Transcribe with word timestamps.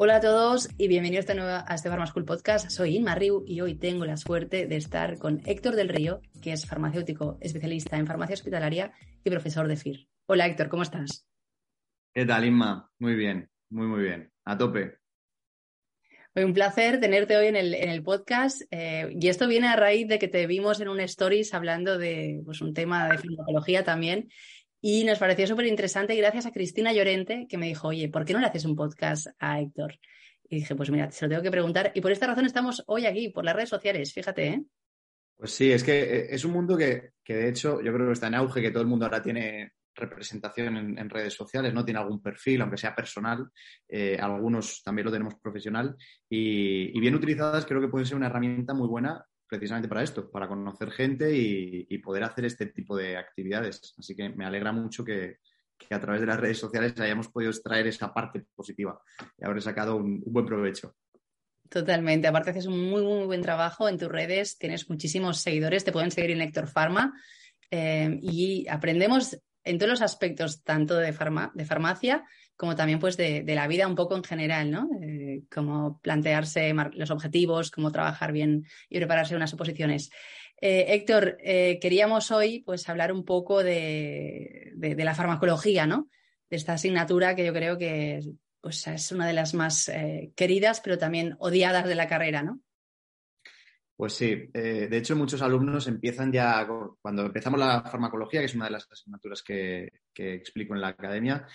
Hola 0.00 0.18
a 0.18 0.20
todos 0.20 0.68
y 0.78 0.86
bienvenidos 0.86 1.26
de 1.26 1.34
nuevo 1.34 1.50
a 1.50 1.74
este 1.74 1.88
Pharma 1.88 2.06
School 2.06 2.24
Podcast. 2.24 2.70
Soy 2.70 2.94
Inma 2.94 3.16
Riu 3.16 3.42
y 3.44 3.62
hoy 3.62 3.74
tengo 3.74 4.04
la 4.04 4.16
suerte 4.16 4.68
de 4.68 4.76
estar 4.76 5.18
con 5.18 5.40
Héctor 5.44 5.74
del 5.74 5.88
Río, 5.88 6.20
que 6.40 6.52
es 6.52 6.66
farmacéutico 6.66 7.36
especialista 7.40 7.98
en 7.98 8.06
farmacia 8.06 8.34
hospitalaria 8.34 8.92
y 9.24 9.30
profesor 9.30 9.66
de 9.66 9.74
FIR. 9.74 10.06
Hola 10.26 10.46
Héctor, 10.46 10.68
¿cómo 10.68 10.84
estás? 10.84 11.26
¿Qué 12.14 12.24
tal, 12.24 12.44
Inma? 12.44 12.88
Muy 13.00 13.16
bien, 13.16 13.50
muy, 13.70 13.88
muy 13.88 14.04
bien. 14.04 14.30
A 14.44 14.56
tope. 14.56 14.98
un 16.36 16.54
placer 16.54 17.00
tenerte 17.00 17.36
hoy 17.36 17.48
en 17.48 17.56
el, 17.56 18.02
podcast 18.04 18.62
eh, 18.70 19.12
y 19.18 19.26
esto 19.26 19.48
viene 19.48 19.66
a 19.66 19.74
raíz 19.74 20.06
de 20.06 20.20
que 20.20 20.28
te 20.28 20.46
vimos 20.46 20.80
en 20.80 20.90
un 20.90 21.00
stories 21.00 21.54
hablando 21.54 21.98
de 21.98 22.40
pues, 22.44 22.60
un 22.60 22.72
tema 22.72 23.08
de 23.08 23.18
farmacología 23.18 23.82
también 23.82 24.28
y 24.80 25.04
nos 25.04 25.18
pareció 25.18 25.46
súper 25.46 25.66
interesante 25.66 26.14
gracias 26.14 26.46
a 26.46 26.52
Cristina 26.52 26.92
Llorente 26.92 27.46
que 27.48 27.58
me 27.58 27.66
dijo, 27.66 27.88
oye, 27.88 28.08
¿por 28.08 28.24
qué 28.24 28.32
no 28.32 28.40
le 28.40 28.46
haces 28.46 28.64
un 28.64 28.76
podcast 28.76 29.28
a 29.38 29.60
Héctor? 29.60 29.98
Y 30.48 30.56
dije, 30.56 30.74
pues 30.76 30.90
mira, 30.90 31.10
se 31.10 31.26
lo 31.26 31.30
tengo 31.30 31.42
que 31.42 31.50
preguntar. 31.50 31.90
Y 31.94 32.00
por 32.00 32.12
esta 32.12 32.26
razón 32.26 32.46
estamos 32.46 32.82
hoy 32.86 33.06
aquí, 33.06 33.28
por 33.28 33.44
las 33.44 33.54
redes 33.54 33.68
sociales, 33.68 34.12
fíjate, 34.12 34.48
¿eh? 34.48 34.62
Pues 35.36 35.52
sí, 35.52 35.70
es 35.70 35.84
que 35.84 36.00
eh, 36.00 36.26
es 36.30 36.44
un 36.44 36.52
mundo 36.52 36.76
que, 36.76 37.12
de 37.26 37.48
hecho 37.48 37.80
yo 37.82 37.92
creo 37.92 38.06
que 38.06 38.12
está 38.12 38.28
en 38.28 38.34
auge, 38.34 38.62
que 38.62 38.70
todo 38.70 38.82
el 38.82 38.88
mundo 38.88 39.04
ahora 39.04 39.22
tiene 39.22 39.72
representación 39.94 40.96
en, 40.96 41.10
redes 41.10 41.34
sociales, 41.34 41.74
¿no? 41.74 41.84
Tiene 41.84 41.98
algún 41.98 42.22
perfil, 42.22 42.60
aunque 42.60 42.76
sea 42.76 42.94
personal, 42.94 43.48
eh, 43.88 44.16
algunos 44.20 44.80
también 44.84 45.06
lo 45.06 45.12
tenemos 45.12 45.34
profesional, 45.42 45.96
y, 46.28 46.96
y, 46.96 47.00
bien 47.00 47.16
utilizadas 47.16 47.66
creo 47.66 47.80
que 47.80 47.88
puede 47.88 48.06
ser 48.06 48.16
una 48.16 48.26
herramienta 48.26 48.74
muy 48.74 48.86
buena 48.86 49.24
precisamente 49.48 49.88
para 49.88 50.02
esto, 50.02 50.30
para 50.30 50.46
conocer 50.46 50.90
gente 50.90 51.34
y, 51.34 51.98
poder 51.98 52.24
hacer 52.24 52.44
este 52.44 52.66
tipo 52.66 52.96
de 52.96 53.16
actividades. 53.16 53.94
Así 53.98 54.14
que 54.14 54.28
me 54.28 54.44
alegra 54.44 54.72
mucho 54.72 55.04
que, 55.04 55.38
a 55.90 56.00
través 56.00 56.20
de 56.20 56.26
las 56.26 56.40
redes 56.40 56.58
sociales 56.58 56.98
hayamos 57.00 57.28
podido 57.28 57.50
extraer 57.50 57.86
esa 57.86 58.12
parte 58.12 58.44
positiva 58.54 59.00
y 59.38 59.44
haber 59.44 59.62
sacado 59.62 59.96
un, 59.96 60.20
buen 60.26 60.46
provecho. 60.46 60.94
Totalmente. 61.68 62.28
Aparte 62.28 62.50
haces 62.50 62.66
un 62.66 62.90
muy, 62.90 63.02
muy 63.02 63.26
buen 63.26 63.42
trabajo 63.42 63.88
en 63.88 63.98
tus 63.98 64.08
redes, 64.08 64.58
tienes 64.58 64.88
muchísimos 64.88 65.38
seguidores, 65.38 65.84
te 65.84 65.92
pueden 65.92 66.10
seguir 66.10 66.30
en 66.30 66.38
Lector 66.38 66.68
Pharma 66.68 67.12
eh, 67.70 68.18
y 68.22 68.66
aprendemos 68.68 69.38
en 69.64 69.78
todos 69.78 69.90
los 69.90 70.02
aspectos, 70.02 70.62
tanto 70.64 70.96
de, 70.96 71.12
de 71.54 71.64
farmacia 71.64 72.24
como 72.58 72.74
también 72.74 72.98
pues 72.98 73.16
de, 73.16 73.44
la 73.46 73.68
vida 73.68 73.86
un 73.86 73.94
poco 73.94 74.16
en 74.16 74.24
general, 74.24 74.72
¿no? 74.72 74.90
Eh, 75.00 75.44
cómo 75.48 76.00
plantearse 76.02 76.74
los 76.94 77.10
objetivos, 77.12 77.70
cómo 77.70 77.92
trabajar 77.92 78.32
bien 78.32 78.66
y 78.90 78.98
prepararse 78.98 79.36
unas 79.36 79.54
oposiciones. 79.54 80.10
Eh, 80.60 80.86
Héctor, 80.88 81.38
eh, 81.40 81.78
queríamos 81.80 82.32
hoy 82.32 82.64
pues 82.66 82.88
hablar 82.88 83.12
un 83.12 83.24
poco 83.24 83.62
de, 83.62 84.72
la 84.76 85.14
farmacología, 85.14 85.86
¿no? 85.86 86.08
De 86.50 86.56
esta 86.56 86.72
asignatura 86.72 87.36
que 87.36 87.46
yo 87.46 87.52
creo 87.52 87.78
que 87.78 88.22
pues, 88.60 88.88
es 88.88 89.12
una 89.12 89.28
de 89.28 89.34
las 89.34 89.54
más 89.54 89.88
queridas, 90.34 90.80
pero 90.80 90.98
también 90.98 91.36
odiadas 91.38 91.86
de 91.86 91.94
la 91.94 92.08
carrera, 92.08 92.42
¿no? 92.42 92.60
Pues 93.94 94.14
sí, 94.14 94.50
de 94.52 94.96
hecho 94.96 95.16
muchos 95.16 95.42
alumnos 95.42 95.86
empiezan 95.86 96.32
ya, 96.32 96.66
cuando 97.00 97.26
empezamos 97.26 97.58
la 97.58 97.82
farmacología, 97.82 98.40
que 98.40 98.46
es 98.46 98.54
una 98.54 98.66
de 98.66 98.72
las 98.72 98.88
asignaturas 98.90 99.42
que 99.42 99.90
explico 100.14 100.74
en 100.74 100.80
la 100.80 100.88
academia, 100.88 101.46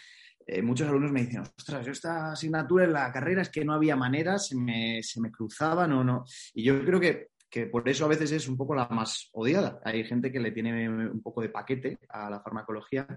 eh, 0.45 0.61
muchos 0.61 0.87
alumnos 0.87 1.11
me 1.11 1.21
dicen, 1.21 1.41
ostras, 1.41 1.85
yo 1.85 1.91
esta 1.91 2.31
asignatura 2.31 2.85
en 2.85 2.93
la 2.93 3.11
carrera 3.11 3.41
es 3.41 3.49
que 3.49 3.63
no 3.63 3.73
había 3.73 3.95
manera, 3.95 4.37
se 4.37 4.55
me, 4.55 5.01
se 5.01 5.21
me 5.21 5.31
cruzaban 5.31 5.91
o 5.93 6.03
no. 6.03 6.25
Y 6.53 6.63
yo 6.63 6.83
creo 6.83 6.99
que, 6.99 7.29
por 7.71 7.87
eso 7.87 8.05
a 8.05 8.07
veces 8.07 8.31
es 8.31 8.47
un 8.47 8.57
poco 8.57 8.73
la 8.73 8.87
más 8.89 9.29
odiada. 9.33 9.79
Hay 9.83 10.03
gente 10.03 10.31
que 10.31 10.39
le 10.39 10.51
tiene 10.51 10.89
un 10.89 11.21
poco 11.21 11.41
de 11.41 11.49
paquete 11.49 11.99
a 12.09 12.29
la 12.29 12.41
farmacología, 12.41 13.07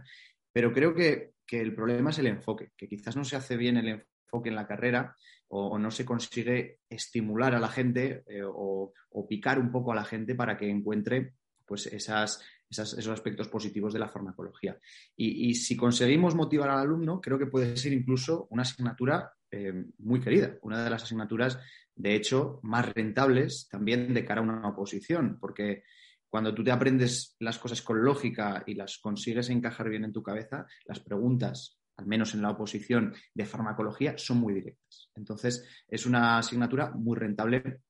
pero 0.53 0.73
creo 0.73 0.95
que, 0.95 1.33
el 1.51 1.75
problema 1.75 2.11
es 2.11 2.19
el 2.19 2.27
enfoque, 2.27 2.73
que 2.77 2.89
quizás 2.89 3.17
no 3.17 3.25
se 3.25 3.37
hace 3.37 3.57
bien 3.57 3.77
el 3.77 3.89
enfoque 3.89 4.51
en 4.51 4.57
la 4.57 4.67
carrera 4.67 5.17
o, 5.49 5.79
no 5.79 5.91
se 5.91 6.05
consigue 6.05 6.81
estimular 6.89 7.55
a 7.55 7.61
la 7.61 7.69
gente 7.69 8.25
eh, 8.27 8.43
o, 8.45 8.93
o 9.11 9.29
picar 9.29 9.59
un 9.59 9.71
poco 9.71 9.93
a 9.93 9.95
la 9.95 10.05
gente 10.05 10.35
para 10.35 10.57
que 10.57 10.69
encuentre 10.69 11.35
pues 11.65 11.87
esas, 11.87 12.43
esos 12.69 13.09
aspectos 13.09 13.49
positivos 13.49 13.93
de 13.93 13.99
la 13.99 14.09
farmacología. 14.09 14.79
Y, 15.17 15.55
si 15.55 15.77
conseguimos 15.77 16.35
motivar 16.35 16.71
al 16.71 16.81
alumno, 16.81 17.21
creo 17.21 17.39
que 17.39 17.47
puede 17.47 17.77
ser 17.77 17.93
incluso 17.93 18.47
una 18.51 18.63
asignatura 18.63 19.33
eh, 19.51 19.85
muy 19.99 20.21
querida, 20.21 20.57
una 20.63 20.83
de 20.83 20.91
las 20.91 21.05
asignaturas, 21.05 21.59
de 21.95 22.15
hecho, 22.15 22.61
más 22.63 22.93
rentables 22.93 23.69
también 23.71 24.13
de 24.13 24.25
cara 24.25 24.41
a 24.41 24.45
una 24.45 24.69
oposición, 24.69 25.39
porque 25.41 25.85
cuando 26.29 26.55
tú 26.55 26.63
te 26.63 26.71
aprendes 26.71 27.37
las 27.39 27.59
cosas 27.59 27.81
con 27.81 28.05
lógica 28.05 28.63
y 28.67 28.75
las 28.75 28.99
consigues 28.99 29.49
encajar 29.49 29.89
bien 29.89 30.05
en 30.05 30.13
tu 30.13 30.23
cabeza, 30.23 30.67
las 30.85 31.01
preguntas, 31.01 31.79
al 31.97 32.07
menos 32.07 32.35
en 32.35 32.43
la 32.43 32.51
oposición 32.51 33.15
de 33.33 33.47
farmacología, 33.47 34.19
son 34.19 34.39
muy 34.39 34.53
directas. 34.53 35.11
Entonces, 35.15 35.65
es 35.89 36.05
una 36.05 36.37
asignatura 36.37 36.91
muy 36.91 37.17
rentable 37.17 37.81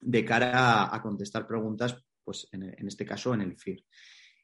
de 0.00 0.24
cara 0.24 0.94
a 0.94 1.02
contestar 1.02 1.46
preguntas 1.46 2.02
pues 2.30 2.48
en, 2.52 2.86
este 2.86 3.04
caso 3.04 3.34
en 3.34 3.40
el 3.40 3.56
FIR. 3.56 3.84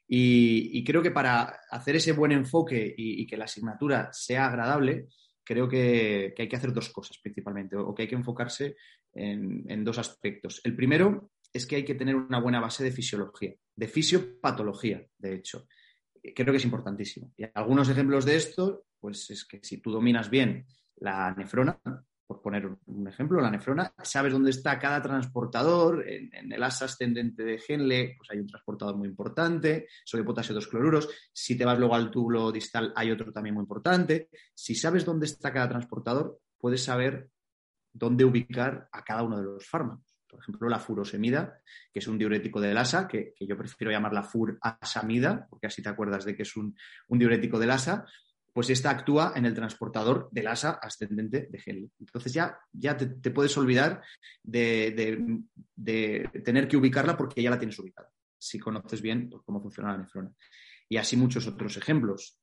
Y, 0.09 0.83
creo 0.83 1.01
que 1.01 1.11
para 1.11 1.61
hacer 1.71 1.95
ese 1.95 2.11
buen 2.11 2.33
enfoque 2.33 2.93
y, 2.97 3.25
que 3.25 3.37
la 3.37 3.45
asignatura 3.45 4.09
sea 4.11 4.47
agradable, 4.47 5.07
creo 5.41 5.69
que, 5.69 6.33
hay 6.37 6.49
que 6.49 6.55
hacer 6.57 6.73
dos 6.73 6.89
cosas 6.89 7.17
principalmente, 7.23 7.77
o 7.77 7.95
que 7.95 8.01
hay 8.01 8.07
que 8.09 8.15
enfocarse 8.15 8.75
en, 9.13 9.85
dos 9.85 9.99
aspectos. 9.99 10.59
El 10.65 10.75
primero 10.75 11.31
es 11.53 11.65
que 11.65 11.77
hay 11.77 11.85
que 11.85 11.95
tener 11.95 12.17
una 12.17 12.41
buena 12.41 12.59
base 12.59 12.83
de 12.83 12.91
fisiología, 12.91 13.55
de 13.73 13.87
fisiopatología, 13.87 15.05
de 15.17 15.35
hecho. 15.35 15.65
Creo 16.35 16.51
que 16.51 16.57
es 16.57 16.65
importantísimo. 16.65 17.31
Y 17.37 17.45
algunos 17.53 17.87
ejemplos 17.87 18.25
de 18.25 18.35
esto, 18.35 18.85
pues 18.99 19.29
es 19.29 19.45
que 19.45 19.61
si 19.63 19.77
tú 19.77 19.91
dominas 19.91 20.29
bien 20.29 20.65
la 20.97 21.33
nefrona, 21.35 21.79
por 22.27 22.41
poner 22.41 22.69
un 22.87 23.07
ejemplo, 23.07 23.39
la 23.39 23.49
nefrona, 23.49 23.93
sabes 24.03 24.33
dónde 24.33 24.49
está 24.49 24.77
cada 24.77 25.01
transportador, 25.01 26.05
en, 26.07 26.51
el 26.51 26.61
asa 26.61 26.85
ascendente 26.85 27.43
de 27.43 27.61
Henle, 27.65 28.15
pues 28.17 28.29
hay 28.29 28.39
un 28.39 28.47
transportador 28.47 28.97
muy 28.97 29.07
importante, 29.07 29.87
sodio 30.03 30.25
potasio 30.25 30.53
dos 30.53 30.67
cloruros, 30.67 31.09
si 31.31 31.57
te 31.57 31.63
vas 31.63 31.79
luego 31.79 31.95
al 31.95 32.11
túbulo 32.11 32.51
distal 32.51 32.91
hay 32.95 33.11
otro 33.11 33.31
también 33.31 33.55
muy 33.55 33.61
importante, 33.61 34.29
si 34.53 34.75
sabes 34.75 35.05
dónde 35.05 35.25
está 35.25 35.53
cada 35.53 35.69
transportador, 35.69 36.39
puedes 36.59 36.83
saber 36.83 37.29
dónde 37.93 38.25
ubicar 38.25 38.89
a 38.91 39.03
cada 39.03 39.23
uno 39.23 39.37
de 39.37 39.43
los 39.43 39.65
fármacos. 39.65 40.05
Por 40.29 40.41
ejemplo, 40.41 40.67
la 40.67 40.79
furosemida, 40.79 41.61
que 41.93 41.99
es 41.99 42.07
un 42.07 42.17
diurético 42.17 42.59
del 42.59 42.77
ASA, 42.77 43.07
que, 43.07 43.33
yo 43.39 43.57
prefiero 43.57 43.91
llamarla 43.91 44.23
furasamida, 44.23 45.47
porque 45.49 45.67
así 45.67 45.81
te 45.81 45.87
acuerdas 45.87 46.25
de 46.25 46.35
que 46.35 46.43
es 46.43 46.57
un, 46.57 46.75
un 47.07 47.17
diurético 47.17 47.57
del 47.57 47.71
ASA, 47.71 48.05
pues 48.57 48.71
esta 48.71 48.89
actúa 48.89 49.33
en 49.35 49.45
el 49.45 49.53
transportador 49.53 50.29
del 50.31 50.47
asa 50.47 50.79
ascendente 50.81 51.47
de 51.51 51.61
Henle. 51.63 51.91
Entonces 51.99 52.33
ya, 52.33 52.57
ya 52.73 52.97
te, 52.97 53.29
puedes 53.29 53.55
olvidar 53.55 54.01
de, 54.41 55.43
tener 56.43 56.67
que 56.67 56.75
ubicarla 56.75 57.15
porque 57.15 57.43
ya 57.43 57.51
la 57.51 57.59
tienes 57.59 57.77
ubicada, 57.77 58.09
si 58.35 58.57
conoces 58.57 58.99
bien 58.99 59.29
pues, 59.29 59.43
cómo 59.45 59.61
funciona 59.61 59.91
la 59.91 59.99
nefrona. 59.99 60.31
Y 60.89 60.97
así 60.97 61.17
muchos 61.17 61.47
otros 61.47 61.75
ejemplos. 61.77 62.39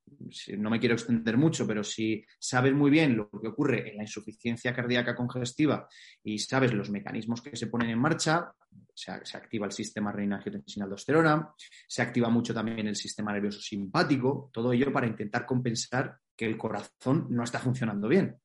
No 0.59 0.71
me 0.71 0.78
quiero 0.78 0.94
extender 0.94 1.37
mucho, 1.38 1.66
pero 1.66 1.82
si 1.82 2.25
sabes 2.38 2.75
muy 2.75 2.91
bien 2.91 3.16
lo 3.16 3.31
que 3.31 3.49
ocurre 3.49 3.91
en 3.91 3.97
la 3.97 4.03
insuficiencia 4.03 4.75
cardíaca 4.75 5.15
congestiva 5.15 5.88
y 6.22 6.38
sabes 6.38 6.75
los 6.75 6.91
mecanismos 6.91 7.41
que 7.41 7.56
se 7.56 7.69
ponen 7.69 7.91
en 7.91 7.99
marcha, 7.99 8.53
se, 8.94 9.10
activa 9.10 9.66
el 9.66 9.72
sistema 9.72 10.12
renina-angiotensina-aldosterona, 10.12 11.55
se 11.88 12.03
activa 12.03 12.28
mucho 12.28 12.55
también 12.55 12.87
el 12.87 12.97
sistema 12.97 13.32
nervioso 13.32 13.60
simpático, 13.60 14.50
todo 14.53 14.72
ello 14.72 14.93
para 14.93 15.06
intentar 15.06 15.47
compensar 15.47 16.19
que 16.37 16.47
el 16.47 16.56
corazón 16.56 17.26
no 17.31 17.44
está 17.44 17.59
funcionando 17.59 18.09
bien. 18.09 18.37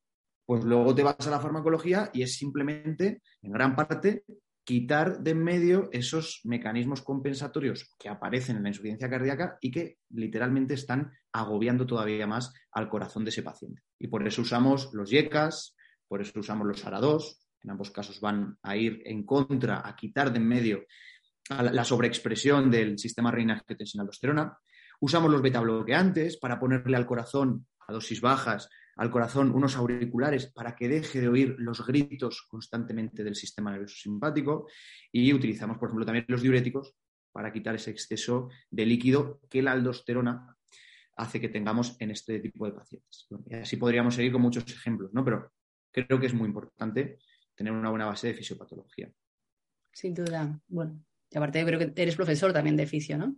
Pues 0.44 0.64
luego 0.64 0.94
te 0.94 1.04
vas 1.04 1.26
a 1.26 1.30
la 1.30 1.38
farmacología 1.38 2.10
y 2.12 2.22
es 2.22 2.34
simplemente, 2.34 3.22
en 3.42 3.52
gran 3.52 3.76
parte, 3.76 4.24
quitar 4.64 5.20
de 5.20 5.32
en 5.32 5.42
medio 5.42 5.88
esos 5.92 6.40
mecanismos 6.44 7.02
compensatorios 7.02 7.94
que 7.98 8.08
aparecen 8.08 8.56
en 8.56 8.62
la 8.62 8.68
insuficiencia 8.68 9.10
cardíaca 9.10 9.58
y 9.60 9.70
que 9.70 9.98
literalmente 10.10 10.74
están 10.74 11.12
agobiando 11.32 11.86
todavía 11.86 12.26
más 12.26 12.52
al 12.72 12.88
corazón 12.88 13.24
de 13.24 13.30
ese 13.30 13.42
paciente. 13.42 13.82
Y 13.98 14.08
por 14.08 14.26
eso 14.26 14.42
usamos 14.42 14.90
los 14.92 15.10
YECAS, 15.10 15.76
por 16.06 16.20
eso 16.20 16.38
usamos 16.40 16.66
los 16.66 16.84
ARA2, 16.84 17.36
en 17.62 17.70
ambos 17.70 17.90
casos 17.90 18.20
van 18.20 18.58
a 18.62 18.76
ir 18.76 19.02
en 19.04 19.24
contra, 19.24 19.86
a 19.86 19.94
quitar 19.96 20.32
de 20.32 20.38
en 20.38 20.46
medio 20.46 20.84
la 21.48 21.84
sobreexpresión 21.84 22.70
del 22.70 22.98
sistema 22.98 23.30
renina-angiotensina-aldosterona. 23.32 24.56
Usamos 25.00 25.30
los 25.30 25.42
beta-bloqueantes 25.42 26.36
para 26.38 26.60
ponerle 26.60 26.96
al 26.96 27.06
corazón 27.06 27.66
a 27.88 27.92
dosis 27.92 28.20
bajas, 28.20 28.68
al 29.00 29.10
corazón 29.10 29.50
unos 29.54 29.76
auriculares 29.76 30.48
para 30.52 30.76
que 30.76 30.86
deje 30.86 31.22
de 31.22 31.28
oír 31.28 31.56
los 31.58 31.86
gritos 31.86 32.42
constantemente 32.42 33.24
del 33.24 33.34
sistema 33.34 33.70
nervioso 33.70 33.96
simpático. 33.96 34.68
Y 35.10 35.32
utilizamos, 35.32 35.78
por 35.78 35.88
ejemplo, 35.88 36.04
también 36.04 36.26
los 36.28 36.42
diuréticos 36.42 36.94
para 37.32 37.50
quitar 37.50 37.74
ese 37.74 37.92
exceso 37.92 38.50
de 38.70 38.84
líquido 38.84 39.40
que 39.48 39.62
la 39.62 39.72
aldosterona 39.72 40.54
hace 41.16 41.40
que 41.40 41.48
tengamos 41.48 41.96
en 41.98 42.10
este 42.10 42.40
tipo 42.40 42.66
de 42.66 42.72
pacientes. 42.72 43.26
Y 43.46 43.54
así 43.54 43.78
podríamos 43.78 44.14
seguir 44.14 44.32
con 44.32 44.42
muchos 44.42 44.70
ejemplos, 44.70 45.14
¿no? 45.14 45.24
Pero 45.24 45.50
creo 45.90 46.20
que 46.20 46.26
es 46.26 46.34
muy 46.34 46.46
importante 46.46 47.20
tener 47.54 47.72
una 47.72 47.88
buena 47.88 48.04
base 48.04 48.26
de 48.26 48.34
fisiopatología. 48.34 49.10
Sin 49.92 50.12
duda. 50.12 50.60
Bueno, 50.68 51.02
y 51.30 51.38
aparte 51.38 51.58
yo 51.58 51.66
creo 51.66 51.78
que 51.78 52.02
eres 52.02 52.16
profesor 52.16 52.52
también 52.52 52.76
de 52.76 52.86
fisio, 52.86 53.16
¿no? 53.16 53.34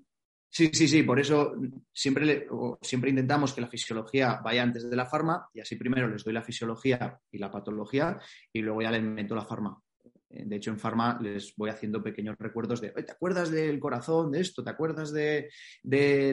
Sí, 0.54 0.70
sí, 0.74 0.86
sí, 0.86 1.02
por 1.02 1.18
eso 1.18 1.54
siempre, 1.94 2.46
siempre 2.82 3.08
intentamos 3.08 3.54
que 3.54 3.62
la 3.62 3.68
fisiología 3.68 4.38
vaya 4.44 4.62
antes 4.62 4.90
de 4.90 4.94
la 4.94 5.06
farma 5.06 5.48
y 5.54 5.60
así 5.60 5.76
primero 5.76 6.06
les 6.08 6.24
doy 6.24 6.34
la 6.34 6.42
fisiología 6.42 7.18
y 7.30 7.38
la 7.38 7.50
patología 7.50 8.18
y 8.52 8.60
luego 8.60 8.82
ya 8.82 8.90
les 8.90 9.02
meto 9.02 9.34
la 9.34 9.46
farma. 9.46 9.80
Eh, 10.28 10.44
de 10.44 10.56
hecho, 10.56 10.70
en 10.70 10.78
farma 10.78 11.18
les 11.22 11.56
voy 11.56 11.70
haciendo 11.70 12.02
pequeños 12.02 12.36
recuerdos 12.38 12.82
de, 12.82 12.90
¿te 12.90 13.12
acuerdas 13.12 13.50
del 13.50 13.80
corazón, 13.80 14.30
de 14.30 14.42
esto? 14.42 14.62
¿Te 14.62 14.68
acuerdas 14.68 15.10
de, 15.10 15.48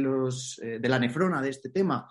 los, 0.01 0.59
eh, 0.61 0.79
de 0.79 0.89
la 0.89 0.99
nefrona, 0.99 1.41
de 1.41 1.51
este 1.51 1.69
tema? 1.69 2.05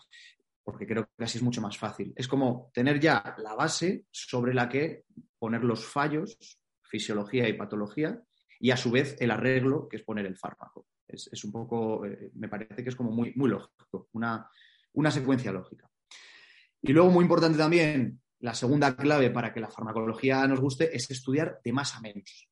Porque 0.64 0.86
creo 0.86 1.10
que 1.14 1.24
así 1.24 1.36
es 1.36 1.44
mucho 1.44 1.60
más 1.60 1.76
fácil. 1.76 2.14
Es 2.16 2.26
como 2.26 2.70
tener 2.72 2.98
ya 3.00 3.36
la 3.36 3.54
base 3.54 4.06
sobre 4.10 4.54
la 4.54 4.66
que 4.66 5.04
poner 5.38 5.62
los 5.62 5.84
fallos, 5.84 6.38
fisiología 6.84 7.46
y 7.50 7.52
patología, 7.52 8.18
y 8.60 8.70
a 8.70 8.78
su 8.78 8.90
vez 8.90 9.14
el 9.20 9.30
arreglo, 9.30 9.86
que 9.90 9.98
es 9.98 10.04
poner 10.04 10.24
el 10.24 10.38
fármaco. 10.38 10.86
Es, 11.08 11.44
un 11.44 11.52
poco, 11.52 12.04
eh, 12.04 12.30
me 12.34 12.48
parece 12.48 12.82
que 12.82 12.90
es 12.90 12.96
como 12.96 13.10
muy, 13.10 13.32
muy 13.34 13.48
lógico, 13.48 14.08
una, 14.12 14.48
una 14.92 15.10
secuencia 15.10 15.50
lógica. 15.50 15.88
Y 16.82 16.92
luego, 16.92 17.10
muy 17.10 17.22
importante 17.22 17.58
también, 17.58 18.20
la 18.40 18.54
segunda 18.54 18.94
clave 18.96 19.30
para 19.30 19.52
que 19.52 19.60
la 19.60 19.70
farmacología 19.70 20.46
nos 20.46 20.60
guste 20.60 20.94
es 20.94 21.10
estudiar 21.10 21.60
de 21.64 21.72
más 21.72 21.96
a 21.96 22.00
menos. 22.00 22.48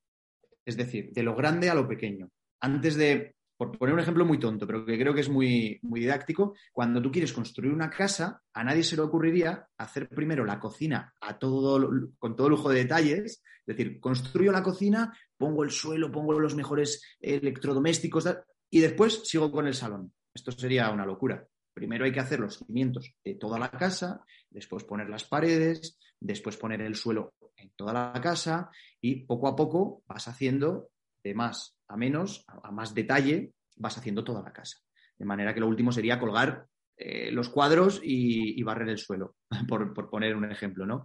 Es 0.65 0.77
decir, 0.77 1.13
de 1.13 1.23
lo 1.23 1.37
grande 1.37 1.71
a 1.71 1.75
lo 1.75 1.87
pequeño. 1.87 2.29
Antes 2.61 2.97
de, 2.97 3.37
por 3.57 3.77
poner 3.79 3.95
un 3.95 4.01
ejemplo 4.01 4.25
muy 4.25 4.39
tonto, 4.39 4.67
pero 4.67 4.85
que 4.85 4.99
creo 4.99 5.15
que 5.15 5.21
es 5.21 5.29
muy, 5.29 5.79
muy 5.83 6.01
didáctico, 6.01 6.55
cuando 6.73 7.01
tú 7.01 7.13
quieres 7.13 7.33
construir 7.33 7.73
una 7.73 7.89
casa, 7.89 8.43
a 8.53 8.65
nadie 8.65 8.83
se 8.83 8.97
le 8.97 9.03
ocurriría 9.03 9.69
hacer 9.79 10.09
primero 10.09 10.45
la 10.45 10.59
cocina 10.59 11.15
a 11.21 11.39
todo, 11.39 11.89
con 12.19 12.35
todo 12.35 12.49
lujo 12.49 12.71
de 12.71 12.81
detalles. 12.81 13.43
Es 13.67 13.77
decir, 13.77 14.01
construyo 14.01 14.53
la 14.53 14.63
cocina, 14.63 15.17
pongo 15.37 15.65
el 15.65 15.71
suelo, 15.71 16.11
pongo 16.11 16.39
los 16.39 16.55
mejores 16.55 17.03
electrodomésticos 17.21 18.29
y 18.71 18.81
después 18.81 19.23
sigo 19.25 19.51
con 19.51 19.67
el 19.67 19.75
salón. 19.75 20.13
Esto 20.35 20.53
sería 20.53 20.91
una 20.91 21.07
locura. 21.07 21.47
Primero 21.73 22.05
hay 22.05 22.13
que 22.13 22.21
hacer 22.21 22.41
los 22.41 22.59
cimientos 22.59 23.15
de 23.25 23.35
toda 23.35 23.59
la 23.59 23.71
casa, 23.71 24.25
después 24.51 24.85
poner 24.85 25.09
las 25.09 25.25
paredes, 25.25 25.99
después 26.19 26.57
poner 26.57 26.81
el 26.81 26.95
suelo 26.95 27.35
en 27.57 27.71
toda 27.77 27.93
la 27.93 28.21
casa 28.21 28.71
y 29.01 29.27
poco 29.27 29.49
a 29.49 29.57
poco 29.57 30.03
vas 30.07 30.29
haciendo 30.29 30.91
de 31.23 31.35
más 31.35 31.77
a 31.89 31.97
menos, 31.97 32.45
a 32.47 32.71
más 32.71 32.95
detalle, 32.95 33.53
vas 33.77 33.99
haciendo 33.99 34.25
toda 34.25 34.43
la 34.43 34.53
casa. 34.53 34.79
De 35.19 35.25
manera 35.25 35.55
que 35.55 35.61
lo 35.61 35.69
último 35.69 35.93
sería 35.93 36.19
colgar 36.19 36.67
eh, 36.97 37.31
los 37.31 37.49
cuadros 37.49 38.01
y, 38.03 38.63
barrer 38.63 38.89
el 38.89 38.99
suelo, 38.99 39.37
por, 39.69 40.11
poner 40.11 40.35
un 40.35 40.51
ejemplo, 40.51 40.87
¿no? 40.87 41.05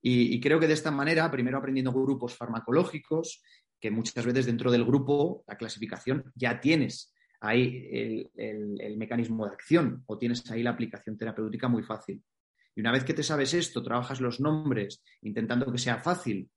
y, 0.00 0.40
creo 0.40 0.60
que 0.60 0.68
de 0.68 0.74
esta 0.74 0.90
manera, 0.90 1.30
primero 1.30 1.58
aprendiendo 1.58 1.92
grupos 1.92 2.36
farmacológicos, 2.36 3.42
que 3.80 3.90
muchas 3.90 4.24
veces 4.24 4.46
dentro 4.46 4.70
del 4.70 4.84
grupo, 4.84 5.44
la 5.46 5.56
clasificación, 5.56 6.32
ya 6.34 6.60
tienes 6.60 7.14
ahí 7.40 7.88
el, 8.36 8.96
mecanismo 8.96 9.46
de 9.46 9.52
acción 9.52 10.02
o 10.06 10.18
tienes 10.18 10.50
ahí 10.50 10.62
la 10.62 10.70
aplicación 10.70 11.16
terapéutica 11.16 11.68
muy 11.68 11.82
fácil. 11.82 12.22
Y 12.74 12.80
una 12.80 12.92
vez 12.92 13.04
que 13.04 13.14
te 13.14 13.22
sabes 13.22 13.54
esto, 13.54 13.82
trabajas 13.82 14.20
los 14.20 14.40
nombres 14.40 15.02
intentando 15.22 15.70
que 15.70 15.78
sea 15.78 15.98
fácil, 15.98 16.50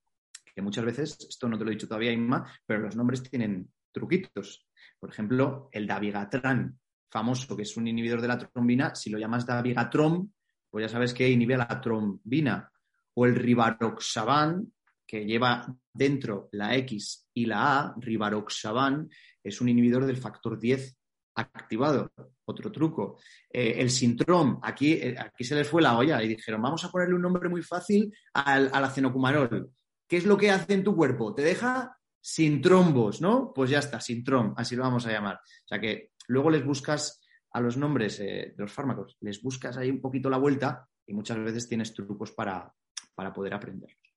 que 0.53 0.61
muchas 0.61 0.85
veces, 0.85 1.17
esto 1.29 1.47
no 1.47 1.57
te 1.57 1.63
lo 1.63 1.71
he 1.71 1.73
dicho 1.73 1.87
todavía, 1.87 2.11
Inma, 2.11 2.51
pero 2.65 2.79
los 2.81 2.95
nombres 2.95 3.23
tienen 3.23 3.69
truquitos. 3.91 4.67
Por 4.99 5.09
ejemplo, 5.09 5.69
el 5.71 5.87
dabigatran, 5.87 6.77
famoso, 7.09 7.55
que 7.55 7.63
es 7.63 7.77
un 7.77 7.87
inhibidor 7.87 8.21
de 8.21 8.27
la 8.27 8.37
trombina, 8.37 8.95
si 8.95 9.09
lo 9.09 9.17
llamas 9.17 9.45
dabigatrom, 9.45 10.29
pues 10.69 10.83
ya 10.83 10.89
sabes 10.89 11.13
que 11.13 11.29
inhibe 11.29 11.57
la 11.57 11.81
trombina. 11.81 12.69
O 13.15 13.25
el 13.25 13.35
rivaroxaban, 13.35 14.71
que 15.09 15.25
lleva 15.25 15.65
dentro 15.91 16.49
la 16.51 16.75
X 16.75 17.27
y 17.33 17.47
la 17.47 17.79
A, 17.79 17.95
rivaroxaban, 17.97 19.09
es 19.43 19.59
un 19.59 19.69
inhibidor 19.69 20.05
del 20.05 20.17
factor 20.17 20.59
10 20.59 20.95
activado. 21.33 22.11
Otro 22.45 22.71
truco. 22.71 23.19
Eh, 23.49 23.73
el 23.77 23.89
sintrom, 23.89 24.59
aquí, 24.61 24.93
eh, 24.93 25.15
aquí 25.17 25.43
se 25.43 25.55
les 25.55 25.67
fue 25.67 25.81
la 25.81 25.97
olla 25.97 26.21
y 26.21 26.27
dijeron, 26.27 26.61
vamos 26.61 26.85
a 26.85 26.91
ponerle 26.91 27.15
un 27.15 27.23
nombre 27.23 27.49
muy 27.49 27.63
fácil 27.63 28.13
al, 28.33 28.69
al 28.71 28.83
acenocumarol. 28.83 29.71
¿Qué 30.07 30.17
es 30.17 30.25
lo 30.25 30.37
que 30.37 30.51
hace 30.51 30.75
en 30.75 30.83
tu 30.83 30.95
cuerpo? 30.95 31.33
Te 31.33 31.41
deja 31.41 31.97
sin 32.21 32.61
trombos, 32.61 33.19
¿no? 33.19 33.51
Pues 33.51 33.71
ya 33.71 33.79
está, 33.79 33.99
sin 33.99 34.23
trom, 34.23 34.53
así 34.57 34.75
lo 34.75 34.83
vamos 34.83 35.07
a 35.07 35.11
llamar. 35.11 35.37
O 35.37 35.67
sea 35.67 35.79
que 35.79 36.11
luego 36.27 36.51
les 36.51 36.63
buscas 36.63 37.19
a 37.51 37.61
los 37.61 37.77
nombres 37.77 38.19
eh, 38.19 38.53
de 38.55 38.63
los 38.63 38.71
fármacos, 38.71 39.17
les 39.21 39.41
buscas 39.41 39.75
ahí 39.77 39.89
un 39.89 40.01
poquito 40.01 40.29
la 40.29 40.37
vuelta 40.37 40.87
y 41.07 41.13
muchas 41.13 41.39
veces 41.39 41.67
tienes 41.67 41.95
trucos 41.95 42.31
para, 42.31 42.71
para 43.15 43.33
poder 43.33 43.55
aprenderlos. 43.55 44.08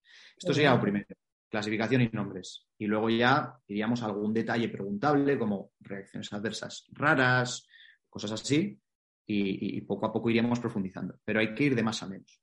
Esto 0.42 0.54
sería 0.54 0.74
lo 0.74 0.80
primero, 0.80 1.06
clasificación 1.48 2.02
y 2.02 2.08
nombres. 2.08 2.66
Y 2.76 2.86
luego 2.86 3.08
ya 3.08 3.54
iríamos 3.68 4.02
a 4.02 4.06
algún 4.06 4.34
detalle 4.34 4.68
preguntable, 4.68 5.38
como 5.38 5.70
reacciones 5.78 6.32
adversas 6.32 6.86
raras, 6.90 7.68
cosas 8.08 8.32
así, 8.32 8.76
y, 9.24 9.80
poco 9.82 10.06
a 10.06 10.12
poco 10.12 10.30
iríamos 10.30 10.58
profundizando. 10.58 11.20
Pero 11.24 11.38
hay 11.38 11.54
que 11.54 11.62
ir 11.62 11.76
de 11.76 11.84
más 11.84 12.02
a 12.02 12.08
menos. 12.08 12.40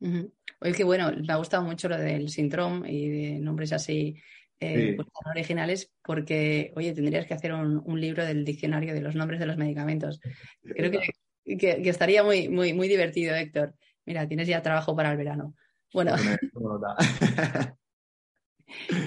Oye, 0.00 0.72
que 0.72 0.82
bueno, 0.82 1.12
me 1.12 1.30
ha 1.30 1.36
gustado 1.36 1.62
mucho 1.62 1.90
lo 1.90 1.98
del 1.98 2.30
síndrome 2.30 2.90
y 2.90 3.08
de 3.10 3.38
nombres 3.38 3.70
así 3.74 4.16
eh, 4.58 4.94
pues, 4.96 5.08
originales, 5.26 5.92
porque, 6.02 6.72
oye, 6.74 6.94
tendrías 6.94 7.26
que 7.26 7.34
hacer 7.34 7.52
un, 7.52 8.00
libro 8.00 8.24
del 8.24 8.46
diccionario 8.46 8.94
de 8.94 9.02
los 9.02 9.14
nombres 9.14 9.40
de 9.40 9.46
los 9.46 9.58
medicamentos. 9.58 10.20
Creo 10.62 10.90
que, 10.90 11.58
que, 11.58 11.88
estaría 11.90 12.22
muy, 12.22 12.48
muy, 12.48 12.72
muy 12.72 12.88
divertido, 12.88 13.34
Héctor. 13.34 13.74
Mira, 14.06 14.26
tienes 14.26 14.48
ya 14.48 14.62
trabajo 14.62 14.96
para 14.96 15.10
el 15.10 15.18
verano. 15.18 15.54
Bueno. 15.92 16.14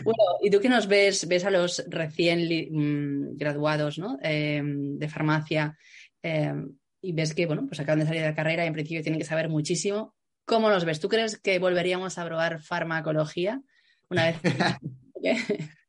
bueno, 0.03 0.23
y 0.41 0.49
tú 0.49 0.59
que 0.59 0.69
nos 0.69 0.87
ves, 0.87 1.27
ves 1.27 1.45
a 1.45 1.51
los 1.51 1.83
recién 1.87 2.39
mm, 2.71 3.37
graduados 3.37 3.99
em, 4.21 4.97
de 4.97 5.07
farmacia 5.09 5.77
em, 6.21 6.75
y 7.01 7.13
ves 7.13 7.33
que, 7.33 7.45
bueno, 7.45 7.65
pues 7.67 7.79
acaban 7.79 7.99
de 7.99 8.05
salir 8.05 8.21
de 8.21 8.29
la 8.29 8.35
carrera 8.35 8.63
y 8.63 8.67
en 8.67 8.73
principio 8.73 9.01
tienen 9.03 9.19
que 9.19 9.25
saber 9.25 9.49
muchísimo. 9.49 10.15
¿Cómo 10.45 10.69
los 10.69 10.85
ves? 10.85 10.99
¿Tú 10.99 11.07
crees 11.07 11.37
que 11.39 11.59
volveríamos 11.59 12.17
a 12.17 12.25
probar 12.25 12.61
farmacología 12.61 13.61
una 14.09 14.25
vez? 14.25 14.37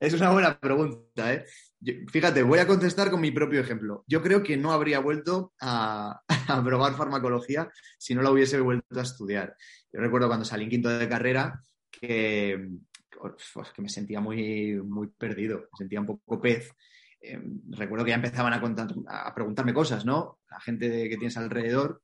es 0.00 0.14
una 0.14 0.30
buena 0.30 0.58
pregunta, 0.58 1.34
¿eh? 1.34 1.44
fíjate, 2.08 2.42
voy 2.42 2.58
a 2.58 2.66
contestar 2.66 3.10
con 3.10 3.20
mi 3.20 3.30
propio 3.30 3.60
ejemplo. 3.60 4.04
Yo 4.06 4.22
creo 4.22 4.42
que 4.42 4.56
no 4.56 4.72
habría 4.72 4.98
vuelto 5.00 5.52
a, 5.60 6.22
probar 6.64 6.96
farmacología 6.96 7.70
si 7.98 8.14
no 8.14 8.22
la 8.22 8.30
hubiese 8.30 8.60
vuelto 8.60 8.98
a 8.98 9.02
estudiar. 9.02 9.54
Yo 9.92 10.00
recuerdo 10.00 10.28
cuando 10.28 10.44
salí 10.44 10.64
en 10.64 10.70
quinto 10.70 10.88
de 10.88 11.08
carrera 11.08 11.60
que, 11.90 12.70
que 13.74 13.82
me 13.82 13.88
sentía 13.88 14.20
muy, 14.20 14.80
muy 14.82 15.08
perdido, 15.08 15.58
me 15.72 15.78
sentía 15.78 16.00
un 16.00 16.06
poco 16.06 16.40
pez. 16.40 16.72
Em, 17.20 17.60
recuerdo 17.70 18.04
que 18.04 18.10
ya 18.10 18.16
empezaban 18.16 18.54
a, 18.54 19.26
a 19.26 19.34
preguntarme 19.34 19.74
cosas, 19.74 20.06
¿no? 20.06 20.40
La 20.50 20.60
gente 20.60 21.08
que 21.08 21.16
tienes 21.16 21.36
alrededor 21.36 22.02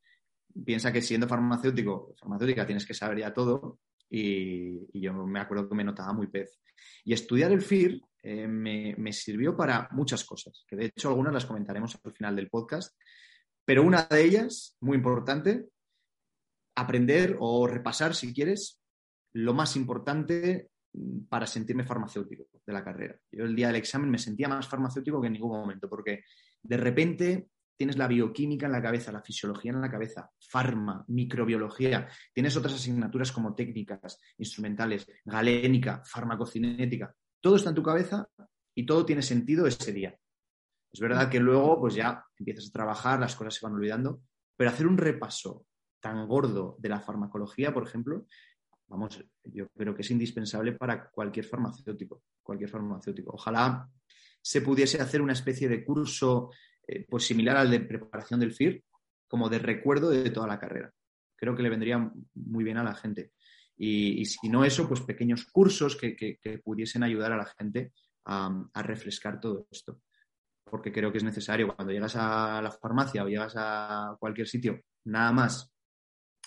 piensa 0.64 0.92
que 0.92 1.00
siendo 1.00 1.28
farmacéutico, 1.28 2.14
farmacéutica 2.18 2.66
tienes 2.66 2.86
que 2.86 2.94
saber 2.94 3.18
ya 3.18 3.32
todo 3.32 3.78
y, 4.08 5.00
yo 5.00 5.12
me 5.12 5.40
acuerdo 5.40 5.68
que 5.68 5.74
me 5.74 5.84
notaba 5.84 6.12
muy 6.12 6.28
pez. 6.28 6.58
Y 7.04 7.12
estudiar 7.12 7.52
el 7.52 7.62
FIR 7.62 8.00
eh, 8.22 8.46
me, 8.46 9.12
sirvió 9.12 9.56
para 9.56 9.88
muchas 9.92 10.24
cosas, 10.24 10.64
que 10.68 10.76
de 10.76 10.86
hecho 10.86 11.08
algunas 11.08 11.32
las 11.32 11.46
comentaremos 11.46 11.98
al 12.02 12.12
final 12.12 12.36
del 12.36 12.48
podcast, 12.48 12.96
pero 13.64 13.82
una 13.82 14.02
de 14.02 14.22
ellas, 14.22 14.76
muy 14.80 14.96
importante, 14.96 15.68
aprender 16.76 17.36
o 17.40 17.66
repasar, 17.66 18.14
si 18.14 18.32
quieres, 18.32 18.80
lo 19.32 19.54
más 19.54 19.76
importante 19.76 20.70
para 21.28 21.46
sentirme 21.46 21.84
farmacéutico 21.84 22.46
de 22.64 22.72
la 22.72 22.84
carrera. 22.84 23.18
Yo 23.30 23.44
el 23.44 23.54
día 23.54 23.66
del 23.68 23.76
examen 23.76 24.10
me 24.10 24.18
sentía 24.18 24.48
más 24.48 24.68
farmacéutico 24.68 25.20
que 25.20 25.26
en 25.26 25.34
ningún 25.34 25.58
momento, 25.58 25.88
porque 25.88 26.24
de 26.62 26.76
repente 26.76 27.48
tienes 27.76 27.96
la 27.96 28.08
bioquímica 28.08 28.66
en 28.66 28.72
la 28.72 28.82
cabeza, 28.82 29.12
la 29.12 29.22
fisiología 29.22 29.72
en 29.72 29.80
la 29.80 29.90
cabeza, 29.90 30.30
farma, 30.40 31.04
microbiología, 31.08 32.08
tienes 32.32 32.56
otras 32.56 32.74
asignaturas 32.74 33.32
como 33.32 33.54
técnicas, 33.54 34.18
instrumentales, 34.38 35.06
galénica, 35.24 36.02
farmacocinética, 36.04 37.14
todo 37.40 37.56
está 37.56 37.70
en 37.70 37.76
tu 37.76 37.82
cabeza 37.82 38.28
y 38.74 38.84
todo 38.86 39.04
tiene 39.04 39.22
sentido 39.22 39.66
ese 39.66 39.92
día. 39.92 40.18
Es 40.92 41.00
verdad 41.00 41.28
que 41.28 41.40
luego 41.40 41.78
pues 41.80 41.94
ya 41.94 42.24
empiezas 42.38 42.68
a 42.68 42.72
trabajar, 42.72 43.20
las 43.20 43.36
cosas 43.36 43.54
se 43.54 43.66
van 43.66 43.74
olvidando, 43.74 44.22
pero 44.56 44.70
hacer 44.70 44.86
un 44.86 44.96
repaso 44.96 45.66
tan 46.00 46.26
gordo 46.26 46.76
de 46.78 46.88
la 46.88 47.00
farmacología, 47.00 47.74
por 47.74 47.86
ejemplo, 47.86 48.26
vamos, 48.88 49.22
yo 49.44 49.68
creo 49.76 49.94
que 49.94 50.02
es 50.02 50.10
indispensable 50.10 50.72
para 50.72 51.10
cualquier 51.10 51.44
farmacéutico, 51.44 52.22
cualquier 52.42 52.70
farmacéutico. 52.70 53.32
Ojalá 53.34 53.88
se 54.40 54.62
pudiese 54.62 55.00
hacer 55.00 55.20
una 55.20 55.32
especie 55.32 55.68
de 55.68 55.84
curso 55.84 56.50
eh, 56.86 57.06
pues 57.08 57.24
similar 57.24 57.56
al 57.56 57.70
de 57.70 57.80
preparación 57.80 58.40
del 58.40 58.52
FIR, 58.52 58.82
como 59.26 59.48
de 59.48 59.58
recuerdo 59.58 60.10
de 60.10 60.30
toda 60.30 60.46
la 60.46 60.58
carrera. 60.58 60.92
Creo 61.36 61.56
que 61.56 61.62
le 61.62 61.70
vendría 61.70 62.10
muy 62.34 62.64
bien 62.64 62.76
a 62.78 62.84
la 62.84 62.94
gente. 62.94 63.32
Y, 63.76 64.24
si 64.24 64.48
no 64.48 64.64
eso, 64.64 64.88
pues 64.88 65.02
pequeños 65.02 65.44
cursos 65.46 65.96
que, 65.96 66.60
pudiesen 66.64 67.02
ayudar 67.02 67.32
a 67.32 67.36
la 67.36 67.46
gente 67.46 67.92
a, 68.24 68.82
refrescar 68.82 69.40
todo 69.40 69.66
esto. 69.70 70.00
Porque 70.64 70.92
creo 70.92 71.12
que 71.12 71.18
es 71.18 71.24
necesario 71.24 71.74
cuando 71.74 71.92
llegas 71.92 72.16
a 72.16 72.60
la 72.62 72.70
farmacia 72.70 73.22
o 73.22 73.28
llegas 73.28 73.54
a 73.56 74.16
cualquier 74.18 74.48
sitio, 74.48 74.80
nada 75.04 75.30
más 75.32 75.72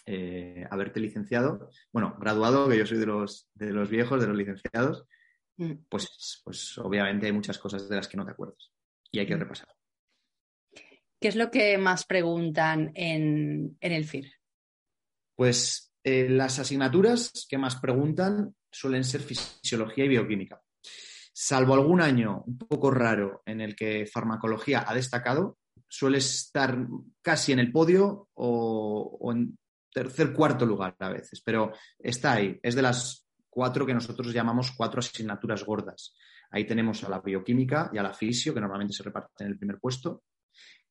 eh, 0.06 0.66
haberte 0.72 1.00
licenciado, 1.00 1.70
bueno, 1.94 2.18
graduado, 2.20 2.68
que 2.68 2.78
yo 2.78 2.86
soy 2.86 2.98
de 2.98 3.06
los, 3.06 3.50
de 3.54 3.72
los 3.72 3.90
viejos, 3.90 4.20
de 4.20 4.28
los 4.28 4.36
licenciados, 4.36 5.06
mm. 5.58 5.74
pues, 5.88 6.42
pues 6.44 6.78
obviamente 6.80 7.28
hay 7.28 7.32
muchas 7.32 7.60
cosas 7.60 7.88
de 7.88 7.96
las 7.96 8.08
que 8.08 8.18
no 8.18 8.26
te 8.26 8.32
acuerdas 8.32 8.72
y 9.12 9.20
hay 9.20 9.28
que 9.28 9.36
mm. 9.36 9.40
repasar. 9.40 9.79
¿Qué 11.20 11.28
es 11.28 11.36
lo 11.36 11.52
que 11.52 11.78
más 11.78 12.06
preguntan 12.06 12.92
en, 12.96 13.78
el 13.82 14.06
FIR? 14.06 14.32
Pues 15.36 15.92
eh, 16.04 16.30
las 16.30 16.60
asignaturas 16.60 17.46
que 17.50 17.58
más 17.58 17.76
preguntan 17.76 18.56
suelen 18.72 19.04
ser 19.04 19.22
fisiología 19.22 20.06
y 20.06 20.10
bioquímica. 20.10 20.62
Salvo 21.34 21.74
algún 21.74 22.02
año 22.02 22.44
un 22.46 22.58
poco 22.58 22.92
raro 22.92 23.42
en 23.46 23.60
el 23.60 23.76
que 23.76 24.06
farmacología 24.06 24.86
ha 24.88 24.94
destacado, 24.94 25.58
suele 25.88 26.20
estar 26.20 26.78
casi 27.22 27.52
en 27.52 27.60
el 27.60 27.72
podio 27.72 28.30
o, 28.34 29.32
en 29.34 29.58
tercer, 29.92 30.32
cuarto 30.34 30.66
lugar 30.66 30.96
a 31.00 31.10
veces, 31.10 31.42
pero 31.42 31.74
está 31.98 32.34
ahí. 32.34 32.58
Es 32.62 32.76
de 32.76 32.82
las 32.82 33.28
cuatro 33.50 33.86
que 33.86 33.94
nosotros 33.94 34.34
llamamos 34.34 34.72
cuatro 34.72 35.00
asignaturas 35.00 35.66
gordas. 35.66 36.16
Ahí 36.52 36.66
tenemos 36.66 37.04
a 37.04 37.10
la 37.10 37.20
bioquímica 37.20 37.90
y 37.94 37.98
a 37.98 38.04
la 38.04 38.14
fisio, 38.14 38.54
que 38.54 38.62
normalmente 38.62 38.94
se 38.94 39.04
reparten 39.04 39.48
en 39.48 39.54
el 39.54 39.58
primer 39.58 39.80
puesto. 39.80 40.24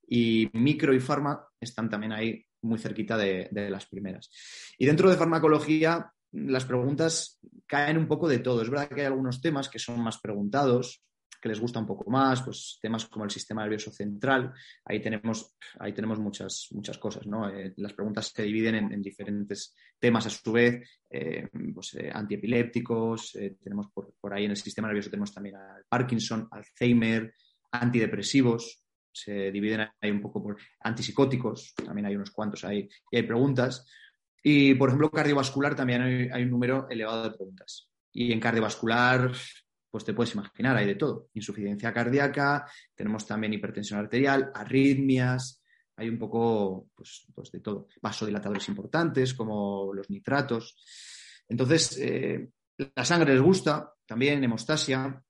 Y 0.09 0.49
micro 0.55 0.95
y 0.95 1.01
farma 1.01 1.47
están 1.61 1.91
también 1.91 2.13
ahí 2.13 2.45
muy 2.63 2.79
cerquita 2.79 3.17
de, 3.17 3.49
las 3.71 3.87
primeras. 3.87 4.31
Y 4.79 4.87
dentro 4.87 5.11
de 5.11 5.17
farmacología, 5.17 6.13
las 6.33 6.65
preguntas 6.65 7.39
caen 7.67 7.99
un 7.99 8.09
poco 8.09 8.29
de 8.29 8.39
todo. 8.39 8.63
Es 8.63 8.71
verdad 8.71 8.89
que 8.89 9.03
hay 9.03 9.07
algunos 9.07 9.41
temas 9.41 9.69
que 9.69 9.79
son 9.79 10.01
más 10.01 10.19
preguntados, 10.19 11.03
que 11.41 11.49
les 11.49 11.61
gusta 11.61 11.79
un 11.79 11.87
poco 11.87 12.11
más, 12.11 12.43
pues 12.43 12.79
temas 12.83 13.07
como 13.07 13.25
el 13.25 13.31
sistema 13.31 13.63
nervioso 13.63 13.93
central, 13.93 14.53
ahí 14.85 15.01
tenemos, 15.01 15.55
ahí 15.79 15.93
tenemos 15.93 16.19
muchas, 16.19 16.67
muchas 16.73 16.99
cosas, 16.99 17.29
¿no? 17.29 17.49
Eh, 17.49 17.75
las 17.77 17.93
preguntas 17.93 18.33
se 18.35 18.43
dividen 18.43 18.93
en, 18.93 19.01
diferentes 19.01 19.77
temas 20.01 20.27
a 20.27 20.31
su 20.31 20.51
vez, 20.51 20.83
eh, 21.09 21.49
pues, 21.73 21.95
eh, 21.95 22.11
antiepilépticos, 22.13 23.39
tenemos 23.63 23.87
por, 23.93 24.33
ahí 24.33 24.47
en 24.47 24.51
el 24.51 24.57
sistema 24.57 24.89
nervioso 24.89 25.11
tenemos 25.11 25.33
también 25.33 25.55
al 25.55 25.85
Parkinson, 25.89 26.49
Alzheimer, 26.51 27.33
antidepresivos, 27.71 28.83
se 29.23 29.51
dividen 29.51 29.89
ahí 30.01 30.11
un 30.11 30.21
poco 30.21 30.43
por 30.43 30.57
antipsicóticos, 30.81 31.75
también 31.75 32.07
hay 32.07 32.17
unos 32.17 32.31
cuantos 32.31 32.65
ahí, 32.65 32.89
y 33.11 33.17
hay 33.17 33.23
preguntas. 33.23 33.87
Y, 34.43 34.75
por 34.75 34.89
ejemplo, 34.89 35.11
cardiovascular 35.11 35.75
también 35.75 36.31
hay 36.33 36.43
un 36.43 36.51
número 36.51 36.89
elevado 36.89 37.25
de 37.25 37.37
preguntas. 37.37 37.89
Y 38.13 38.33
en 38.33 38.41
cardiovascular 38.41 39.33
pues 39.91 40.05
te 40.05 40.13
puedes 40.13 40.35
imaginar, 40.35 40.77
hay 40.77 40.87
de 40.87 40.95
todo. 40.97 41.29
Insuficiencia 41.35 41.93
cardíaca, 41.93 42.71
tenemos 42.95 43.27
también 43.27 43.55
hipertensión 43.55 43.99
arterial, 43.99 44.51
arritmias, 44.55 45.63
hay 45.97 46.09
un 46.09 46.19
poco 46.19 46.89
pues, 46.95 47.27
pues 47.35 47.51
de 47.51 47.61
todo. 47.61 47.89
Vasodilatadores 48.01 48.69
importantes 48.69 49.35
como 49.35 49.93
los 49.95 50.09
nitratos. 50.11 50.77
Entonces, 51.49 51.99
eh, 51.99 52.51
la 52.95 53.05
sangre 53.05 53.33
les 53.35 53.43
gusta, 53.43 53.93
también 54.07 54.45
hemostasia. 54.45 55.23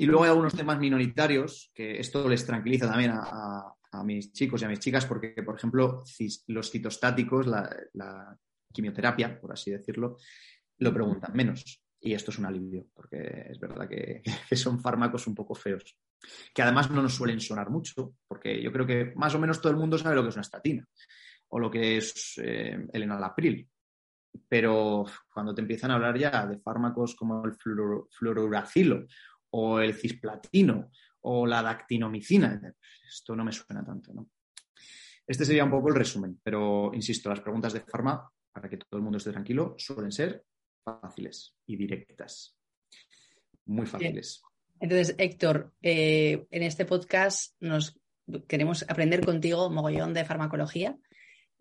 Y 0.00 0.06
luego 0.06 0.24
hay 0.24 0.30
algunos 0.30 0.54
temas 0.54 0.78
minoritarios, 0.78 1.70
que 1.74 2.00
esto 2.00 2.26
les 2.26 2.46
tranquiliza 2.46 2.88
también 2.88 3.12
a, 3.12 3.74
mis 4.02 4.32
chicos 4.32 4.62
y 4.62 4.64
a 4.64 4.68
mis 4.68 4.78
chicas, 4.78 5.04
porque, 5.04 5.34
por 5.44 5.56
ejemplo, 5.56 6.02
los 6.46 6.70
citostáticos, 6.70 7.46
la 7.46 8.34
quimioterapia, 8.72 9.38
por 9.38 9.52
así 9.52 9.70
decirlo, 9.70 10.16
lo 10.78 10.94
preguntan 10.94 11.32
menos. 11.34 11.82
Y 12.00 12.14
esto 12.14 12.30
es 12.30 12.38
un 12.38 12.46
alivio, 12.46 12.86
porque 12.94 13.48
es 13.50 13.60
verdad 13.60 13.86
que, 13.90 14.22
son 14.56 14.80
fármacos 14.80 15.26
un 15.26 15.34
poco 15.34 15.54
feos, 15.54 15.94
que 16.54 16.62
además 16.62 16.90
no 16.90 17.02
nos 17.02 17.14
suelen 17.14 17.38
sonar 17.38 17.68
mucho, 17.68 18.14
porque 18.26 18.62
yo 18.62 18.72
creo 18.72 18.86
que 18.86 19.12
más 19.16 19.34
o 19.34 19.38
menos 19.38 19.60
todo 19.60 19.72
el 19.72 19.78
mundo 19.78 19.98
sabe 19.98 20.16
lo 20.16 20.22
que 20.22 20.30
es 20.30 20.34
una 20.34 20.42
estatina 20.42 20.86
o 21.48 21.58
lo 21.58 21.70
que 21.70 21.98
es 21.98 22.40
eh, 22.42 22.86
el 22.90 23.02
enalapril. 23.02 23.68
Pero 24.48 25.04
cuando 25.34 25.54
te 25.54 25.60
empiezan 25.60 25.90
a 25.90 25.96
hablar 25.96 26.16
ya 26.16 26.46
de 26.46 26.58
fármacos 26.60 27.16
como 27.16 27.44
el 27.44 27.52
fluoruracilo 27.52 29.04
o 29.50 29.80
el 29.80 29.94
cisplatino 29.94 30.90
o 31.22 31.46
la 31.46 31.62
dactinomicina, 31.62 32.60
esto 33.06 33.36
no 33.36 33.44
me 33.44 33.52
suena 33.52 33.84
tanto, 33.84 34.12
¿no? 34.14 34.30
Este 35.26 35.44
sería 35.44 35.64
un 35.64 35.70
poco 35.70 35.88
el 35.88 35.94
resumen, 35.94 36.40
pero 36.42 36.90
insisto, 36.92 37.28
las 37.28 37.40
preguntas 37.40 37.72
de 37.72 37.82
farma, 37.82 38.28
para 38.52 38.68
que 38.68 38.78
todo 38.78 38.96
el 38.96 39.02
mundo 39.02 39.18
esté 39.18 39.30
tranquilo, 39.30 39.76
suelen 39.78 40.10
ser 40.10 40.44
fáciles 40.82 41.54
y 41.66 41.76
directas. 41.76 42.56
Muy 43.66 43.86
fáciles. 43.86 44.42
Entonces, 44.80 45.14
Héctor, 45.18 45.72
eh, 45.82 46.46
en 46.50 46.62
este 46.62 46.84
podcast 46.84 47.54
nos 47.60 48.00
queremos 48.48 48.84
aprender 48.88 49.24
contigo 49.24 49.70
mogollón 49.70 50.14
de 50.14 50.24
farmacología. 50.24 50.96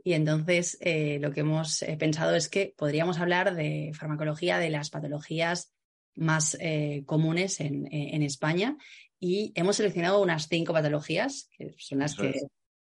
Y 0.03 0.13
entonces 0.13 0.77
eh, 0.81 1.19
lo 1.21 1.31
que 1.31 1.41
hemos 1.41 1.81
eh, 1.81 1.97
pensado 1.97 2.33
es 2.33 2.47
que 2.47 2.73
podríamos 2.77 3.19
hablar 3.19 3.53
de 3.53 3.91
farmacología 3.93 4.57
de 4.57 4.69
las 4.69 4.89
patologías 4.89 5.73
más 6.19 6.57
comunes 7.05 7.59
en, 7.59 8.23
España. 8.23 8.77
Y 9.19 9.51
hemos 9.55 9.77
seleccionado 9.77 10.21
unas 10.21 10.47
cinco 10.47 10.73
patologías, 10.73 11.49
que 11.57 11.73
son 11.77 11.99
las 11.99 12.15
que 12.15 12.33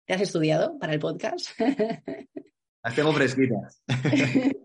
te 0.06 0.14
has 0.14 0.20
estudiado 0.20 0.78
para 0.78 0.92
el 0.92 0.98
podcast. 0.98 1.50
Las 2.84 2.94
tengo 2.96 3.12
fresquitas. 3.12 3.82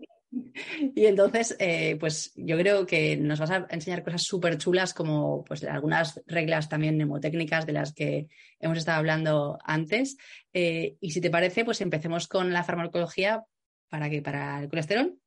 Y 0.94 1.06
entonces, 1.06 1.56
eh, 1.58 1.96
pues 1.98 2.32
yo 2.36 2.56
creo 2.58 2.86
que 2.86 3.16
nos 3.16 3.40
vas 3.40 3.50
a 3.50 3.66
enseñar 3.70 4.04
cosas 4.04 4.22
súper 4.22 4.58
chulas 4.58 4.92
como 4.92 5.44
pues 5.44 5.64
algunas 5.64 6.20
reglas 6.26 6.68
también 6.68 6.96
mnemotécnicas 6.96 7.66
de 7.66 7.72
las 7.72 7.94
que 7.94 8.28
hemos 8.60 8.78
estado 8.78 8.98
hablando 8.98 9.58
antes. 9.64 10.16
Eh, 10.52 10.96
y 11.00 11.12
si 11.12 11.20
te 11.20 11.30
parece, 11.30 11.64
pues 11.64 11.80
empecemos 11.80 12.28
con 12.28 12.52
la 12.52 12.64
farmacología 12.64 13.44
para 13.88 14.10
que 14.10 14.20
para 14.20 14.60
el 14.60 14.68
colesterol. 14.68 15.18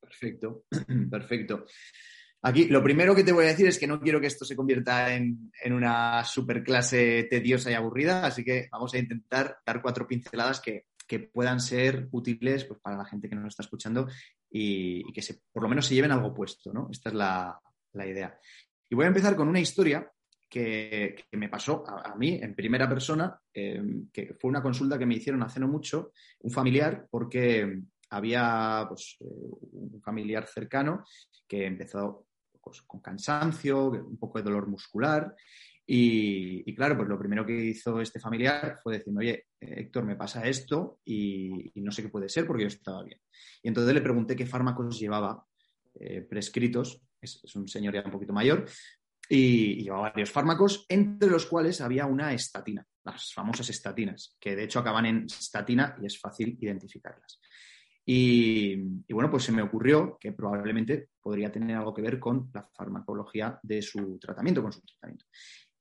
Perfecto, 0.00 0.64
perfecto. 1.10 1.66
Aquí 2.42 2.66
lo 2.66 2.82
primero 2.82 3.14
que 3.14 3.24
te 3.24 3.32
voy 3.32 3.46
a 3.46 3.48
decir 3.48 3.66
es 3.66 3.78
que 3.78 3.86
no 3.86 4.00
quiero 4.00 4.20
que 4.20 4.28
esto 4.28 4.44
se 4.44 4.54
convierta 4.54 5.14
en, 5.14 5.50
en 5.62 5.72
una 5.72 6.24
superclase 6.24 7.26
tediosa 7.28 7.70
y 7.70 7.74
aburrida, 7.74 8.24
así 8.24 8.44
que 8.44 8.68
vamos 8.70 8.94
a 8.94 8.98
intentar 8.98 9.58
dar 9.66 9.82
cuatro 9.82 10.06
pinceladas 10.06 10.60
que 10.60 10.86
que 11.06 11.20
puedan 11.20 11.60
ser 11.60 12.08
útiles 12.10 12.64
pues, 12.64 12.80
para 12.80 12.96
la 12.96 13.04
gente 13.04 13.28
que 13.28 13.36
nos 13.36 13.46
está 13.46 13.62
escuchando 13.62 14.08
y, 14.50 15.10
que 15.12 15.22
se, 15.22 15.40
por 15.52 15.62
lo 15.62 15.68
menos 15.68 15.86
se 15.86 15.94
lleven 15.94 16.12
algo 16.12 16.34
puesto, 16.34 16.72
¿no? 16.72 16.88
Esta 16.90 17.10
es 17.10 17.14
la, 17.14 17.60
idea. 17.94 18.38
Y 18.90 18.94
voy 18.94 19.04
a 19.04 19.08
empezar 19.08 19.36
con 19.36 19.48
una 19.48 19.60
historia 19.60 20.10
que, 20.48 21.24
me 21.32 21.48
pasó 21.48 21.84
a, 21.88 22.14
mí 22.16 22.38
en 22.42 22.54
primera 22.54 22.88
persona, 22.88 23.38
eh, 23.54 23.82
que 24.12 24.34
fue 24.38 24.50
una 24.50 24.62
consulta 24.62 24.98
que 24.98 25.06
me 25.06 25.14
hicieron 25.14 25.42
hace 25.42 25.60
no 25.60 25.68
mucho, 25.68 26.12
un 26.40 26.50
familiar, 26.50 27.06
porque 27.10 27.80
había 28.10 28.84
pues, 28.88 29.16
eh, 29.20 29.24
un 29.72 30.00
familiar 30.02 30.46
cercano 30.46 31.04
que 31.48 31.64
empezó 31.66 32.25
pues, 32.66 32.82
con 32.82 33.00
cansancio, 33.00 33.90
un 33.90 34.18
poco 34.18 34.38
de 34.38 34.44
dolor 34.44 34.66
muscular 34.66 35.34
y, 35.88 36.74
claro, 36.74 36.96
pues 36.96 37.08
lo 37.08 37.18
primero 37.18 37.46
que 37.46 37.54
hizo 37.54 38.00
este 38.00 38.18
familiar 38.18 38.80
fue 38.82 38.98
decirme, 38.98 39.20
oye, 39.20 39.46
Héctor, 39.60 40.04
me 40.04 40.16
pasa 40.16 40.44
esto 40.44 40.98
y, 41.04 41.70
no 41.76 41.92
sé 41.92 42.02
qué 42.02 42.08
puede 42.08 42.28
ser 42.28 42.44
porque 42.44 42.64
yo 42.64 42.68
estaba 42.68 43.04
bien. 43.04 43.20
Y 43.62 43.68
entonces 43.68 43.94
le 43.94 44.00
pregunté 44.00 44.34
qué 44.34 44.46
fármacos 44.46 44.98
llevaba 44.98 45.46
eh, 46.00 46.22
prescritos, 46.22 47.00
es, 47.20 47.54
un 47.54 47.68
señor 47.68 47.94
ya 47.94 48.02
un 48.04 48.10
poquito 48.10 48.32
mayor, 48.32 48.68
y, 49.28 49.84
llevaba 49.84 50.10
varios 50.10 50.32
fármacos, 50.32 50.86
entre 50.88 51.30
los 51.30 51.46
cuales 51.46 51.80
había 51.80 52.06
una 52.06 52.34
estatina, 52.34 52.84
las 53.04 53.32
famosas 53.32 53.70
estatinas, 53.70 54.36
que 54.40 54.56
de 54.56 54.64
hecho 54.64 54.80
acaban 54.80 55.06
en 55.06 55.26
estatina 55.26 55.96
y 56.02 56.06
es 56.06 56.18
fácil 56.18 56.58
identificarlas. 56.60 57.40
Y, 58.04 58.76
y, 59.06 59.12
bueno, 59.12 59.30
pues 59.30 59.44
se 59.44 59.52
me 59.52 59.62
ocurrió 59.62 60.16
que 60.20 60.32
probablemente 60.32 61.10
podría 61.20 61.50
tener 61.50 61.76
algo 61.76 61.94
que 61.94 62.02
ver 62.02 62.18
con 62.18 62.50
la 62.52 62.68
farmacología 62.74 63.58
de 63.62 63.82
su 63.82 64.18
tratamiento, 64.18 64.62
con 64.62 64.72
su 64.72 64.80
tratamiento. 64.80 65.26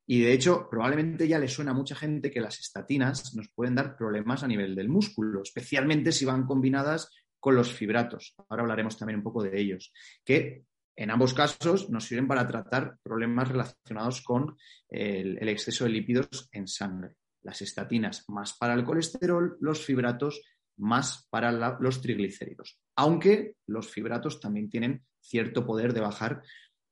Y 0.07 0.21
de 0.21 0.33
hecho, 0.33 0.67
probablemente 0.69 1.27
ya 1.27 1.39
le 1.39 1.47
suena 1.47 1.71
a 1.71 1.75
mucha 1.75 1.95
gente 1.95 2.29
que 2.29 2.39
las 2.39 2.59
estatinas 2.59 3.35
nos 3.35 3.49
pueden 3.49 3.73
dar 3.73 3.97
problemas 3.97 4.43
a 4.43 4.47
nivel 4.47 4.75
del 4.75 4.89
músculo, 4.89 5.41
especialmente 5.41 6.11
si 6.11 6.25
van 6.25 6.45
combinadas 6.45 7.09
con 7.39 7.55
los 7.55 7.73
fibratos. 7.73 8.35
Ahora 8.49 8.63
hablaremos 8.63 8.97
también 8.97 9.17
un 9.17 9.23
poco 9.23 9.43
de 9.43 9.59
ellos, 9.59 9.91
que 10.23 10.63
en 10.95 11.11
ambos 11.11 11.33
casos 11.33 11.89
nos 11.89 12.05
sirven 12.05 12.27
para 12.27 12.47
tratar 12.47 12.97
problemas 13.03 13.49
relacionados 13.49 14.21
con 14.21 14.55
el, 14.87 15.47
exceso 15.49 15.83
de 15.83 15.89
lípidos 15.89 16.49
en 16.51 16.67
sangre. 16.67 17.15
Las 17.43 17.61
estatinas 17.61 18.25
más 18.29 18.57
para 18.57 18.73
el 18.73 18.85
colesterol, 18.85 19.57
los 19.59 19.83
fibratos 19.83 20.41
más 20.77 21.27
para 21.29 21.51
los 21.79 22.01
triglicéridos. 22.01 22.79
Aunque 22.95 23.55
los 23.67 23.89
fibratos 23.89 24.39
también 24.39 24.69
tienen 24.69 25.03
cierto 25.19 25.65
poder 25.65 25.93
de 25.93 26.01
bajar 26.01 26.41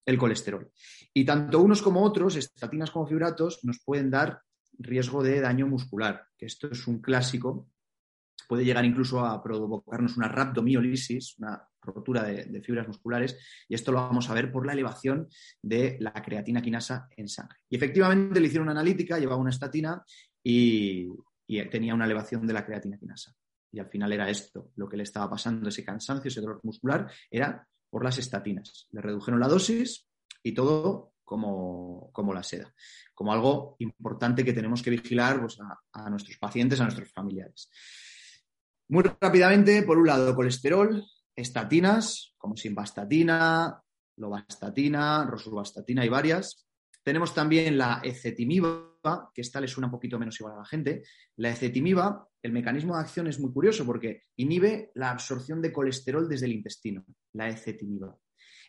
el 0.06 0.18
colesterol. 0.18 0.70
Y 1.14 1.26
tanto 1.26 1.62
unos 1.62 1.82
como 1.82 2.04
otros, 2.04 2.36
estatinas 2.36 2.92
como 2.92 3.08
fibratos, 3.08 3.64
nos 3.64 3.80
pueden 3.84 4.10
dar 4.10 4.42
riesgo 4.80 5.24
de 5.24 5.40
daño 5.40 5.68
muscular, 5.68 6.26
que 6.38 6.46
esto 6.46 6.68
es 6.68 6.88
un 6.88 7.00
clásico, 7.00 7.70
puede 8.48 8.66
llegar 8.66 8.84
incluso 8.86 9.26
a 9.26 9.42
provocarnos 9.42 10.18
una 10.18 10.28
rhabdomiolisis, 10.28 11.38
una 11.40 11.68
rotura 11.82 12.24
de, 12.24 12.62
fibras 12.62 12.88
musculares, 12.88 13.38
y 13.68 13.76
esto 13.76 13.92
lo 13.92 14.00
vamos 14.00 14.30
a 14.30 14.34
ver 14.34 14.52
por 14.52 14.66
la 14.66 14.74
elevación 14.74 15.28
de 15.62 15.98
la 16.00 16.14
creatina 16.14 16.62
quinasa 16.62 17.08
en 17.16 17.28
sangre. 17.28 17.58
Y 17.70 17.76
efectivamente 17.76 18.40
le 18.40 18.48
hicieron 18.48 18.68
una 18.68 18.80
analítica, 18.80 19.20
llevaba 19.20 19.42
una 19.42 19.52
estatina 19.52 20.04
y, 20.44 21.08
y 21.48 21.64
tenía 21.70 21.94
una 21.94 22.06
elevación 22.06 22.48
de 22.48 22.54
la 22.54 22.66
creatina 22.66 22.98
quinasa. 22.98 23.34
Y 23.74 23.80
al 23.80 23.90
final 23.90 24.14
era 24.14 24.30
esto, 24.30 24.70
lo 24.76 24.88
que 24.88 24.98
le 24.98 25.04
estaba 25.04 25.32
pasando, 25.32 25.68
ese 25.68 25.84
cansancio, 25.84 26.30
ese 26.30 26.42
dolor 26.42 26.60
muscular, 26.64 27.12
era 27.30 27.68
por 27.90 28.04
las 28.04 28.20
estatinas. 28.20 28.88
Le 28.92 29.02
redujeron 29.02 29.40
la 29.40 29.48
dosis 29.48 30.08
y 30.44 30.54
todo 30.54 31.14
como, 31.24 32.12
la 32.34 32.44
seda, 32.44 32.72
como 33.16 33.34
algo 33.34 33.76
importante 33.80 34.46
que 34.46 34.54
tenemos 34.54 34.84
que 34.84 34.92
vigilar 34.92 35.40
pues, 35.42 35.58
a, 35.92 36.10
nuestros 36.10 36.38
pacientes, 36.38 36.80
a 36.80 36.84
nuestros 36.84 37.12
familiares. 37.12 37.72
Muy 38.90 39.04
rápidamente, 39.04 39.82
por 39.82 39.98
un 39.98 40.06
lado, 40.06 40.36
colesterol, 40.36 41.04
estatinas, 41.36 42.36
como 42.38 42.56
simvastatina, 42.56 43.82
lovastatina, 44.18 45.26
rosuvastatina 45.26 46.06
y 46.06 46.10
varias. 46.10 46.68
Tenemos 47.02 47.34
también 47.34 47.78
la 47.78 48.02
ecetimiba, 48.04 48.92
que 49.34 49.42
esta 49.42 49.60
le 49.60 49.68
suena 49.68 49.88
un 49.88 49.92
poquito 49.92 50.20
menos 50.20 50.40
igual 50.40 50.54
a 50.54 50.60
la 50.60 50.66
gente. 50.66 51.04
La 51.38 51.50
ecetimiba, 51.50 52.28
el 52.44 52.52
mecanismo 52.52 52.96
de 52.96 53.02
acción 53.02 53.28
es 53.28 53.40
muy 53.40 53.52
curioso 53.52 53.86
porque 53.86 54.24
inhibe 54.36 54.92
la 54.96 55.12
absorción 55.12 55.62
de 55.62 55.72
colesterol 55.72 56.28
desde 56.28 56.46
el 56.46 56.52
intestino, 56.52 57.06
la 57.32 57.50
ecetimiba. 57.50 58.18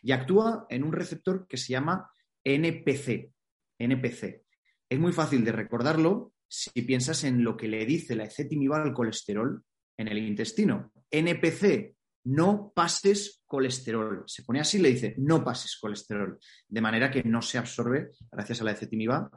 Y 0.01 0.13
actúa 0.13 0.65
en 0.69 0.83
un 0.83 0.93
receptor 0.93 1.45
que 1.47 1.57
se 1.57 1.73
llama 1.73 2.09
NPC. 2.43 3.31
NPC. 3.77 4.43
Es 4.89 4.99
muy 4.99 5.11
fácil 5.11 5.43
de 5.43 5.51
recordarlo 5.51 6.33
si 6.47 6.69
piensas 6.83 7.25
en 7.25 7.43
lo 7.43 7.57
que 7.57 7.67
le 7.67 7.85
dice 7.85 8.15
la 8.15 8.23
ecetimiba 8.23 8.81
al 8.81 8.93
colesterol 8.93 9.61
en 9.97 10.07
el 10.07 10.19
intestino. 10.19 10.93
NPC, 11.11 11.95
no 12.25 12.71
pases 12.73 13.43
colesterol. 13.45 14.23
Se 14.25 14.43
pone 14.43 14.61
así 14.61 14.77
y 14.77 14.81
le 14.81 14.89
dice, 14.89 15.15
no 15.17 15.43
pases 15.43 15.77
colesterol, 15.79 16.39
de 16.67 16.81
manera 16.81 17.11
que 17.11 17.23
no 17.23 17.41
se 17.41 17.57
absorbe, 17.57 18.11
gracias 18.31 18.61
a 18.61 18.63
la 18.63 18.71
ecetimiba 18.71 19.29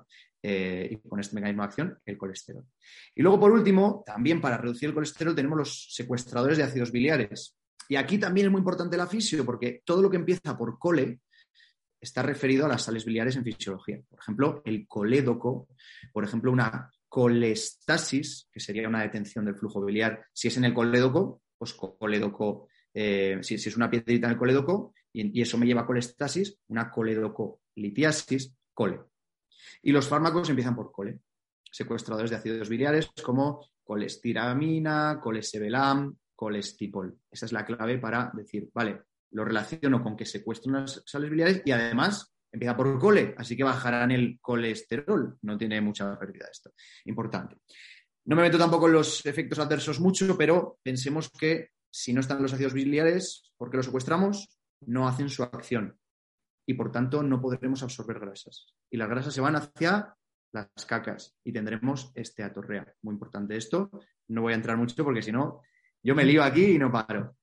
eh, 0.42 0.88
y 0.90 1.08
con 1.08 1.20
este 1.20 1.34
mecanismo 1.34 1.62
de 1.62 1.66
acción, 1.68 1.98
el 2.04 2.16
colesterol. 2.16 2.64
Y 3.14 3.22
luego, 3.22 3.40
por 3.40 3.52
último, 3.52 4.02
también 4.06 4.40
para 4.40 4.56
reducir 4.56 4.88
el 4.88 4.94
colesterol 4.94 5.34
tenemos 5.34 5.58
los 5.58 5.88
secuestradores 5.94 6.58
de 6.58 6.64
ácidos 6.64 6.92
biliares. 6.92 7.56
Y 7.88 7.96
aquí 7.96 8.18
también 8.18 8.46
es 8.46 8.52
muy 8.52 8.60
importante 8.60 8.96
la 8.96 9.06
fisio, 9.06 9.44
porque 9.44 9.82
todo 9.84 10.02
lo 10.02 10.10
que 10.10 10.16
empieza 10.16 10.56
por 10.56 10.78
cole 10.78 11.20
está 12.00 12.22
referido 12.22 12.66
a 12.66 12.68
las 12.68 12.82
sales 12.82 13.04
biliares 13.04 13.36
en 13.36 13.44
fisiología. 13.44 14.00
Por 14.08 14.20
ejemplo, 14.20 14.62
el 14.64 14.86
colédoco, 14.86 15.68
por 16.12 16.24
ejemplo, 16.24 16.52
una 16.52 16.90
colestasis, 17.08 18.48
que 18.52 18.60
sería 18.60 18.88
una 18.88 19.02
detención 19.02 19.44
del 19.44 19.56
flujo 19.56 19.84
biliar. 19.84 20.26
Si 20.32 20.48
es 20.48 20.56
en 20.56 20.64
el 20.64 20.74
colédoco, 20.74 21.42
pues 21.56 21.74
colédoco, 21.74 22.68
eh, 22.94 23.38
si, 23.42 23.54
es 23.54 23.76
una 23.76 23.90
piedrita 23.90 24.26
en 24.26 24.32
el 24.32 24.38
colédoco 24.38 24.94
y, 25.12 25.40
eso 25.40 25.58
me 25.58 25.66
lleva 25.66 25.82
a 25.82 25.86
colestasis, 25.86 26.58
una 26.68 26.90
colédoco-litiasis, 26.90 28.54
cole. 28.72 29.00
Y 29.82 29.92
los 29.92 30.08
fármacos 30.08 30.48
empiezan 30.48 30.76
por 30.76 30.92
cole, 30.92 31.20
secuestradores 31.70 32.30
de 32.30 32.36
ácidos 32.36 32.68
biliares 32.68 33.10
como 33.22 33.66
colestiramina, 33.84 35.18
colesevelam, 35.20 36.14
colestipol. 36.34 37.18
Esa 37.30 37.46
es 37.46 37.52
la 37.52 37.64
clave 37.64 37.98
para 37.98 38.30
decir, 38.34 38.70
vale, 38.72 39.02
lo 39.30 39.44
relaciono 39.44 40.02
con 40.02 40.16
que 40.16 40.24
secuestran 40.24 40.82
las 40.82 41.02
sales 41.06 41.30
biliares 41.30 41.62
y 41.64 41.72
además 41.72 42.34
empieza 42.50 42.76
por 42.76 42.98
cole, 42.98 43.34
así 43.36 43.56
que 43.56 43.64
bajarán 43.64 44.10
el 44.10 44.38
colesterol. 44.40 45.38
No 45.42 45.58
tiene 45.58 45.80
mucha 45.80 46.18
pérdida 46.18 46.46
esto. 46.50 46.72
Importante. 47.06 47.56
No 48.24 48.36
me 48.36 48.42
meto 48.42 48.58
tampoco 48.58 48.86
en 48.86 48.92
los 48.92 49.24
efectos 49.26 49.58
adversos 49.58 50.00
mucho, 50.00 50.36
pero 50.36 50.78
pensemos 50.82 51.30
que 51.30 51.70
si 51.90 52.12
no 52.12 52.20
están 52.20 52.42
los 52.42 52.52
ácidos 52.52 52.74
biliares, 52.74 53.52
porque 53.56 53.78
los 53.78 53.86
secuestramos, 53.86 54.60
no 54.86 55.08
hacen 55.08 55.28
su 55.28 55.42
acción 55.42 55.98
y 56.68 56.74
por 56.74 56.92
tanto 56.92 57.22
no 57.22 57.40
podremos 57.40 57.82
absorber 57.82 58.20
grasas. 58.20 58.66
Y 58.90 58.98
las 58.98 59.08
grasas 59.08 59.32
se 59.32 59.40
van 59.40 59.56
hacia 59.56 60.14
las 60.52 60.68
cacas 60.86 61.34
y 61.42 61.50
tendremos 61.50 62.12
esteatorrea. 62.14 62.94
Muy 63.00 63.14
importante 63.14 63.56
esto. 63.56 63.90
No 64.28 64.42
voy 64.42 64.52
a 64.52 64.56
entrar 64.56 64.76
mucho 64.76 65.02
porque 65.02 65.22
si 65.22 65.32
no, 65.32 65.62
yo 66.02 66.14
me 66.14 66.26
lío 66.26 66.44
aquí 66.44 66.72
y 66.72 66.78
no 66.78 66.92
paro. 66.92 67.38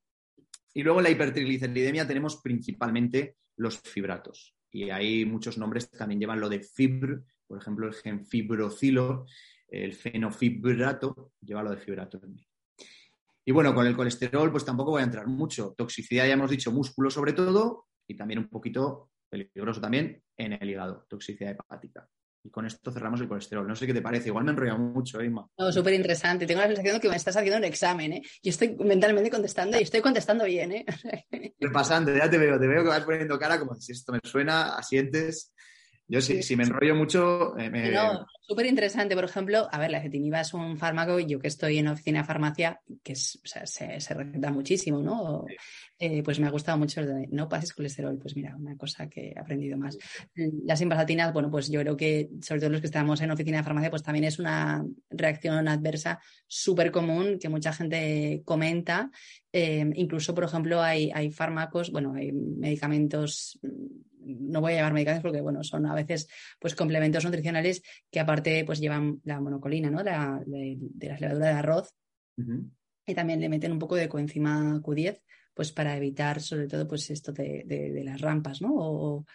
Y 0.76 0.84
luego 0.84 1.00
en 1.00 1.06
la 1.06 1.10
hipertrigliceridemia 1.10 2.06
tenemos 2.06 2.40
principalmente 2.40 3.38
los 3.58 3.80
fibratos. 3.80 4.56
Y 4.70 4.92
hay 4.92 5.26
muchos 5.26 5.58
nombres 5.58 5.90
también 5.90 6.20
llevan 6.20 6.40
lo 6.40 6.48
de 6.48 6.60
fibr, 6.60 7.24
por 7.48 7.58
ejemplo, 7.58 7.88
el 7.88 7.96
gen 7.96 8.28
fibrocilo, 8.28 9.26
el 9.68 9.94
fenofibrato, 9.94 11.32
lleva 11.42 11.64
lo 11.64 11.72
de 11.72 11.78
fibrato 11.78 12.20
también. 12.20 12.46
Y 13.44 13.52
bueno, 13.52 13.74
con 13.74 13.88
el 13.88 13.96
colesterol, 13.96 14.52
pues 14.52 14.66
tampoco 14.66 14.92
voy 14.92 15.02
a 15.02 15.06
entrar 15.06 15.26
mucho. 15.26 15.74
Toxicidad, 15.76 16.28
ya 16.28 16.34
hemos 16.34 16.52
dicho, 16.52 16.72
músculo 16.72 17.10
sobre 17.10 17.34
todo, 17.34 17.88
y 18.08 18.16
también 18.16 18.38
un 18.38 18.50
poquito 18.50 19.10
peligroso 19.44 19.82
también 19.82 20.22
en 20.38 20.54
el 20.54 20.70
hígado, 20.70 21.06
toxicidad 21.10 21.52
hepática. 21.52 22.08
Y 22.44 22.52
con 22.52 22.66
esto 22.68 22.92
cerramos 22.92 23.20
el 23.22 23.28
colesterol. 23.28 23.68
No 23.68 23.76
sé 23.76 23.88
qué 23.88 23.94
te 23.94 24.04
parece, 24.04 24.28
igual 24.28 24.44
me 24.44 24.52
he 24.52 24.54
enrollado 24.54 24.78
mucho, 24.78 25.20
Emma. 25.20 25.48
No, 25.58 25.72
súper 25.72 25.96
interesante. 25.96 26.46
Tengo 26.46 26.62
la 26.62 26.68
sensación 26.68 26.94
de 26.94 27.02
que 27.02 27.10
me 27.10 27.16
estás 27.16 27.36
haciendo 27.36 27.58
un 27.58 27.64
examen, 27.64 28.14
¿eh? 28.14 28.22
Yo 28.44 28.52
estoy 28.52 28.76
mentalmente 28.76 29.32
contestando 29.32 29.80
y 29.80 29.82
estoy 29.82 30.02
contestando 30.02 30.46
bien, 30.46 30.72
¿eh? 30.72 30.86
Repasando, 31.60 32.16
ya 32.16 32.30
te 32.30 32.38
veo, 32.38 32.60
te 32.60 32.68
veo 32.68 32.84
que 32.84 32.90
vas 32.90 33.04
poniendo 33.04 33.40
cara 33.40 33.60
como 33.60 33.74
si 33.76 33.94
esto 33.94 34.14
me 34.14 34.20
suena, 34.24 34.76
asientes. 34.76 35.56
Yo 36.08 36.22
sí, 36.22 36.44
si 36.44 36.56
me 36.56 36.64
enrollo 36.64 36.96
mucho, 36.96 37.58
eh, 37.58 37.70
me... 37.70 37.92
No, 37.92 38.28
súper 38.42 38.68
interesante. 38.68 39.16
Por 39.16 39.24
ejemplo, 39.24 39.68
a 39.72 39.80
ver, 39.80 39.90
la 39.90 39.98
ezetimiba 39.98 40.40
es 40.40 40.54
un 40.54 40.78
fármaco, 40.78 41.20
yo 41.20 41.40
que 41.40 41.48
estoy 41.48 41.80
en 41.80 41.88
oficina 41.88 42.20
de 42.20 42.26
farmacia, 42.26 42.80
que 43.02 43.16
se, 43.16 43.40
se, 43.44 44.14
receta 44.14 44.52
muchísimo, 44.52 45.02
¿no? 45.02 45.46
Eh, 45.98 46.22
pues 46.22 46.40
me 46.40 46.46
ha 46.46 46.52
gustado 46.52 46.78
mucho 46.78 47.02
el 47.02 47.08
de 47.08 47.28
no 47.32 47.50
pases 47.50 47.74
colesterol. 47.74 48.20
Pues 48.20 48.36
mira, 48.36 48.56
una 48.56 48.78
cosa 48.78 49.10
que 49.10 49.30
he 49.30 49.40
aprendido 49.40 49.80
más. 49.80 49.98
Las 50.36 50.80
invasatinas, 50.82 51.34
bueno, 51.34 51.50
pues 51.50 51.70
yo 51.72 51.80
creo 51.82 51.98
que, 51.98 52.30
sobre 52.42 52.62
todo 52.62 52.70
los 52.70 52.82
que 52.82 52.88
estamos 52.88 53.20
en 53.22 53.32
oficina 53.32 53.58
de 53.58 53.64
farmacia, 53.64 53.90
pues 53.90 54.04
también 54.04 54.26
es 54.26 54.38
una 54.38 54.86
reacción 55.10 55.68
adversa 55.68 56.20
súper 56.46 56.92
común 56.92 57.40
que 57.40 57.50
mucha 57.50 57.74
gente 57.74 58.44
comenta. 58.46 59.10
Eh, 59.52 59.90
incluso, 59.96 60.36
por 60.36 60.44
ejemplo, 60.44 60.84
hay, 60.84 61.10
hay 61.16 61.32
fármacos, 61.32 61.92
bueno, 61.92 62.14
hay 62.14 62.32
medicamentos 62.32 63.60
no 64.26 64.62
voy 64.62 64.74
a 64.74 64.76
llevar 64.78 64.94
medicamentos 64.94 65.24
porque, 65.24 65.42
bueno, 65.42 65.64
son 65.64 65.86
a 65.86 65.96
veces 65.96 66.28
pues 66.60 66.76
complementos 66.76 67.24
nutricionales 67.24 67.82
que 68.12 68.20
aparte 68.20 68.64
pues 68.66 68.80
llevan 68.80 69.22
la 69.24 69.40
monocolina, 69.40 69.90
¿no? 69.90 70.04
La, 70.04 70.42
de, 70.46 70.78
de 70.80 71.08
las 71.08 71.22
levaduras 71.22 71.54
de 71.54 71.60
arroz. 71.60 71.96
Y 73.08 73.14
también 73.14 73.40
le 73.40 73.50
meten 73.50 73.72
un 73.72 73.80
poco 73.80 73.96
de 73.96 74.10
coenzima 74.10 74.82
Q10, 74.82 75.22
pues 75.54 75.72
para 75.72 75.96
evitar 75.96 76.42
sobre 76.42 76.68
todo 76.68 76.88
pues 76.88 77.10
esto 77.10 77.32
de, 77.32 78.02
las 78.04 78.20
rampas, 78.20 78.62
¿no? 78.62 78.74
O, 78.74 79.26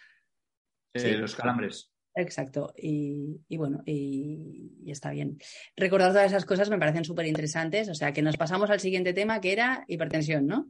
eh, 0.93 1.17
Los 1.17 1.35
calambres. 1.35 1.91
Exacto, 2.13 2.73
y, 2.77 3.39
bueno, 3.55 3.81
y, 3.85 4.69
está 4.85 5.11
bien. 5.11 5.37
Recordar 5.77 6.11
todas 6.11 6.27
esas 6.27 6.45
cosas 6.45 6.69
me 6.69 6.77
parecen 6.77 7.05
súper 7.05 7.25
interesantes, 7.25 7.87
o 7.87 7.95
sea 7.95 8.11
que 8.11 8.21
nos 8.21 8.35
pasamos 8.35 8.69
al 8.69 8.81
siguiente 8.81 9.13
tema 9.13 9.39
que 9.39 9.53
era 9.53 9.85
hipertensión, 9.87 10.45
¿no? 10.45 10.67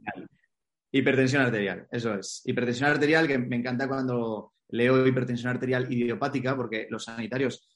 Hipertensión 0.94 1.42
arterial, 1.42 1.86
eso 1.90 2.14
es. 2.14 2.42
Hipertensión 2.44 2.90
arterial, 2.90 3.26
que 3.26 3.38
me 3.38 3.56
encanta 3.56 3.88
cuando 3.88 4.52
leo 4.68 5.06
hipertensión 5.06 5.50
arterial 5.50 5.90
idiopática, 5.90 6.54
porque 6.54 6.86
los 6.90 7.04
sanitarios 7.04 7.66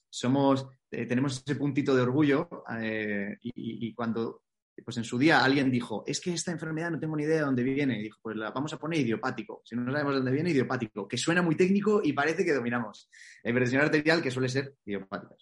eh, 0.90 1.07
tenemos 1.07 1.42
ese 1.44 1.57
puntito 1.57 1.94
de 1.94 2.02
orgullo 2.02 2.48
eh, 2.81 3.37
y, 3.42 3.92
cuando, 3.94 4.42
pues 4.85 4.96
en 4.96 5.05
su 5.05 5.18
día 5.18 5.44
alguien 5.44 5.70
dijo, 5.70 6.05
es 6.07 6.20
que 6.20 6.33
esta 6.33 6.52
enfermedad 6.52 6.90
no 6.90 6.98
tengo 6.98 7.16
ni 7.16 7.24
idea 7.24 7.37
de 7.37 7.42
dónde 7.42 7.62
viene, 7.62 7.98
y 7.98 8.02
dijo, 8.05 8.18
pues 8.22 8.37
la 8.37 8.50
vamos 8.50 8.72
a 8.72 8.79
poner 8.79 9.00
idiopático. 9.00 9.62
Si 9.64 9.76
no 9.76 9.90
sabemos 9.90 10.12
de 10.12 10.18
dónde 10.18 10.33
viene, 10.33 10.50
idiopático, 10.50 11.07
que 11.07 11.18
suena 11.18 11.42
muy 11.42 11.55
técnico 11.55 12.00
y 12.02 12.12
parece 12.12 12.44
que 12.44 12.52
dominamos. 12.55 13.11
Hipertensión 13.42 13.83
arterial, 13.83 14.22
que 14.22 14.31
suele 14.31 14.48
ser 14.48 14.74
idiopática, 14.85 15.35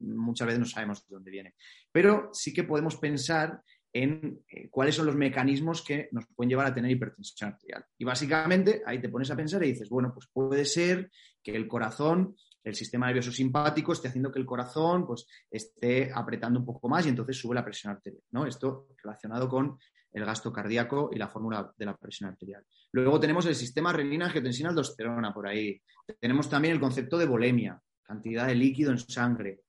muchas 0.00 0.46
veces 0.46 0.60
no 0.60 0.66
sabemos 0.66 1.06
de 1.06 1.14
dónde 1.14 1.30
viene. 1.30 1.54
Pero 1.90 2.30
sí 2.32 2.52
que 2.52 2.64
podemos 2.64 2.96
pensar 2.96 3.60
en 3.92 4.42
eh, 4.48 4.68
cuáles 4.70 4.94
son 4.94 5.06
los 5.06 5.16
mecanismos 5.16 5.82
que 5.82 6.08
nos 6.12 6.26
pueden 6.34 6.50
llevar 6.50 6.66
a 6.66 6.74
tener 6.74 6.90
hipertensión 6.90 7.50
arterial. 7.50 7.84
Y 7.98 8.04
básicamente 8.04 8.82
ahí 8.86 9.00
te 9.00 9.08
pones 9.08 9.30
a 9.30 9.36
pensar 9.36 9.62
y 9.64 9.72
dices, 9.72 9.88
bueno, 9.88 10.12
pues 10.14 10.28
puede 10.32 10.64
ser 10.64 11.10
que 11.42 11.54
el 11.54 11.68
corazón, 11.68 12.34
el 12.64 12.74
sistema 12.74 13.06
nervioso 13.06 13.32
simpático 13.32 13.92
esté 13.92 14.08
haciendo 14.08 14.32
que 14.32 14.38
el 14.38 14.46
corazón 14.46 15.06
pues, 15.06 15.26
esté 15.50 16.10
apretando 16.14 16.60
un 16.60 16.66
poco 16.66 16.88
más 16.88 17.04
y 17.04 17.10
entonces 17.10 17.36
sube 17.36 17.54
la 17.54 17.64
presión 17.64 17.92
arterial. 17.92 18.22
¿no? 18.30 18.46
Esto 18.46 18.88
relacionado 19.02 19.48
con 19.48 19.78
el 20.12 20.24
gasto 20.24 20.52
cardíaco 20.52 21.10
y 21.12 21.18
la 21.18 21.28
fórmula 21.28 21.72
de 21.76 21.86
la 21.86 21.96
presión 21.96 22.30
arterial. 22.30 22.64
Luego 22.92 23.18
tenemos 23.18 23.46
el 23.46 23.54
sistema 23.54 23.92
renina, 23.92 24.26
angiotensina, 24.26 24.68
aldosterona 24.68 25.32
por 25.32 25.46
ahí. 25.48 25.80
Tenemos 26.20 26.48
también 26.48 26.74
el 26.74 26.80
concepto 26.80 27.16
de 27.18 27.26
volemia, 27.26 27.80
cantidad 28.02 28.46
de 28.46 28.54
líquido 28.54 28.90
en 28.90 28.98
sangre. 28.98 29.60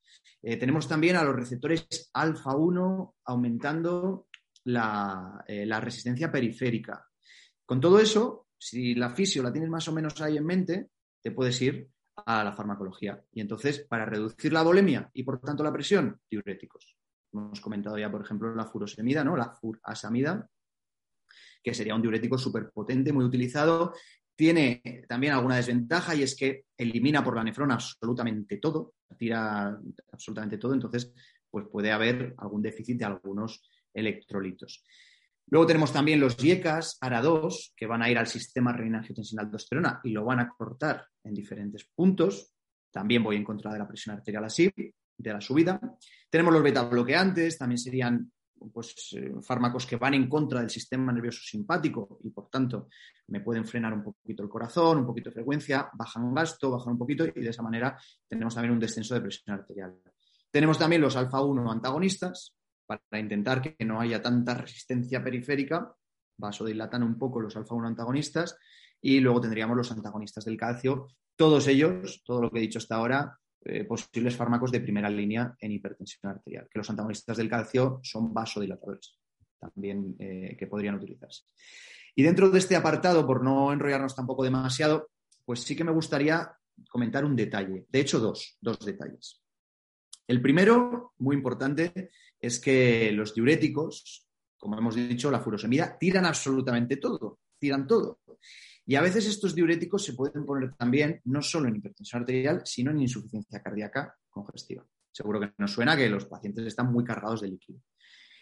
Eh, 0.45 0.57
tenemos 0.57 0.89
también 0.89 1.15
a 1.15 1.23
los 1.23 1.35
receptores 1.35 1.87
alfa-1 2.13 3.13
aumentando 3.23 4.27
eh, 4.65 5.65
la, 5.65 5.79
resistencia 5.79 6.29
periférica. 6.29 7.07
Con 7.65 7.79
todo 7.79 7.97
eso, 7.97 8.47
si 8.57 8.93
la 8.93 9.09
fisio 9.09 9.41
la 9.41 9.53
tienes 9.53 9.69
más 9.69 9.87
o 9.87 9.93
menos 9.93 10.19
ahí 10.21 10.35
en 10.35 10.45
mente, 10.45 10.89
te 11.21 11.31
puedes 11.31 11.61
ir 11.61 11.87
a 12.25 12.43
la 12.43 12.51
farmacología. 12.51 13.23
Y 13.31 13.39
entonces, 13.39 13.85
para 13.87 14.05
reducir 14.05 14.51
la 14.51 14.63
volemia 14.63 15.09
y 15.13 15.23
por 15.23 15.39
tanto 15.39 15.63
la 15.63 15.71
presión, 15.71 16.19
diuréticos. 16.29 16.97
Hemos 17.31 17.61
comentado 17.61 17.97
ya, 17.97 18.11
por 18.11 18.21
ejemplo, 18.21 18.53
la 18.53 18.65
furosemida, 18.65 19.23
¿no? 19.23 19.37
La 19.37 19.49
furasamida, 19.49 20.49
que 21.63 21.73
sería 21.73 21.95
un 21.95 22.01
diurético 22.01 22.37
súper 22.37 22.69
potente, 22.69 23.13
muy 23.13 23.23
utilizado 23.23 23.93
tiene 24.35 25.05
también 25.07 25.33
alguna 25.33 25.57
desventaja 25.57 26.15
y 26.15 26.23
es 26.23 26.35
que 26.35 26.65
elimina 26.77 27.23
por 27.23 27.35
la 27.35 27.43
nefrona 27.43 27.75
absolutamente 27.75 28.57
todo, 28.57 28.95
tira 29.17 29.79
absolutamente 30.11 30.57
todo, 30.57 30.73
entonces 30.73 31.13
pues 31.49 31.67
puede 31.71 31.91
haber 31.91 32.33
algún 32.37 32.61
déficit 32.61 32.97
de 32.97 33.05
algunos 33.05 33.61
electrolitos. 33.93 34.83
Luego 35.47 35.67
tenemos 35.67 35.93
también 35.93 36.19
los 36.19 36.41
IECAS, 36.43 36.97
ARA2, 37.01 37.73
que 37.75 37.85
van 37.85 38.01
a 38.01 38.09
ir 38.09 38.17
al 38.17 38.27
sistema 38.27 38.73
renina-angiotensina-aldosterona 38.73 39.99
y 40.03 40.11
lo 40.11 40.25
van 40.25 40.39
a 40.39 40.49
cortar 40.49 41.05
en 41.23 41.33
diferentes 41.33 41.85
puntos. 41.93 42.53
También 42.89 43.23
voy 43.23 43.35
en 43.35 43.43
contra 43.43 43.71
de 43.71 43.79
la 43.79 43.87
presión 43.87 44.15
arterial 44.15 44.45
así, 44.45 44.71
de 44.75 45.33
la 45.33 45.41
subida. 45.41 45.79
Tenemos 46.29 46.53
los 46.53 46.63
beta 46.63 46.83
bloqueantes, 46.83 47.57
también 47.57 47.77
serían 47.77 48.31
pues, 48.71 48.95
eh, 49.13 49.33
fármacos 49.41 49.85
que 49.85 49.97
van 49.97 50.13
en 50.13 50.29
contra 50.29 50.59
del 50.59 50.69
sistema 50.69 51.11
nervioso 51.11 51.41
simpático 51.43 52.19
y 52.23 52.29
por 52.29 52.49
tanto 52.49 52.87
me 53.27 53.41
pueden 53.41 53.65
frenar 53.65 53.93
un 53.93 54.03
poquito 54.03 54.43
el 54.43 54.49
corazón, 54.49 54.99
un 54.99 55.05
poquito 55.05 55.29
de 55.29 55.35
frecuencia, 55.35 55.89
bajan 55.93 56.33
gasto, 56.33 56.71
bajan 56.71 56.93
un 56.93 56.99
poquito 56.99 57.25
y 57.25 57.41
de 57.41 57.49
esa 57.49 57.63
manera 57.63 57.97
tenemos 58.27 58.53
también 58.55 58.73
un 58.73 58.79
descenso 58.79 59.13
de 59.15 59.21
presión 59.21 59.55
arterial. 59.57 59.99
Tenemos 60.51 60.77
también 60.77 61.01
los 61.01 61.15
alfa-1 61.15 61.71
antagonistas 61.71 62.55
para 62.85 63.19
intentar 63.19 63.61
que 63.61 63.85
no 63.85 63.99
haya 63.99 64.21
tanta 64.21 64.53
resistencia 64.53 65.23
periférica, 65.23 65.95
vasodilatan 66.37 67.03
un 67.03 67.17
poco 67.17 67.39
los 67.39 67.55
alfa-1 67.55 67.87
antagonistas 67.87 68.57
y 69.01 69.19
luego 69.19 69.41
tendríamos 69.41 69.75
los 69.75 69.91
antagonistas 69.91 70.45
del 70.45 70.57
calcio, 70.57 71.07
todos 71.35 71.67
ellos, 71.67 72.21
todo 72.25 72.41
lo 72.41 72.51
que 72.51 72.59
he 72.59 72.61
dicho 72.61 72.79
hasta 72.79 72.95
ahora, 72.95 73.39
eh, 73.65 73.85
posibles 73.85 74.35
fármacos 74.35 74.71
de 74.71 74.81
primera 74.81 75.09
línea 75.09 75.55
en 75.59 75.71
hipertensión 75.71 76.31
arterial, 76.31 76.67
que 76.69 76.79
los 76.79 76.89
antagonistas 76.89 77.37
del 77.37 77.49
calcio 77.49 77.99
son 78.03 78.33
vasodilatadores 78.33 79.17
también 79.63 80.15
eh, 80.19 80.55
que 80.57 80.67
podrían 80.67 80.95
utilizarse. 80.95 81.43
Y 82.15 82.23
dentro 82.23 82.49
de 82.49 82.59
este 82.59 82.75
apartado, 82.75 83.25
por 83.25 83.43
no 83.43 83.71
enrollarnos 83.71 84.15
tampoco 84.15 84.43
demasiado, 84.43 85.09
pues 85.45 85.61
sí 85.61 85.75
que 85.75 85.83
me 85.83 85.91
gustaría 85.91 86.51
comentar 86.89 87.25
un 87.25 87.35
detalle, 87.35 87.85
de 87.89 87.99
hecho 87.99 88.19
dos, 88.19 88.57
dos 88.59 88.79
detalles. 88.79 89.41
El 90.27 90.41
primero, 90.41 91.13
muy 91.17 91.35
importante, 91.35 92.11
es 92.39 92.59
que 92.59 93.11
los 93.11 93.33
diuréticos, 93.33 94.27
como 94.57 94.77
hemos 94.77 94.95
dicho, 94.95 95.31
la 95.31 95.39
furosemida, 95.39 95.97
tiran 95.97 96.25
absolutamente 96.25 96.97
todo, 96.97 97.39
tiran 97.59 97.85
todo. 97.87 98.19
Y 98.85 98.95
a 98.95 99.01
veces 99.01 99.25
estos 99.27 99.55
diuréticos 99.55 100.03
se 100.03 100.13
pueden 100.13 100.45
poner 100.45 100.73
también 100.75 101.21
no 101.25 101.41
solo 101.41 101.69
en 101.69 101.77
hipertensión 101.77 102.21
arterial, 102.21 102.61
sino 102.65 102.91
en 102.91 103.01
insuficiencia 103.01 103.61
cardíaca 103.61 104.15
congestiva. 104.29 104.85
Seguro 105.11 105.39
que 105.39 105.53
nos 105.57 105.71
suena 105.71 105.95
que 105.95 106.09
los 106.09 106.25
pacientes 106.25 106.65
están 106.65 106.91
muy 106.91 107.03
cargados 107.03 107.41
de 107.41 107.49
líquido. 107.49 107.79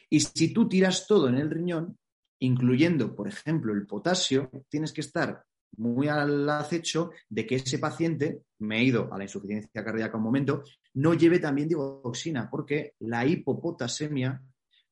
Y 0.10 0.20
si 0.20 0.54
tú 0.54 0.68
tiras 0.68 1.06
todo 1.08 1.30
en 1.30 1.36
el 1.36 1.50
riñón, 1.50 1.98
incluyendo, 2.40 3.16
por 3.16 3.28
ejemplo, 3.28 3.74
el 3.74 3.86
potasio, 3.86 4.50
tienes 4.68 4.92
que 4.94 5.02
estar 5.02 5.44
muy 5.78 6.08
al 6.08 6.50
acecho 6.50 7.12
de 7.30 7.46
que 7.46 7.56
ese 7.56 7.80
paciente, 7.80 8.42
me 8.60 8.80
he 8.80 8.84
ido 8.84 9.14
a 9.14 9.18
la 9.18 9.24
insuficiencia 9.24 9.84
cardíaca 9.84 10.18
un 10.18 10.24
momento, 10.24 10.64
no 10.96 11.14
lleve 11.14 11.40
también 11.40 11.70
digoxina, 11.70 12.50
porque 12.50 12.96
la 13.00 13.26
hipopotasemia 13.26 14.42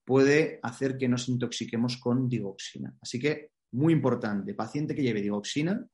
puede 0.05 0.59
hacer 0.63 0.97
que 0.97 1.09
nos 1.09 1.27
intoxiquemos 1.27 1.97
con 1.97 2.29
digoxina. 2.29 2.95
Así 3.01 3.19
que 3.19 3.51
muy 3.71 3.93
importante, 3.93 4.53
paciente 4.53 4.95
que 4.95 5.03
lleve 5.03 5.21
digoxina, 5.21 5.85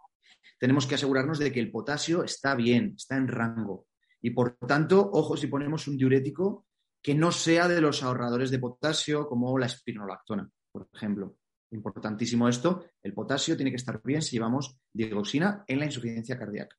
tenemos 0.60 0.88
que 0.88 0.96
asegurarnos 0.96 1.40
de 1.40 1.52
que 1.52 1.60
el 1.60 1.72
potasio 1.72 2.24
está 2.24 2.56
bien, 2.56 2.94
está 2.96 3.18
en 3.18 3.28
rango. 3.28 3.88
Y 4.22 4.32
por 4.32 4.58
tanto, 4.58 5.10
ojo 5.14 5.38
si 5.38 5.48
ponemos 5.48 5.88
un 5.88 5.98
diurético 5.98 6.66
que 7.02 7.14
no 7.14 7.32
sea 7.32 7.68
de 7.68 7.82
los 7.82 8.02
ahorradores 8.02 8.50
de 8.50 8.60
potasio 8.60 9.28
como 9.28 9.58
la 9.60 9.68
espironolactona, 9.68 10.50
por 10.72 10.90
ejemplo. 10.94 11.38
Importantísimo 11.72 12.48
esto, 12.48 12.86
el 13.04 13.14
potasio 13.14 13.56
tiene 13.56 13.72
que 13.72 13.78
estar 13.78 14.02
bien 14.04 14.22
si 14.22 14.36
llevamos 14.36 14.78
digoxina 14.94 15.64
en 15.68 15.80
la 15.80 15.86
insuficiencia 15.86 16.38
cardíaca. 16.38 16.76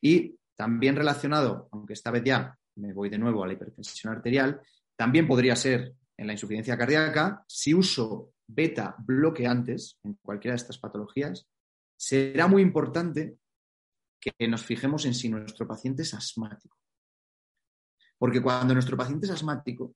Y 0.00 0.38
también 0.54 0.96
relacionado, 0.96 1.68
aunque 1.72 1.94
esta 1.94 2.10
vez 2.10 2.22
ya 2.24 2.56
me 2.76 2.92
voy 2.92 3.08
de 3.08 3.18
nuevo 3.18 3.42
a 3.42 3.46
la 3.46 3.54
hipertensión 3.54 4.12
arterial, 4.12 4.60
también 4.94 5.26
podría 5.26 5.56
ser 5.56 5.94
en 6.16 6.26
la 6.26 6.32
insuficiencia 6.32 6.76
cardíaca 6.76 7.44
si 7.46 7.74
uso 7.74 8.32
beta 8.48 8.96
bloqueantes 8.98 10.00
en 10.02 10.14
cualquiera 10.14 10.54
de 10.54 10.62
estas 10.62 10.78
patologías, 10.78 11.46
será 11.96 12.46
muy 12.48 12.62
importante 12.62 13.36
que 14.20 14.48
nos 14.48 14.64
fijemos 14.64 15.04
en 15.04 15.14
si 15.14 15.28
nuestro 15.28 15.66
paciente 15.66 16.02
es 16.02 16.14
asmático. 16.14 16.76
Porque 18.18 18.42
cuando 18.42 18.74
nuestro 18.74 18.96
paciente 18.96 19.26
es 19.26 19.32
asmático 19.32 19.94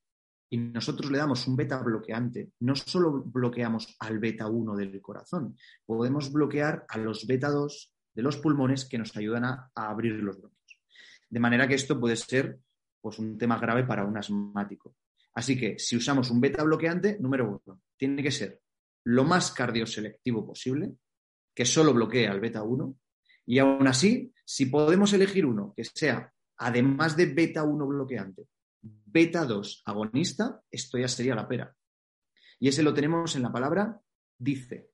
y 0.48 0.58
nosotros 0.58 1.10
le 1.10 1.18
damos 1.18 1.46
un 1.48 1.56
beta 1.56 1.78
bloqueante, 1.82 2.52
no 2.60 2.76
solo 2.76 3.22
bloqueamos 3.24 3.96
al 3.98 4.18
beta 4.18 4.46
1 4.46 4.76
del 4.76 5.00
corazón, 5.00 5.56
podemos 5.84 6.30
bloquear 6.30 6.84
a 6.88 6.98
los 6.98 7.26
beta 7.26 7.50
2 7.50 7.92
de 8.14 8.22
los 8.22 8.36
pulmones 8.36 8.84
que 8.84 8.98
nos 8.98 9.16
ayudan 9.16 9.44
a, 9.44 9.70
abrir 9.74 10.14
los 10.22 10.38
bronquios. 10.38 10.80
De 11.28 11.40
manera 11.40 11.66
que 11.66 11.74
esto 11.74 11.98
puede 11.98 12.16
ser 12.16 12.60
pues, 13.00 13.18
un 13.18 13.38
tema 13.38 13.58
grave 13.58 13.84
para 13.84 14.04
un 14.04 14.16
asmático. 14.16 14.94
Así 15.34 15.58
que 15.58 15.78
si 15.78 15.96
usamos 15.96 16.30
un 16.30 16.40
beta 16.40 16.62
bloqueante, 16.62 17.16
número 17.18 17.48
uno, 17.48 17.80
tiene 18.02 18.20
que 18.20 18.32
ser 18.32 18.60
lo 19.04 19.22
más 19.22 19.52
cardioselectivo 19.52 20.44
posible, 20.44 20.96
que 21.54 21.64
solo 21.64 21.94
bloquee 21.94 22.26
al 22.26 22.40
beta 22.40 22.64
1. 22.64 22.96
Y 23.46 23.60
aún 23.60 23.86
así, 23.86 24.34
si 24.44 24.66
podemos 24.66 25.12
elegir 25.12 25.46
uno 25.46 25.72
que 25.76 25.84
sea, 25.84 26.32
además 26.56 27.16
de 27.16 27.26
beta 27.26 27.62
1 27.62 27.86
bloqueante, 27.86 28.48
beta 28.80 29.44
2 29.44 29.84
agonista, 29.86 30.60
esto 30.68 30.98
ya 30.98 31.06
sería 31.06 31.36
la 31.36 31.46
pera. 31.46 31.72
Y 32.58 32.66
ese 32.66 32.82
lo 32.82 32.92
tenemos 32.92 33.36
en 33.36 33.42
la 33.42 33.52
palabra 33.52 34.00
dice, 34.36 34.90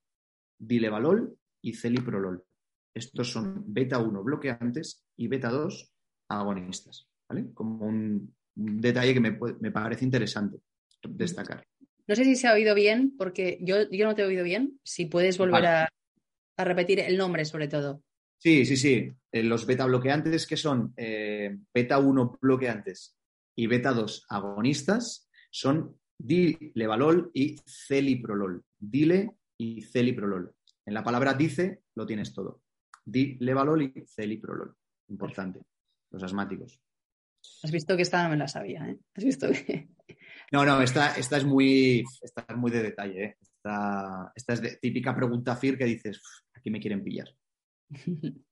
dilevalol 0.58 1.34
y 1.62 1.72
celiprolol. 1.72 2.44
Estos 2.92 3.32
son 3.32 3.64
beta 3.72 4.00
1 4.00 4.22
bloqueantes 4.22 5.06
y 5.16 5.28
beta 5.28 5.48
2 5.48 5.94
agonistas. 6.28 7.08
¿vale? 7.26 7.54
Como 7.54 7.86
un, 7.86 8.34
detalle 8.54 9.14
que 9.14 9.20
me, 9.20 9.70
parece 9.70 10.04
interesante 10.04 10.58
destacar. 11.02 11.66
No 12.08 12.16
sé 12.16 12.24
si 12.24 12.36
se 12.36 12.48
ha 12.48 12.54
oído 12.54 12.74
bien, 12.74 13.14
porque 13.18 13.58
yo, 13.60 13.88
yo 13.90 14.06
no 14.06 14.14
te 14.14 14.22
he 14.22 14.24
oído 14.24 14.42
bien. 14.42 14.80
Si 14.82 15.04
puedes 15.04 15.36
volver 15.36 15.66
a, 15.66 15.88
repetir 16.56 17.00
el 17.00 17.18
nombre, 17.18 17.44
sobre 17.44 17.68
todo. 17.68 18.02
Sí, 18.38 18.64
sí, 18.64 18.76
sí. 18.76 19.12
Eh, 19.30 19.42
los 19.42 19.66
beta 19.66 19.84
bloqueantes, 19.84 20.46
que 20.46 20.56
son 20.56 20.94
eh, 20.96 21.56
beta 21.72 21.98
1 21.98 22.38
bloqueantes 22.40 23.16
y 23.54 23.66
beta 23.66 23.92
2 23.92 24.26
agonistas, 24.30 25.28
son 25.50 25.98
dilevalol 26.18 27.30
y 27.34 27.56
celiprolol. 27.66 28.64
Dile 28.78 29.32
y 29.58 29.82
celiprolol. 29.82 30.54
En 30.86 30.94
la 30.94 31.04
palabra 31.04 31.34
dice 31.34 31.82
lo 31.94 32.06
tienes 32.06 32.32
todo. 32.32 32.62
Dilevalol 33.04 33.82
y 33.82 33.92
celiprolol. 34.06 34.74
Importante. 35.08 35.60
Los 36.10 36.22
asmáticos. 36.22 36.80
Has 37.62 37.70
visto 37.70 37.96
que 37.96 38.02
esta 38.02 38.22
no 38.22 38.30
me 38.30 38.36
la 38.36 38.48
sabía, 38.48 38.88
¿eh? 38.88 38.98
Has 39.14 39.24
visto 39.24 39.48
que... 39.50 39.88
No, 40.50 40.64
no, 40.64 40.80
esta, 40.80 41.14
esta, 41.16 41.36
es, 41.36 41.44
muy, 41.44 42.04
esta 42.22 42.46
es 42.48 42.56
muy 42.56 42.70
de 42.70 42.82
detalle, 42.82 43.24
¿eh? 43.24 43.36
Esta, 43.42 44.32
es 44.34 44.62
de 44.62 44.76
típica 44.76 45.14
pregunta 45.14 45.56
FIR 45.56 45.76
que 45.76 45.84
dices, 45.84 46.22
aquí 46.54 46.70
me 46.70 46.80
quieren 46.80 47.02
pillar. 47.02 47.28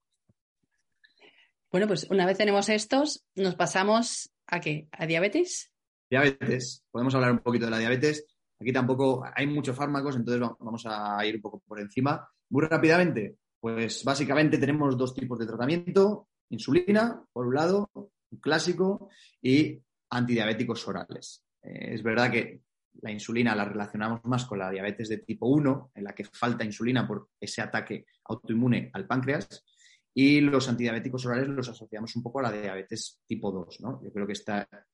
Bueno, 1.69 1.89
pues 1.89 2.07
una 2.11 2.25
vez 2.25 2.39
tenemos 2.39 2.69
estos, 2.69 3.27
nos 3.35 3.57
pasamos 3.57 4.31
a 4.47 4.61
qué? 4.61 4.89
¿A 4.93 5.05
diabetes? 5.05 5.73
Diabetes. 6.09 6.85
Podemos 6.91 7.15
hablar 7.15 7.33
un 7.33 7.41
poquito 7.41 7.67
de 7.67 7.73
la 7.73 7.79
diabetes. 7.79 8.25
Aquí 8.59 8.73
tampoco 8.73 9.25
hay 9.35 9.47
muchos 9.47 9.77
fármacos, 9.77 10.17
entonces 10.17 10.49
vamos 10.59 10.85
a 10.87 11.27
ir 11.27 11.35
un 11.35 11.43
poco 11.43 11.63
por 11.67 11.81
encima. 11.81 12.27
Muy 12.51 12.65
rápidamente, 12.65 13.37
pues 13.61 14.05
básicamente 14.05 14.59
tenemos 14.59 14.97
dos 14.97 15.13
tipos 15.13 15.39
de 15.39 15.47
tratamiento. 15.47 16.29
Insulina, 16.51 17.23
por 17.33 17.49
un 17.49 17.55
lado, 17.57 17.91
clásico, 18.41 19.11
y 19.43 19.83
antidiabéticos 20.11 20.87
orales. 20.87 21.46
Eh, 21.67 21.95
es 21.95 22.03
verdad 22.03 22.31
que 22.31 22.63
la 23.03 23.11
insulina 23.11 23.55
la 23.55 23.65
relacionamos 23.65 24.25
más 24.25 24.47
con 24.47 24.59
la 24.59 24.71
diabetes 24.71 25.09
de 25.09 25.19
tipo 25.19 25.47
1, 25.47 25.93
en 25.95 26.05
la 26.05 26.15
que 26.15 26.25
falta 26.25 26.65
insulina 26.65 27.07
por 27.07 27.31
ese 27.39 27.61
ataque 27.61 28.07
autoinmune 28.25 28.91
al 28.93 29.07
páncreas, 29.07 29.65
y 30.15 30.41
los 30.41 30.67
antidiabéticos 30.69 31.27
orales 31.27 31.49
los 31.49 31.69
asociamos 31.69 32.17
un 32.17 32.23
poco 32.23 32.39
a 32.39 32.45
la 32.45 32.53
diabetes 32.53 33.21
tipo 33.27 33.53
2. 33.53 33.81
¿no? 33.81 34.03
Yo 34.03 34.11
creo 34.13 34.27
que 34.27 34.33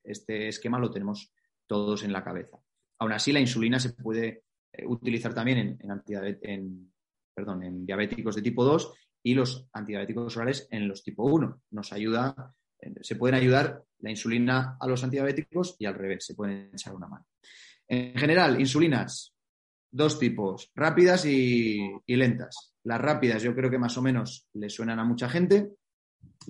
este 0.03 0.49
esquema 0.49 0.81
lo 0.81 0.91
tenemos 0.91 1.33
todos 1.67 2.03
en 2.03 2.13
la 2.13 2.25
cabeza. 2.25 2.59
Aún 2.99 3.13
así, 3.13 3.33
la 3.33 3.41
insulina 3.41 3.79
se 3.79 3.91
puede 3.91 4.45
eh, 4.73 4.85
utilizar 4.85 5.33
también 5.33 5.79
en, 5.81 6.03
en, 6.43 6.93
en 7.37 7.87
diabéticos 7.87 8.35
de 8.35 8.43
tipo 8.43 8.65
2 8.65 8.93
y 9.23 9.35
los 9.35 9.69
antidiabéticos 9.73 10.37
orales 10.37 10.67
en 10.71 10.89
los 10.89 11.05
tipo 11.05 11.25
1. 11.25 11.63
Nos 11.71 11.93
ayuda 11.93 12.55
se 13.01 13.17
pueden 13.17 13.37
ayudar 13.37 13.83
la 14.01 14.11
insulina 14.11 14.77
a 14.81 14.87
los 14.87 15.03
antidiabéticos 15.03 15.77
y 15.79 15.87
al 15.87 15.95
revés, 15.95 16.27
se 16.27 16.35
pueden 16.35 16.71
echar 16.73 16.95
una 16.95 17.09
mano. 17.09 17.27
En 17.89 18.17
general, 18.17 18.61
insulinas, 18.61 19.35
dos 19.91 20.19
tipos, 20.19 20.71
rápidas 20.75 21.25
y, 21.27 21.91
lentas. 22.07 22.75
Las 22.85 23.01
rápidas 23.01 23.43
yo 23.43 23.55
creo 23.55 23.71
que 23.71 23.79
más 23.79 23.97
o 23.97 24.03
menos 24.03 24.49
le 24.55 24.69
suenan 24.69 24.99
a 24.99 25.05
mucha 25.05 25.29
gente. 25.29 25.73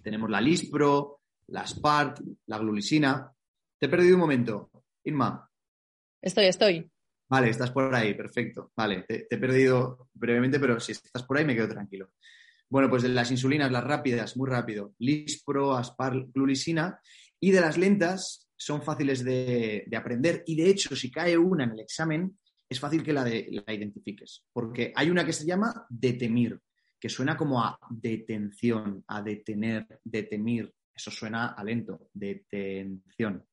Tenemos 0.02 0.30
la 0.30 0.40
Lispro, 0.40 1.20
la 1.48 1.66
Spark, 1.66 2.22
la 2.46 2.58
glulisina. 2.58 3.30
Te 3.78 3.86
he 3.86 3.88
perdido 3.88 4.14
un 4.14 4.20
momento. 4.20 4.70
Inma. 5.04 5.48
Estoy, 6.22 6.46
estoy. 6.46 6.90
Vale, 7.28 7.50
estás 7.50 7.70
por 7.70 7.94
ahí, 7.94 8.14
perfecto. 8.14 8.72
Vale, 8.76 9.02
te, 9.02 9.26
he 9.28 9.38
perdido 9.38 10.08
brevemente, 10.14 10.60
pero 10.60 10.78
si 10.78 10.92
estás 10.92 11.24
por 11.24 11.36
ahí 11.36 11.44
me 11.44 11.54
quedo 11.54 11.68
tranquilo. 11.68 12.12
Bueno, 12.72 12.88
pues 12.88 13.02
de 13.02 13.10
las 13.10 13.30
insulinas, 13.30 13.70
las 13.70 13.84
rápidas, 13.84 14.34
muy 14.34 14.48
rápido, 14.48 14.94
Lispro, 14.98 15.76
Aspar, 15.76 16.28
Glulisina, 16.32 16.98
y 17.38 17.50
de 17.50 17.60
las 17.60 17.76
lentas 17.76 18.48
son 18.56 18.80
fáciles 18.80 19.22
de, 19.22 19.86
aprender. 19.94 20.42
Y 20.46 20.56
de 20.56 20.70
hecho 20.70 20.96
si 20.96 21.10
cae 21.10 21.36
una 21.36 21.64
en 21.64 21.72
el 21.72 21.80
examen 21.80 22.38
es 22.66 22.80
fácil 22.80 23.02
que 23.02 23.12
la, 23.12 23.24
la 23.24 23.74
identifiques, 23.74 24.44
porque 24.54 24.90
hay 24.96 25.10
una 25.10 25.26
que 25.26 25.34
se 25.34 25.44
llama 25.44 25.84
detemir, 25.90 26.58
que 26.98 27.10
suena 27.10 27.36
como 27.36 27.62
a 27.62 27.78
detención, 27.90 29.04
a 29.06 29.20
detener, 29.20 29.86
detemir. 30.02 30.72
Eso 30.94 31.10
suena 31.10 31.48
a 31.48 31.62
lento, 31.62 32.08
detención. 32.14 33.44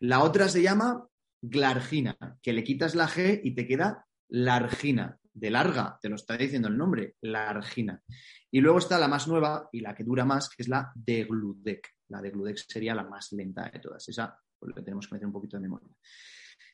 La 0.00 0.22
otra 0.22 0.48
se 0.48 0.62
llama 0.62 1.06
glargina, 1.42 2.16
que 2.40 2.54
le 2.54 2.64
quitas 2.64 2.94
la 2.94 3.06
G 3.06 3.38
y 3.44 3.54
te 3.54 3.66
queda 3.66 4.06
largina, 4.30 5.18
de 5.34 5.50
larga, 5.50 5.98
te 6.00 6.08
lo 6.08 6.16
está 6.16 6.36
diciendo 6.36 6.68
el 6.68 6.76
nombre, 6.76 7.16
largina. 7.22 8.02
Y 8.50 8.60
luego 8.60 8.78
está 8.78 8.98
la 8.98 9.08
más 9.08 9.26
nueva 9.28 9.68
y 9.72 9.80
la 9.80 9.94
que 9.94 10.04
dura 10.04 10.24
más, 10.24 10.48
que 10.48 10.62
es 10.62 10.68
la 10.68 10.92
de 10.94 11.24
Gludec. 11.24 11.88
La 12.08 12.20
de 12.20 12.30
Gludec 12.30 12.58
sería 12.58 12.94
la 12.94 13.04
más 13.04 13.32
lenta 13.32 13.70
de 13.70 13.78
todas. 13.78 14.06
Esa 14.08 14.36
pues, 14.58 14.74
le 14.76 14.82
tenemos 14.82 15.08
que 15.08 15.14
meter 15.14 15.26
un 15.26 15.32
poquito 15.32 15.56
de 15.56 15.62
memoria. 15.62 15.88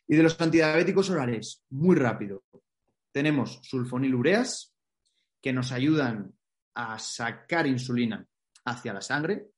Y 0.06 0.16
de 0.16 0.22
los 0.22 0.40
antidiabéticos 0.40 1.10
orales, 1.10 1.62
muy 1.70 1.94
rápido. 1.94 2.44
Tenemos 3.12 3.60
sulfonilureas, 3.62 4.74
que 5.40 5.52
nos 5.52 5.72
ayudan 5.72 6.32
a 6.74 6.98
sacar 6.98 7.66
insulina 7.66 8.26
hacia 8.64 8.92
la 8.92 9.00
sangre, 9.00 9.48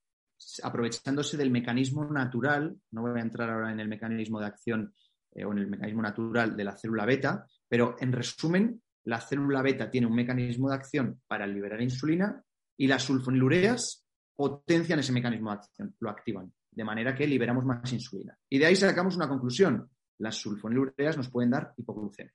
aprovechándose 0.63 1.37
del 1.37 1.51
mecanismo 1.51 2.05
natural, 2.05 2.77
no 2.93 3.03
voy 3.03 3.19
a 3.19 3.23
entrar 3.23 3.51
ahora 3.51 3.73
en 3.73 3.81
el 3.81 3.89
mecanismo 3.89 4.41
de 4.41 4.47
acción 4.47 4.95
eh, 5.33 5.45
o 5.45 5.53
en 5.53 5.59
el 5.59 5.67
mecanismo 5.67 6.03
natural 6.03 6.57
de 6.57 6.65
la 6.65 6.77
célula 6.77 7.05
beta, 7.05 7.47
pero 7.69 7.97
en 7.99 8.13
resumen, 8.13 8.83
la 9.05 9.21
célula 9.21 9.63
beta 9.63 9.91
tiene 9.91 10.07
un 10.07 10.15
mecanismo 10.15 10.69
de 10.69 10.77
acción 10.77 11.21
para 11.27 11.47
liberar 11.47 11.81
insulina 11.81 12.43
y 12.77 12.87
las 12.87 13.03
sulfonilureas 13.03 14.07
potencian 14.35 14.99
ese 14.99 15.13
mecanismo 15.13 15.51
de 15.51 15.57
acción, 15.57 15.97
lo 16.01 16.11
activan, 16.11 16.53
de 16.71 16.85
manera 16.85 17.15
que 17.15 17.27
liberamos 17.27 17.65
más 17.65 17.93
insulina. 17.93 18.37
Y 18.49 18.59
de 18.59 18.67
ahí 18.67 18.77
sacamos 18.77 19.17
una 19.17 19.29
conclusión. 19.29 19.91
Las 20.19 20.37
sulfonilureas 20.37 21.17
nos 21.17 21.31
pueden 21.31 21.51
dar 21.51 21.73
hipoglucemia. 21.77 22.33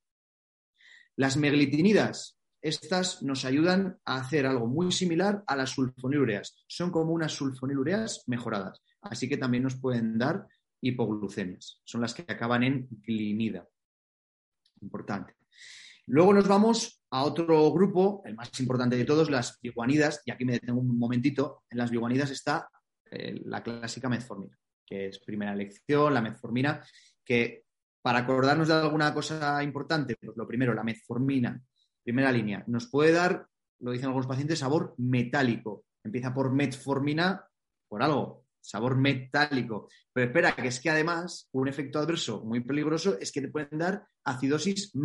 Las 1.15 1.37
meglitinidas 1.37 2.37
estas 2.65 3.21
nos 3.21 3.45
ayudan 3.45 3.99
a 4.05 4.15
hacer 4.15 4.47
algo 4.47 4.65
muy 4.65 4.91
similar 4.91 5.43
a 5.45 5.55
las 5.55 5.69
sulfonilureas. 5.69 6.63
Son 6.65 6.89
como 6.89 7.13
unas 7.13 7.31
sulfonilureas 7.31 8.23
mejoradas. 8.25 8.81
Así 9.01 9.29
que 9.29 9.37
también 9.37 9.61
nos 9.61 9.75
pueden 9.75 10.17
dar 10.17 10.47
hipoglucemias. 10.81 11.79
Son 11.83 12.01
las 12.01 12.15
que 12.15 12.23
acaban 12.23 12.63
en 12.63 12.87
glinida. 12.89 13.67
Importante. 14.81 15.35
Luego 16.07 16.33
nos 16.33 16.47
vamos 16.47 17.01
a 17.11 17.23
otro 17.23 17.71
grupo, 17.71 18.21
el 18.25 18.35
más 18.35 18.57
importante 18.59 18.95
de 18.95 19.05
todos, 19.05 19.29
las 19.29 19.59
biguanidas. 19.61 20.21
Y 20.25 20.31
aquí 20.31 20.45
me 20.45 20.53
detengo 20.53 20.79
un 20.79 20.97
momentito. 20.97 21.63
En 21.69 21.77
las 21.77 21.91
biguanidas 21.91 22.29
está 22.31 22.69
eh, 23.09 23.41
la 23.45 23.63
clásica 23.63 24.09
metformina, 24.09 24.57
que 24.85 25.07
es 25.07 25.19
primera 25.19 25.53
elección, 25.53 26.13
la 26.13 26.21
metformina, 26.21 26.83
que 27.23 27.63
para 28.01 28.19
acordarnos 28.19 28.67
de 28.67 28.75
alguna 28.75 29.13
cosa 29.13 29.63
importante, 29.63 30.15
pues 30.21 30.37
lo 30.37 30.47
primero, 30.47 30.73
la 30.73 30.83
metformina 30.83 31.59
Primera 32.05 32.31
línea, 32.31 32.63
nos 32.67 32.85
puede 32.85 33.11
dar, 33.11 33.47
lo 33.79 33.89
dicen 33.89 34.05
algunos 34.05 34.27
pacientes, 34.27 34.59
sabor 34.59 34.93
metálico. 34.99 35.85
Empieza 36.03 36.31
por 36.35 36.53
metformina, 36.53 37.47
por 37.87 38.03
algo, 38.03 38.45
sabor 38.61 38.95
metálico. 38.95 39.89
Pero 40.13 40.27
espera, 40.27 40.55
que 40.55 40.67
es 40.67 40.79
que 40.79 40.91
además 40.91 41.49
un 41.53 41.67
efecto 41.67 41.97
adverso 41.97 42.45
muy 42.45 42.59
peligroso 42.59 43.17
es 43.19 43.31
que 43.31 43.41
te 43.41 43.47
pueden 43.47 43.79
dar 43.79 44.05
acidosis 44.23 44.95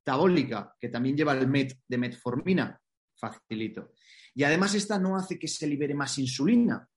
metabólica, 0.00 0.74
que 0.78 0.88
también 0.88 1.16
lleva 1.16 1.32
el 1.32 1.48
met 1.48 1.78
de 1.86 1.98
metformina. 1.98 2.80
Facilito. 3.16 3.92
Y 4.34 4.44
además 4.44 4.74
esta 4.74 4.98
no 4.98 5.16
hace 5.16 5.38
que 5.38 5.48
se 5.48 5.66
libere 5.66 5.94
más 5.94 6.16
insulina, 6.18 6.88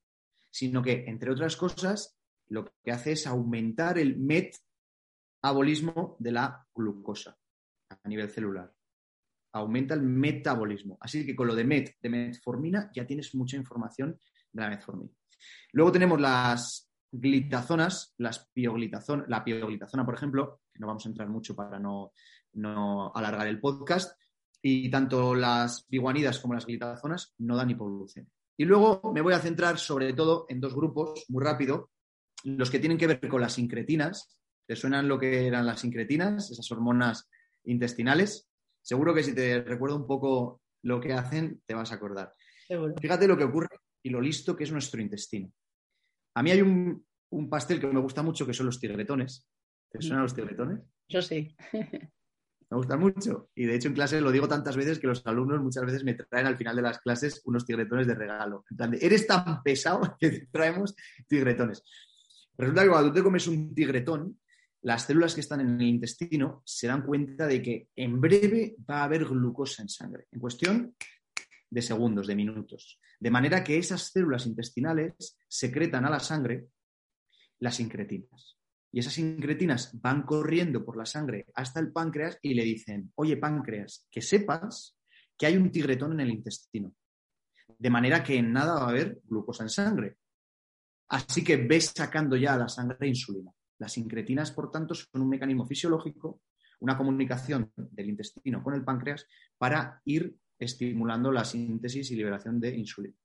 sino 0.49 0.81
que, 0.81 1.03
entre 1.07 1.31
otras 1.31 1.57
cosas, 1.57 2.17
lo 2.47 2.65
que 2.83 2.91
hace 2.91 3.13
es 3.13 3.27
aumentar 3.27 3.97
el 3.97 4.17
metabolismo 4.17 6.15
de 6.19 6.31
la 6.31 6.65
glucosa 6.73 7.37
a 7.89 8.07
nivel 8.07 8.29
celular 8.29 8.73
aumenta 9.53 9.93
el 9.93 10.01
metabolismo. 10.01 10.97
Así 10.99 11.25
que 11.25 11.35
con 11.35 11.47
lo 11.47 11.55
de 11.55 11.63
MET, 11.63 11.97
de 12.01 12.09
metformina, 12.09 12.89
ya 12.93 13.05
tienes 13.05 13.33
mucha 13.35 13.55
información 13.55 14.19
de 14.51 14.61
la 14.61 14.69
metformina. 14.69 15.11
Luego 15.71 15.91
tenemos 15.91 16.19
las 16.19 16.89
glitazonas, 17.11 18.15
las 18.17 18.49
la 19.27 19.43
pioglitazona, 19.43 20.05
por 20.05 20.15
ejemplo, 20.15 20.61
que 20.73 20.79
no 20.79 20.87
vamos 20.87 21.05
a 21.05 21.09
entrar 21.09 21.29
mucho 21.29 21.55
para 21.55 21.79
no, 21.79 22.13
alargar 23.13 23.47
el 23.47 23.59
podcast, 23.59 24.17
y 24.65 24.89
tanto 24.89 25.35
las 25.35 25.85
biguanidas 25.89 26.39
como 26.39 26.53
las 26.53 26.65
glitazonas 26.65 27.35
no 27.39 27.57
dan 27.57 27.69
hipoglucemia. 27.69 28.31
Y 28.57 28.65
luego 28.65 29.11
me 29.13 29.21
voy 29.21 29.33
a 29.33 29.39
centrar 29.39 29.77
sobre 29.77 30.13
todo 30.13 30.45
en 30.47 30.61
dos 30.61 30.73
grupos, 30.73 31.25
muy 31.27 31.43
rápido, 31.43 31.91
los 32.45 32.71
que 32.71 32.79
tienen 32.79 32.97
que 32.97 33.07
ver 33.07 33.27
con 33.27 33.41
las 33.41 33.59
incretinas. 33.59 34.39
¿Te 34.65 34.77
suenan 34.77 35.09
lo 35.09 35.19
que 35.19 35.47
eran 35.47 35.65
las 35.65 35.83
incretinas, 35.83 36.49
esas 36.49 36.71
hormonas 36.71 37.29
intestinales? 37.65 38.49
Seguro 38.81 39.13
que 39.13 39.23
si 39.23 39.35
te 39.35 39.61
recuerdo 39.61 39.97
un 39.97 40.07
poco 40.07 40.61
lo 40.83 41.01
que 41.01 41.13
hacen, 41.13 41.61
te 41.65 41.73
vas 41.73 41.91
a 41.91 41.95
acordar. 41.95 42.33
Fíjate 43.01 43.27
lo 43.27 43.37
que 43.37 43.43
ocurre 43.43 43.67
y 44.01 44.09
lo 44.09 44.21
listo 44.21 44.55
que 44.55 44.63
es 44.63 44.71
nuestro 44.71 45.01
intestino. 45.01 45.51
A 46.35 46.43
mí 46.43 46.51
hay 46.51 46.61
un, 46.61 47.05
pastel 47.49 47.81
que 47.81 47.87
me 47.87 47.99
gusta 47.99 48.23
mucho 48.23 48.45
que 48.45 48.53
son 48.53 48.67
los 48.67 48.79
tigretones. 48.79 49.45
¿Te 49.89 50.01
suenan 50.01 50.23
los 50.23 50.33
tigretones? 50.33 50.79
Yo 51.09 51.21
sí. 51.21 51.55
me 52.73 52.77
gustan 52.77 52.99
mucho. 52.99 53.49
Y 53.55 53.65
de 53.65 53.75
hecho 53.75 53.87
en 53.87 53.93
clase 53.93 54.19
lo 54.19 54.31
digo 54.31 54.47
tantas 54.47 54.75
veces 54.75 54.97
que 54.97 55.05
los 55.05 55.25
alumnos 55.27 55.61
muchas 55.61 55.85
veces 55.85 56.03
me 56.03 56.15
traen 56.15 56.47
al 56.47 56.57
final 56.57 56.75
de 56.75 56.81
las 56.81 56.99
clases 56.99 57.41
unos 57.45 57.65
tigretones 57.65 58.07
de 58.07 58.15
regalo. 58.15 58.65
En 58.71 58.77
plan 58.77 58.97
eres 58.99 59.27
tan 59.27 59.61
pesado 59.61 60.15
que 60.19 60.29
te 60.31 60.47
traemos 60.47 60.95
tigretones. 61.27 61.83
Resulta 62.57 62.83
que 62.83 62.89
cuando 62.89 63.09
tú 63.09 63.15
te 63.15 63.23
comes 63.23 63.47
un 63.47 63.75
tigretón, 63.75 64.39
las 64.81 65.05
células 65.05 65.35
que 65.35 65.41
están 65.41 65.61
en 65.61 65.79
el 65.79 65.87
intestino 65.87 66.63
se 66.65 66.87
dan 66.87 67.03
cuenta 67.03 67.45
de 67.45 67.61
que 67.61 67.89
en 67.95 68.19
breve 68.19 68.75
va 68.89 69.01
a 69.01 69.03
haber 69.03 69.25
glucosa 69.25 69.83
en 69.83 69.89
sangre, 69.89 70.27
en 70.31 70.39
cuestión 70.39 70.95
de 71.69 71.81
segundos, 71.81 72.25
de 72.25 72.35
minutos. 72.35 72.99
De 73.19 73.29
manera 73.29 73.63
que 73.63 73.77
esas 73.77 74.11
células 74.11 74.47
intestinales 74.47 75.37
secretan 75.47 76.05
a 76.05 76.09
la 76.09 76.19
sangre 76.19 76.67
las 77.59 77.79
incretinas. 77.79 78.57
Y 78.93 78.99
esas 78.99 79.17
incretinas 79.17 79.89
van 79.99 80.21
corriendo 80.21 80.85
por 80.85 80.95
la 80.95 81.07
sangre 81.07 81.47
hasta 81.55 81.79
el 81.79 81.91
páncreas 81.91 82.37
y 82.43 82.53
le 82.53 82.63
dicen, 82.63 83.11
oye 83.15 83.37
páncreas, 83.37 84.07
que 84.11 84.21
sepas 84.21 84.95
que 85.35 85.47
hay 85.47 85.57
un 85.57 85.71
tigretón 85.71 86.13
en 86.13 86.19
el 86.19 86.29
intestino. 86.29 86.93
De 87.79 87.89
manera 87.89 88.23
que 88.23 88.37
en 88.37 88.53
nada 88.53 88.75
va 88.75 88.85
a 88.85 88.89
haber 88.89 89.19
glucosa 89.23 89.63
en 89.63 89.69
sangre. 89.69 90.17
Así 91.09 91.43
que 91.43 91.57
ves 91.57 91.91
sacando 91.95 92.37
ya 92.37 92.53
a 92.53 92.57
la 92.59 92.69
sangre 92.69 93.07
insulina. 93.07 93.51
Las 93.79 93.97
incretinas, 93.97 94.51
por 94.51 94.69
tanto, 94.69 94.93
son 94.93 95.23
un 95.23 95.29
mecanismo 95.29 95.65
fisiológico, 95.65 96.41
una 96.81 96.95
comunicación 96.95 97.71
del 97.75 98.09
intestino 98.09 98.61
con 98.61 98.75
el 98.75 98.83
páncreas 98.83 99.25
para 99.57 100.03
ir 100.05 100.35
estimulando 100.59 101.31
la 101.31 101.43
síntesis 101.43 102.11
y 102.11 102.15
liberación 102.15 102.59
de 102.59 102.77
insulina. 102.77 103.15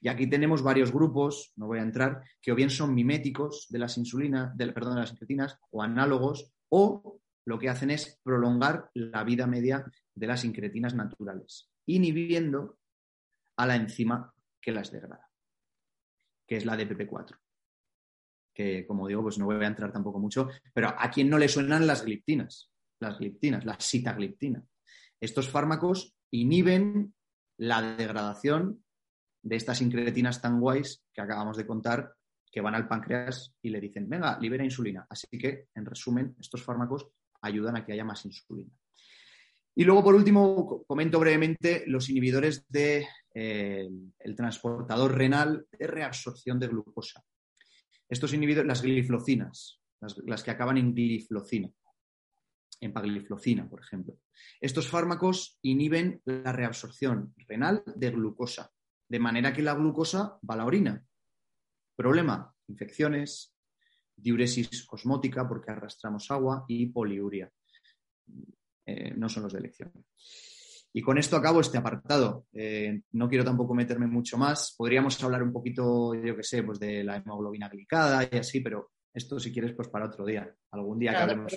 Y 0.00 0.08
aquí 0.08 0.28
tenemos 0.28 0.62
varios 0.62 0.92
grupos, 0.92 1.52
no 1.56 1.66
voy 1.66 1.78
a 1.78 1.82
entrar, 1.82 2.22
que 2.40 2.52
o 2.52 2.54
bien 2.54 2.70
son 2.70 2.94
miméticos 2.94 3.66
de 3.70 3.78
las 3.78 3.96
insulinas, 3.98 4.54
perdón, 4.56 4.94
de 4.94 5.00
las 5.00 5.12
incretinas, 5.12 5.58
o 5.70 5.82
análogos, 5.82 6.52
o 6.68 7.20
lo 7.44 7.58
que 7.58 7.68
hacen 7.68 7.90
es 7.90 8.20
prolongar 8.22 8.90
la 8.94 9.24
vida 9.24 9.46
media 9.46 9.84
de 10.14 10.26
las 10.26 10.44
incretinas 10.44 10.94
naturales, 10.94 11.70
inhibiendo 11.86 12.78
a 13.56 13.66
la 13.66 13.76
enzima 13.76 14.32
que 14.60 14.72
las 14.72 14.92
degrada, 14.92 15.28
que 16.46 16.56
es 16.56 16.64
la 16.64 16.76
DPP4 16.76 17.38
que 18.54 18.86
como 18.86 19.08
digo, 19.08 19.22
pues 19.22 19.38
no 19.38 19.46
voy 19.46 19.62
a 19.64 19.66
entrar 19.66 19.92
tampoco 19.92 20.18
mucho, 20.18 20.48
pero 20.74 20.88
a 20.88 21.10
quién 21.10 21.28
no 21.28 21.38
le 21.38 21.48
suenan 21.48 21.86
las 21.86 22.04
gliptinas, 22.04 22.70
las 23.00 23.18
gliptinas, 23.18 23.64
la 23.64 23.80
sitagliptina. 23.80 24.62
Estos 25.20 25.48
fármacos 25.48 26.14
inhiben 26.30 27.14
la 27.58 27.96
degradación 27.96 28.84
de 29.42 29.56
estas 29.56 29.80
incretinas 29.82 30.40
tan 30.40 30.60
guays 30.60 31.04
que 31.12 31.20
acabamos 31.20 31.56
de 31.56 31.66
contar, 31.66 32.14
que 32.50 32.60
van 32.60 32.74
al 32.74 32.86
páncreas 32.86 33.54
y 33.62 33.70
le 33.70 33.80
dicen, 33.80 34.08
venga, 34.08 34.38
libera 34.38 34.64
insulina. 34.64 35.06
Así 35.08 35.26
que, 35.38 35.68
en 35.74 35.86
resumen, 35.86 36.36
estos 36.38 36.62
fármacos 36.62 37.08
ayudan 37.40 37.76
a 37.76 37.84
que 37.84 37.92
haya 37.92 38.04
más 38.04 38.24
insulina. 38.24 38.70
Y 39.74 39.84
luego, 39.84 40.04
por 40.04 40.14
último, 40.14 40.84
comento 40.86 41.18
brevemente 41.18 41.84
los 41.86 42.10
inhibidores 42.10 42.66
del 42.68 43.04
de, 43.04 43.88
eh, 44.18 44.34
transportador 44.36 45.16
renal 45.16 45.66
de 45.72 45.86
reabsorción 45.86 46.60
de 46.60 46.68
glucosa. 46.68 47.24
Estos 48.06 48.34
inhibidores, 48.34 48.68
las 48.68 48.82
gliflocinas, 48.82 49.80
las, 50.26 50.42
que 50.42 50.50
acaban 50.50 50.76
en 50.76 50.94
gliflocina, 50.94 51.70
en 52.80 52.92
pagliflocina, 52.92 53.66
por 53.68 53.80
ejemplo. 53.80 54.18
Estos 54.60 54.88
fármacos 54.88 55.58
inhiben 55.62 56.20
la 56.26 56.52
reabsorción 56.52 57.32
renal 57.48 57.82
de 57.86 58.10
glucosa, 58.10 58.71
de 59.12 59.18
manera 59.18 59.52
que 59.52 59.60
la 59.60 59.74
glucosa 59.74 60.38
va 60.48 60.54
a 60.54 60.56
la 60.56 60.64
orina. 60.64 61.04
Problema, 61.94 62.50
infecciones, 62.68 63.54
diuresis 64.16 64.86
osmótica 64.90 65.46
porque 65.46 65.70
arrastramos 65.70 66.30
agua 66.30 66.64
y 66.66 66.86
poliuria. 66.86 67.52
Eh, 68.86 69.12
no 69.14 69.28
son 69.28 69.42
los 69.42 69.52
de 69.52 69.58
elección. 69.58 69.92
Y 70.94 71.02
con 71.02 71.18
esto 71.18 71.36
acabo 71.36 71.60
este 71.60 71.76
apartado. 71.76 72.46
Eh, 72.54 73.02
no 73.12 73.28
quiero 73.28 73.44
tampoco 73.44 73.74
meterme 73.74 74.06
mucho 74.06 74.38
más. 74.38 74.74
Podríamos 74.78 75.22
hablar 75.22 75.42
un 75.42 75.52
poquito, 75.52 76.14
yo 76.14 76.34
qué 76.34 76.42
sé, 76.42 76.62
pues 76.62 76.80
de 76.80 77.04
la 77.04 77.16
hemoglobina 77.16 77.68
glicada 77.68 78.26
y 78.32 78.38
así, 78.38 78.60
pero 78.60 78.92
esto 79.14 79.38
si 79.38 79.52
quieres, 79.52 79.72
pues 79.72 79.88
para 79.88 80.06
otro 80.06 80.24
día, 80.24 80.54
algún 80.70 80.98
día 80.98 81.10
que 81.10 81.16
hablemos. 81.18 81.52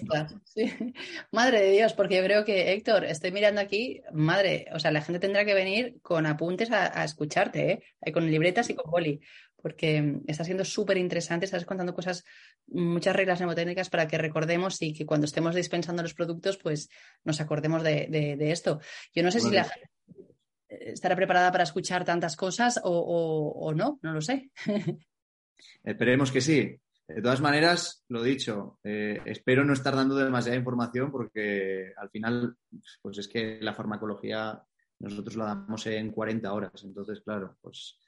Madre 1.31 1.61
de 1.61 1.71
Dios, 1.71 1.93
porque 1.93 2.17
yo 2.17 2.23
creo 2.23 2.43
que, 2.43 2.73
Héctor, 2.73 3.05
estoy 3.05 3.31
mirando 3.31 3.61
aquí, 3.61 4.01
madre, 4.11 4.67
o 4.73 4.79
sea, 4.79 4.91
la 4.91 5.01
gente 5.01 5.19
tendrá 5.19 5.45
que 5.45 5.53
venir 5.53 5.97
con 6.01 6.25
apuntes 6.25 6.69
a, 6.71 7.03
escucharte, 7.03 7.83
¿eh? 8.01 8.11
con 8.11 8.29
libretas 8.29 8.69
y 8.69 8.75
con 8.75 8.91
boli, 8.91 9.21
porque 9.61 10.19
está 10.27 10.43
siendo 10.43 10.65
súper 10.65 10.97
interesante, 10.97 11.45
estás 11.45 11.65
contando 11.65 11.93
cosas, 11.93 12.25
muchas 12.67 13.15
reglas 13.15 13.39
mnemotécnicas 13.39 13.89
para 13.89 14.07
que 14.07 14.17
recordemos 14.17 14.81
y 14.81 14.93
que 14.93 15.05
cuando 15.05 15.25
estemos 15.25 15.55
dispensando 15.55 16.03
los 16.03 16.13
productos, 16.13 16.57
pues 16.57 16.89
nos 17.23 17.39
acordemos 17.39 17.83
de, 17.83 18.37
esto. 18.51 18.81
Yo 19.13 19.23
no 19.23 19.31
sé 19.31 19.39
si 19.39 19.49
la 19.49 19.63
gente 19.63 19.89
estará 20.67 21.15
preparada 21.15 21.51
para 21.53 21.63
escuchar 21.63 22.03
tantas 22.03 22.35
cosas 22.35 22.81
o 22.83 23.73
no, 23.73 23.99
no 24.01 24.13
lo 24.13 24.21
sé. 24.21 24.51
Esperemos 25.83 26.31
que 26.31 26.41
sí. 26.41 26.79
De 27.07 27.21
todas 27.21 27.39
maneras, 27.39 28.03
lo 28.09 28.23
dicho, 28.23 28.79
eh, 28.83 29.21
espero 29.25 29.63
no 29.63 29.73
estar 29.73 29.95
dando 29.95 30.15
demasiada 30.15 30.57
información 30.57 31.11
porque 31.11 31.93
al 31.95 32.09
final, 32.09 32.55
pues 33.01 33.19
es 33.19 33.27
que 33.27 33.59
la 33.61 33.75
farmacología 33.75 34.59
nosotros 34.99 35.35
la 35.35 35.45
damos 35.45 35.85
en 35.85 36.11
40 36.11 36.51
horas. 36.51 36.83
Entonces, 36.83 37.21
claro, 37.21 37.57
pues 37.61 37.99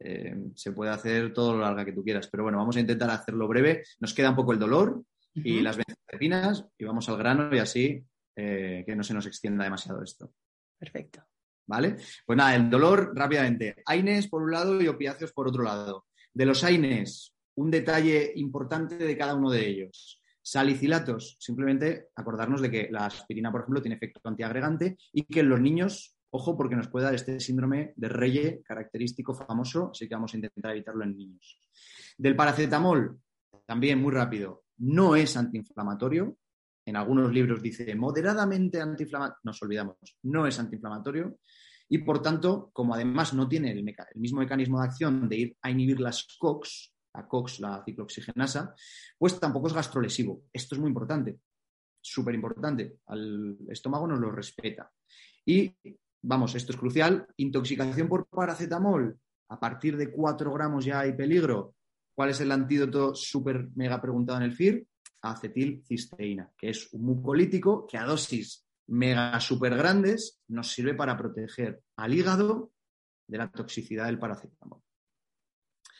eh, 0.00 0.34
se 0.54 0.72
puede 0.72 0.92
hacer 0.92 1.32
todo 1.32 1.54
lo 1.54 1.60
larga 1.60 1.84
que 1.84 1.92
tú 1.92 2.02
quieras. 2.02 2.28
Pero 2.28 2.44
bueno, 2.44 2.58
vamos 2.58 2.76
a 2.76 2.80
intentar 2.80 3.10
hacerlo 3.10 3.48
breve. 3.48 3.84
Nos 4.00 4.14
queda 4.14 4.30
un 4.30 4.36
poco 4.36 4.52
el 4.52 4.58
dolor 4.58 5.02
y 5.34 5.60
las 5.60 5.76
benzodiazepinas 5.76 6.66
y 6.76 6.84
vamos 6.84 7.08
al 7.08 7.18
grano 7.18 7.54
y 7.54 7.58
así 7.58 8.04
eh, 8.34 8.82
que 8.86 8.96
no 8.96 9.02
se 9.02 9.14
nos 9.14 9.26
extienda 9.26 9.64
demasiado 9.64 10.02
esto. 10.02 10.32
Perfecto. 10.78 11.24
¿Vale? 11.66 11.96
Pues 12.24 12.36
nada, 12.36 12.54
el 12.54 12.70
dolor 12.70 13.12
rápidamente. 13.14 13.82
AINES 13.84 14.28
por 14.28 14.42
un 14.42 14.52
lado 14.52 14.80
y 14.80 14.88
opiáceos 14.88 15.32
por 15.32 15.48
otro 15.48 15.62
lado. 15.62 16.06
De 16.32 16.46
los 16.46 16.64
AINES, 16.64 17.34
un 17.58 17.72
detalle 17.72 18.32
importante 18.36 18.96
de 18.96 19.16
cada 19.16 19.34
uno 19.34 19.50
de 19.50 19.66
ellos. 19.66 20.22
Salicilatos, 20.40 21.36
simplemente 21.40 22.06
acordarnos 22.14 22.62
de 22.62 22.70
que 22.70 22.88
la 22.90 23.06
aspirina, 23.06 23.50
por 23.50 23.62
ejemplo, 23.62 23.82
tiene 23.82 23.96
efecto 23.96 24.20
antiagregante 24.28 24.96
y 25.12 25.24
que 25.24 25.40
en 25.40 25.48
los 25.48 25.60
niños, 25.60 26.16
ojo, 26.30 26.56
porque 26.56 26.76
nos 26.76 26.86
puede 26.86 27.06
dar 27.06 27.14
este 27.16 27.40
síndrome 27.40 27.94
de 27.96 28.08
Reye 28.08 28.62
característico 28.64 29.34
famoso, 29.34 29.90
así 29.90 30.08
que 30.08 30.14
vamos 30.14 30.32
a 30.32 30.36
intentar 30.36 30.70
evitarlo 30.70 31.02
en 31.02 31.16
niños. 31.16 31.60
Del 32.16 32.36
paracetamol, 32.36 33.18
también 33.66 34.00
muy 34.00 34.12
rápido, 34.12 34.62
no 34.78 35.16
es 35.16 35.36
antiinflamatorio. 35.36 36.36
En 36.86 36.94
algunos 36.94 37.32
libros 37.32 37.60
dice 37.60 37.92
moderadamente 37.96 38.80
antiinflamatorio, 38.80 39.40
nos 39.42 39.60
olvidamos, 39.62 39.96
no 40.22 40.46
es 40.46 40.58
antiinflamatorio. 40.60 41.38
Y 41.88 41.98
por 41.98 42.22
tanto, 42.22 42.70
como 42.72 42.94
además 42.94 43.34
no 43.34 43.48
tiene 43.48 43.72
el, 43.72 43.78
el 43.78 44.20
mismo 44.20 44.38
mecanismo 44.38 44.80
de 44.80 44.86
acción 44.86 45.28
de 45.28 45.36
ir 45.36 45.56
a 45.60 45.70
inhibir 45.70 45.98
las 45.98 46.24
COX, 46.38 46.92
la 47.18 47.26
COX, 47.26 47.60
la 47.60 47.82
ciclooxigenasa, 47.84 48.74
pues 49.18 49.38
tampoco 49.40 49.66
es 49.66 49.74
gastrolesivo. 49.74 50.44
Esto 50.52 50.74
es 50.74 50.80
muy 50.80 50.88
importante, 50.88 51.40
súper 52.00 52.34
importante. 52.34 52.98
Al 53.06 53.58
estómago 53.68 54.06
nos 54.06 54.20
lo 54.20 54.30
respeta. 54.30 54.90
Y 55.44 55.74
vamos, 56.22 56.54
esto 56.54 56.72
es 56.72 56.78
crucial, 56.78 57.26
intoxicación 57.36 58.08
por 58.08 58.26
paracetamol, 58.26 59.18
a 59.50 59.58
partir 59.58 59.96
de 59.96 60.12
4 60.12 60.52
gramos 60.52 60.84
ya 60.84 61.00
hay 61.00 61.12
peligro. 61.14 61.74
¿Cuál 62.14 62.30
es 62.30 62.40
el 62.40 62.52
antídoto 62.52 63.14
súper 63.14 63.68
mega 63.74 64.00
preguntado 64.00 64.38
en 64.38 64.44
el 64.44 64.52
FIR? 64.52 64.86
Acetilcisteína, 65.22 66.52
que 66.56 66.70
es 66.70 66.92
un 66.92 67.04
mucolítico 67.04 67.86
que 67.86 67.96
a 67.96 68.04
dosis 68.04 68.66
mega 68.88 69.38
súper 69.40 69.76
grandes 69.76 70.40
nos 70.48 70.72
sirve 70.72 70.94
para 70.94 71.16
proteger 71.16 71.82
al 71.96 72.14
hígado 72.14 72.72
de 73.26 73.38
la 73.38 73.50
toxicidad 73.50 74.06
del 74.06 74.18
paracetamol. 74.18 74.80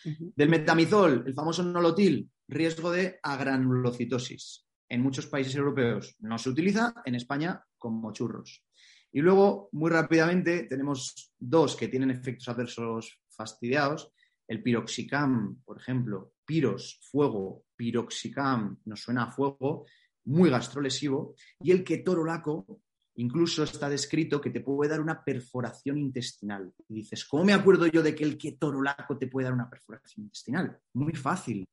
Del 0.05 0.49
metamizol, 0.49 1.25
el 1.27 1.35
famoso 1.35 1.63
nolotil, 1.63 2.31
riesgo 2.49 2.91
de 2.91 3.19
agranulocitosis. 3.23 4.67
En 4.89 5.03
muchos 5.03 5.27
países 5.27 5.55
europeos 5.55 6.17
no 6.21 6.39
se 6.39 6.49
utiliza, 6.49 6.95
en 7.05 7.15
España 7.15 7.63
como 7.77 8.13
churros. 8.13 8.65
Y 9.13 9.21
luego, 9.21 9.69
muy 9.73 9.91
rápidamente, 9.91 10.65
tenemos 10.65 11.33
dos 11.39 11.77
que 11.77 11.89
tienen 11.89 12.11
efectos 12.11 12.49
adversos 12.49 13.21
fastidiados. 13.29 14.13
El 14.47 14.63
piroxicam, 14.63 15.61
por 15.65 15.79
ejemplo, 15.79 16.33
piros, 16.45 17.01
fuego, 17.03 17.65
piroxicam, 17.77 18.79
nos 18.85 19.01
suena 19.01 19.25
a 19.25 19.31
fuego, 19.31 19.87
muy 20.25 20.51
gastrolesivo. 20.51 21.35
Y 21.61 21.71
el 21.71 21.85
ketorolaco, 21.85 22.81
Incluso 23.19 23.65
está 23.65 23.89
descrito 23.89 24.41
que 24.41 24.51
te 24.51 24.61
puede 24.61 24.91
dar 24.91 25.01
una 25.01 25.25
perforación 25.25 25.99
intestinal. 25.99 26.73
Y 26.89 26.95
dices, 26.95 27.25
¿cómo 27.25 27.45
me 27.45 27.53
acuerdo 27.53 27.89
yo 27.89 28.01
de 28.01 28.15
que 28.15 28.23
el 28.23 28.39
ketorolaco 28.39 29.19
te 29.19 29.27
puede 29.27 29.47
dar 29.47 29.55
una 29.55 29.69
perforación 29.69 30.27
intestinal? 30.27 30.79
Muy 30.95 31.15
fácil. 31.15 31.65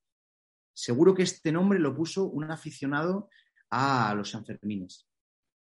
Seguro 0.73 1.13
que 1.13 1.21
este 1.21 1.51
nombre 1.51 1.77
lo 1.77 1.95
puso 1.95 2.25
un 2.25 2.49
aficionado 2.49 3.29
a 3.69 4.15
los 4.15 4.31
Sanfermines. 4.31 5.07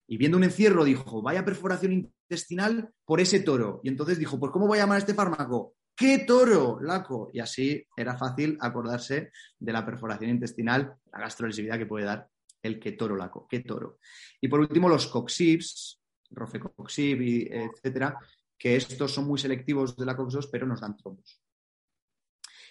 Y 0.08 0.16
viendo 0.16 0.38
un 0.38 0.46
encierro 0.46 0.86
dijo, 0.86 1.22
vaya 1.22 1.44
perforación 1.44 1.92
intestinal 1.92 2.90
por 3.04 3.20
ese 3.20 3.42
toro. 3.42 3.82
Y 3.84 3.90
entonces 3.90 4.18
dijo, 4.18 4.40
pues 4.40 4.54
¿cómo 4.54 4.68
voy 4.68 4.78
a 4.78 4.84
llamar 4.84 4.96
a 4.96 5.00
este 5.00 5.14
fármaco? 5.14 5.76
¿Qué 5.94 6.20
toro, 6.20 6.80
laco? 6.80 7.30
Y 7.34 7.42
así 7.42 7.86
era 7.98 8.18
fácil 8.18 8.58
acordarse 8.62 9.32
de 9.60 9.74
la 9.74 9.86
perforación 9.86 10.30
intestinal, 10.30 10.96
la 11.12 11.20
gastrolesividad 11.20 11.78
que 11.78 11.86
puede 11.86 12.06
dar 12.06 12.30
el 12.64 12.80
ketoro, 12.80 13.16
la 13.16 13.32
toro. 13.68 14.00
Y 14.42 14.48
por 14.48 14.62
último, 14.62 14.90
los 14.90 15.08
coxibs, 15.08 16.02
rofecoxib, 16.32 17.22
etcétera, 17.52 18.18
que 18.58 18.78
estos 18.78 19.14
son 19.14 19.26
muy 19.28 19.38
selectivos 19.38 19.96
de 19.96 20.06
la 20.06 20.16
COX-2, 20.16 20.48
pero 20.52 20.66
nos 20.66 20.82
dan 20.82 20.96
trombos. 20.98 21.42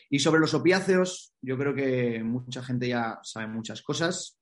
Y 0.08 0.18
sobre 0.18 0.40
los 0.40 0.54
opiáceos, 0.54 1.34
yo 1.40 1.56
creo 1.56 1.74
que 1.74 2.22
mucha 2.22 2.62
gente 2.62 2.88
ya 2.88 3.20
sabe 3.22 3.46
muchas 3.46 3.82
cosas. 3.82 4.38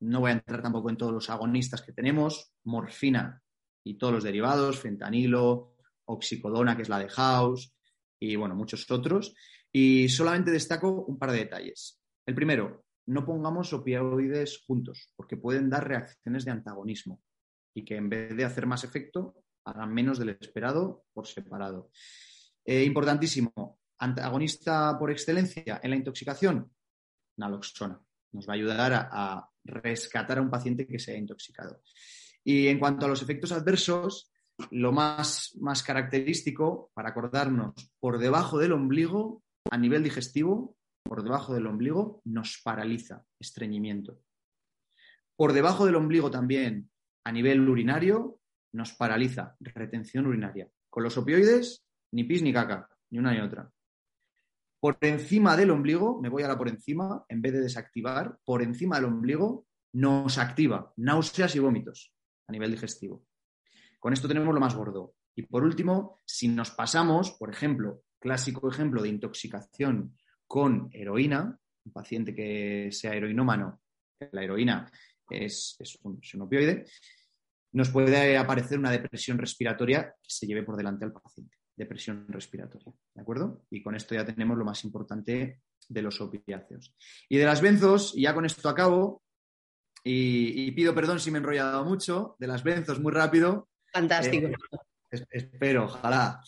No 0.00 0.20
voy 0.20 0.30
a 0.30 0.34
entrar 0.34 0.62
tampoco 0.62 0.90
en 0.90 0.96
todos 0.96 1.12
los 1.12 1.30
agonistas 1.30 1.82
que 1.82 1.92
tenemos, 1.92 2.52
morfina 2.64 3.42
y 3.84 3.98
todos 3.98 4.14
los 4.14 4.24
derivados, 4.24 4.78
fentanilo, 4.78 5.74
oxicodona, 6.04 6.76
que 6.76 6.82
es 6.82 6.88
la 6.88 6.98
de 6.98 7.08
House, 7.08 7.74
y 8.20 8.36
bueno, 8.36 8.54
muchos 8.54 8.88
otros. 8.90 9.34
Y 9.72 10.08
solamente 10.08 10.50
destaco 10.50 10.90
un 10.90 11.18
par 11.18 11.32
de 11.32 11.38
detalles. 11.38 12.00
El 12.26 12.34
primero, 12.34 12.84
no 13.08 13.24
pongamos 13.24 13.72
opioides 13.72 14.62
juntos, 14.66 15.12
porque 15.16 15.36
pueden 15.36 15.70
dar 15.70 15.88
reacciones 15.88 16.44
de 16.44 16.50
antagonismo 16.50 17.22
y 17.74 17.84
que 17.84 17.96
en 17.96 18.08
vez 18.08 18.36
de 18.36 18.44
hacer 18.44 18.66
más 18.66 18.84
efecto, 18.84 19.34
hagan 19.64 19.92
menos 19.92 20.18
del 20.18 20.30
esperado 20.30 21.04
por 21.12 21.26
separado. 21.26 21.90
Eh, 22.64 22.84
importantísimo, 22.84 23.80
antagonista 23.98 24.98
por 24.98 25.10
excelencia 25.10 25.80
en 25.82 25.90
la 25.90 25.96
intoxicación, 25.96 26.70
naloxona. 27.36 28.00
Nos 28.32 28.46
va 28.46 28.52
a 28.52 28.56
ayudar 28.56 28.92
a, 28.92 29.08
a 29.10 29.50
rescatar 29.64 30.38
a 30.38 30.42
un 30.42 30.50
paciente 30.50 30.86
que 30.86 30.98
se 30.98 31.12
ha 31.12 31.16
intoxicado. 31.16 31.82
Y 32.44 32.68
en 32.68 32.78
cuanto 32.78 33.06
a 33.06 33.08
los 33.08 33.22
efectos 33.22 33.52
adversos, 33.52 34.30
lo 34.70 34.92
más, 34.92 35.56
más 35.60 35.82
característico 35.82 36.90
para 36.94 37.10
acordarnos 37.10 37.74
por 38.00 38.18
debajo 38.18 38.58
del 38.58 38.72
ombligo, 38.72 39.42
a 39.70 39.78
nivel 39.78 40.02
digestivo, 40.02 40.77
por 41.08 41.22
debajo 41.22 41.54
del 41.54 41.66
ombligo 41.66 42.20
nos 42.26 42.60
paraliza, 42.62 43.24
estreñimiento. 43.40 44.20
Por 45.36 45.54
debajo 45.54 45.86
del 45.86 45.96
ombligo 45.96 46.30
también, 46.30 46.90
a 47.24 47.32
nivel 47.32 47.66
urinario, 47.66 48.40
nos 48.72 48.92
paraliza, 48.92 49.56
retención 49.60 50.26
urinaria. 50.26 50.68
Con 50.90 51.02
los 51.02 51.16
opioides, 51.16 51.86
ni 52.12 52.24
pis 52.24 52.42
ni 52.42 52.52
caca, 52.52 52.90
ni 53.10 53.18
una 53.18 53.32
ni 53.32 53.40
otra. 53.40 53.72
Por 54.80 54.98
encima 55.00 55.56
del 55.56 55.70
ombligo, 55.70 56.20
me 56.20 56.28
voy 56.28 56.42
ahora 56.42 56.58
por 56.58 56.68
encima, 56.68 57.24
en 57.28 57.40
vez 57.40 57.54
de 57.54 57.60
desactivar, 57.60 58.38
por 58.44 58.62
encima 58.62 58.96
del 58.96 59.06
ombligo 59.06 59.66
nos 59.94 60.36
activa 60.36 60.92
náuseas 60.96 61.56
y 61.56 61.58
vómitos 61.58 62.12
a 62.46 62.52
nivel 62.52 62.70
digestivo. 62.70 63.24
Con 63.98 64.12
esto 64.12 64.28
tenemos 64.28 64.54
lo 64.54 64.60
más 64.60 64.76
gordo. 64.76 65.14
Y 65.34 65.42
por 65.42 65.64
último, 65.64 66.20
si 66.26 66.48
nos 66.48 66.70
pasamos, 66.70 67.32
por 67.32 67.50
ejemplo, 67.50 68.02
clásico 68.20 68.68
ejemplo 68.68 69.02
de 69.02 69.08
intoxicación 69.08 70.14
con 70.48 70.88
heroína, 70.92 71.56
un 71.84 71.92
paciente 71.92 72.34
que 72.34 72.88
sea 72.90 73.14
heroinómano, 73.14 73.80
la 74.32 74.42
heroína 74.42 74.90
es, 75.30 75.78
un, 76.02 76.20
opioide, 76.40 76.86
nos 77.72 77.90
puede 77.90 78.36
aparecer 78.36 78.78
una 78.78 78.90
depresión 78.90 79.38
respiratoria 79.38 80.14
que 80.22 80.30
se 80.30 80.46
lleve 80.46 80.62
por 80.62 80.76
delante 80.76 81.04
al 81.04 81.12
paciente. 81.12 81.56
Depresión 81.76 82.26
respiratoria, 82.28 82.92
¿de 83.14 83.22
acuerdo? 83.22 83.62
Y 83.70 83.82
con 83.82 83.94
esto 83.94 84.14
ya 84.14 84.24
tenemos 84.24 84.58
lo 84.58 84.64
más 84.64 84.82
importante 84.82 85.60
de 85.88 86.02
los 86.02 86.20
opiáceos. 86.20 86.96
Y 87.28 87.36
de 87.36 87.44
las 87.44 87.60
benzos, 87.60 88.16
y 88.16 88.22
ya 88.22 88.34
con 88.34 88.46
esto 88.46 88.68
acabo, 88.68 89.22
y, 90.02 90.70
pido 90.72 90.94
perdón 90.94 91.20
si 91.20 91.30
me 91.30 91.38
he 91.38 91.40
enrollado 91.40 91.84
mucho, 91.84 92.36
de 92.38 92.46
las 92.46 92.62
benzos 92.62 92.98
muy 92.98 93.12
rápido. 93.12 93.68
Fantástico. 93.92 94.48
Eh, 95.10 95.24
espero, 95.30 95.84
ojalá. 95.84 96.40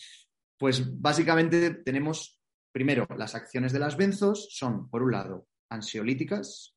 Pues 0.57 0.99
básicamente 0.99 1.75
tenemos 1.75 2.40
Primero, 2.71 3.07
las 3.17 3.35
acciones 3.35 3.73
de 3.73 3.79
las 3.79 3.97
benzos 3.97 4.47
son, 4.51 4.89
por 4.89 5.03
un 5.03 5.11
lado, 5.11 5.47
ansiolíticas, 5.69 6.75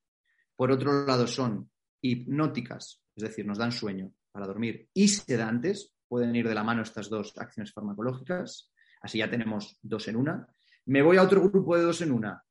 por 0.56 0.70
otro 0.70 1.06
lado, 1.06 1.26
son 1.26 1.70
hipnóticas, 2.00 3.02
es 3.14 3.22
decir, 3.22 3.46
nos 3.46 3.58
dan 3.58 3.72
sueño 3.72 4.12
para 4.32 4.46
dormir, 4.46 4.88
y 4.92 5.08
sedantes, 5.08 5.94
pueden 6.08 6.34
ir 6.34 6.48
de 6.48 6.54
la 6.54 6.64
mano 6.64 6.82
estas 6.82 7.08
dos 7.08 7.32
acciones 7.38 7.72
farmacológicas, 7.72 8.72
así 9.00 9.18
ya 9.18 9.30
tenemos 9.30 9.78
dos 9.82 10.08
en 10.08 10.16
una. 10.16 10.46
Me 10.86 11.02
voy 11.02 11.16
a 11.16 11.22
otro 11.22 11.48
grupo 11.48 11.76
de 11.76 11.82
dos 11.82 12.02
en 12.02 12.12
una, 12.12 12.44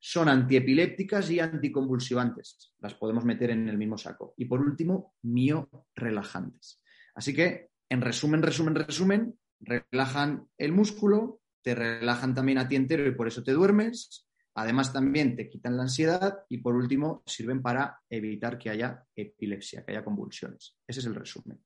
son 0.00 0.28
antiepilépticas 0.28 1.30
y 1.30 1.40
anticonvulsivantes. 1.40 2.74
Las 2.78 2.94
podemos 2.94 3.24
meter 3.24 3.50
en 3.50 3.68
el 3.68 3.76
mismo 3.76 3.98
saco. 3.98 4.34
Y 4.36 4.44
por 4.44 4.60
último, 4.60 5.14
miorelajantes. 5.22 6.80
Así 7.14 7.34
que, 7.34 7.70
en 7.88 8.00
resumen, 8.00 8.42
resumen, 8.42 8.74
resumen, 8.74 9.38
relajan 9.60 10.46
el 10.56 10.72
músculo, 10.72 11.37
te 11.62 11.74
relajan 11.74 12.34
también 12.34 12.58
a 12.58 12.68
ti 12.68 12.76
entero 12.76 13.06
y 13.06 13.12
por 13.12 13.28
eso 13.28 13.42
te 13.42 13.52
duermes. 13.52 14.26
Además, 14.54 14.92
también 14.92 15.36
te 15.36 15.48
quitan 15.48 15.76
la 15.76 15.84
ansiedad 15.84 16.44
y 16.48 16.58
por 16.58 16.74
último, 16.74 17.22
sirven 17.26 17.62
para 17.62 18.00
evitar 18.10 18.58
que 18.58 18.70
haya 18.70 19.04
epilepsia, 19.14 19.84
que 19.84 19.92
haya 19.92 20.04
convulsiones. 20.04 20.76
Ese 20.86 21.00
es 21.00 21.06
el 21.06 21.14
resumen. 21.14 21.62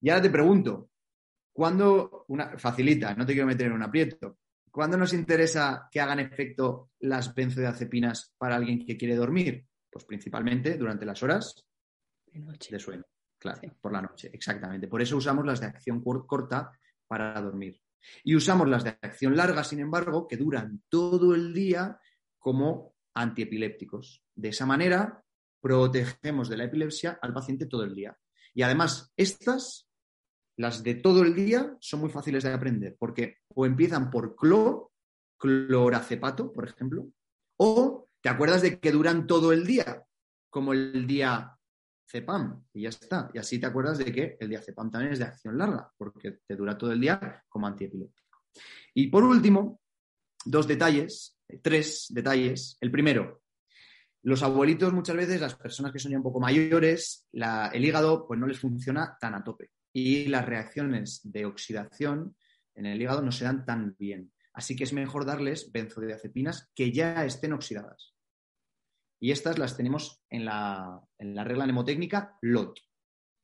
Y 0.00 0.10
ahora 0.10 0.22
te 0.22 0.30
pregunto, 0.30 0.90
¿cuándo, 1.52 2.24
una, 2.28 2.58
facilita, 2.58 3.14
no 3.14 3.24
te 3.24 3.32
quiero 3.32 3.46
meter 3.46 3.66
en 3.66 3.74
un 3.74 3.82
aprieto, 3.82 4.38
¿cuándo 4.70 4.96
nos 4.96 5.12
interesa 5.12 5.88
que 5.90 6.00
hagan 6.00 6.20
efecto 6.20 6.90
las 7.00 7.34
benzodiazepinas 7.34 8.34
para 8.36 8.56
alguien 8.56 8.84
que 8.84 8.96
quiere 8.96 9.14
dormir? 9.14 9.64
Pues 9.90 10.04
principalmente 10.04 10.76
durante 10.76 11.06
las 11.06 11.22
horas 11.22 11.64
de, 12.32 12.78
sueño. 12.78 13.04
Claro, 13.38 13.60
por 13.80 13.92
la 13.92 14.02
noche, 14.02 14.30
exactamente. 14.32 14.88
Por 14.88 15.02
eso 15.02 15.16
usamos 15.16 15.44
las 15.44 15.60
de 15.60 15.66
acción 15.66 16.02
corta 16.02 16.72
para 17.06 17.40
dormir. 17.40 17.80
Y 18.24 18.34
usamos 18.34 18.68
las 18.68 18.84
de 18.84 18.90
acción 19.02 19.36
larga, 19.36 19.64
sin 19.64 19.80
embargo, 19.80 20.26
que 20.26 20.36
duran 20.36 20.82
todo 20.88 21.34
el 21.34 21.52
día 21.52 21.98
como 22.38 22.94
antiepilépticos. 23.14 24.22
De 24.34 24.48
esa 24.48 24.66
manera, 24.66 25.22
protegemos 25.60 26.48
de 26.48 26.56
la 26.56 26.64
epilepsia 26.64 27.18
al 27.20 27.32
paciente 27.32 27.66
todo 27.66 27.84
el 27.84 27.94
día. 27.94 28.16
Y 28.54 28.62
además, 28.62 29.12
estas, 29.16 29.88
las 30.56 30.82
de 30.82 30.94
todo 30.94 31.22
el 31.22 31.34
día, 31.34 31.76
son 31.80 32.00
muy 32.00 32.10
fáciles 32.10 32.42
de 32.44 32.52
aprender, 32.52 32.96
porque 32.98 33.38
o 33.54 33.66
empiezan 33.66 34.10
por 34.10 34.34
clo, 34.34 34.92
cloracepato, 35.38 36.52
por 36.52 36.68
ejemplo, 36.68 37.08
o 37.56 38.08
te 38.20 38.28
acuerdas 38.28 38.62
de 38.62 38.78
que 38.78 38.92
duran 38.92 39.26
todo 39.26 39.52
el 39.52 39.66
día, 39.66 40.04
como 40.50 40.72
el 40.72 41.06
día 41.06 41.58
cepam, 42.10 42.64
y 42.72 42.82
ya 42.82 42.88
está. 42.88 43.30
Y 43.32 43.38
así 43.38 43.58
te 43.58 43.66
acuerdas 43.66 43.98
de 43.98 44.12
que 44.12 44.36
el 44.40 44.48
diazepam 44.48 44.90
también 44.90 45.12
es 45.12 45.18
de 45.18 45.26
acción 45.26 45.56
larga, 45.56 45.92
porque 45.96 46.40
te 46.46 46.56
dura 46.56 46.76
todo 46.76 46.92
el 46.92 47.00
día 47.00 47.44
como 47.48 47.66
antiepiléptico. 47.66 48.38
Y 48.94 49.08
por 49.08 49.24
último, 49.24 49.80
dos 50.44 50.66
detalles, 50.66 51.38
tres 51.62 52.06
detalles. 52.10 52.76
El 52.80 52.90
primero, 52.90 53.42
los 54.22 54.42
abuelitos 54.42 54.92
muchas 54.92 55.16
veces, 55.16 55.40
las 55.40 55.54
personas 55.54 55.92
que 55.92 55.98
son 55.98 56.12
ya 56.12 56.18
un 56.18 56.22
poco 56.22 56.40
mayores, 56.40 57.28
el 57.32 57.84
hígado 57.84 58.26
pues 58.26 58.38
no 58.38 58.46
les 58.46 58.58
funciona 58.58 59.16
tan 59.20 59.34
a 59.34 59.44
tope 59.44 59.70
y 59.92 60.26
las 60.26 60.46
reacciones 60.46 61.20
de 61.24 61.46
oxidación 61.46 62.36
en 62.74 62.86
el 62.86 63.00
hígado 63.00 63.22
no 63.22 63.32
se 63.32 63.44
dan 63.44 63.64
tan 63.64 63.96
bien. 63.98 64.32
Así 64.52 64.76
que 64.76 64.84
es 64.84 64.92
mejor 64.92 65.24
darles 65.24 65.70
benzodiazepinas 65.72 66.70
que 66.74 66.92
ya 66.92 67.24
estén 67.24 67.52
oxidadas. 67.52 68.14
Y 69.20 69.32
estas 69.32 69.58
las 69.58 69.76
tenemos 69.76 70.22
en 70.30 70.46
la, 70.46 71.00
regla 71.18 71.64
mnemotécnica 71.64 72.38
LOT. 72.40 72.78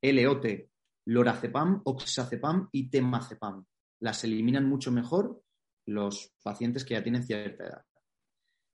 L-O-T, 0.02 0.70
lorazepam, 1.06 1.82
oxazepam 1.84 2.68
y 2.72 2.88
temazepam. 2.88 3.64
Las 4.00 4.24
eliminan 4.24 4.66
mucho 4.66 4.90
mejor 4.90 5.42
los 5.86 6.32
pacientes 6.42 6.84
que 6.84 6.94
ya 6.94 7.02
tienen 7.02 7.24
cierta 7.24 7.64
edad. 7.64 7.82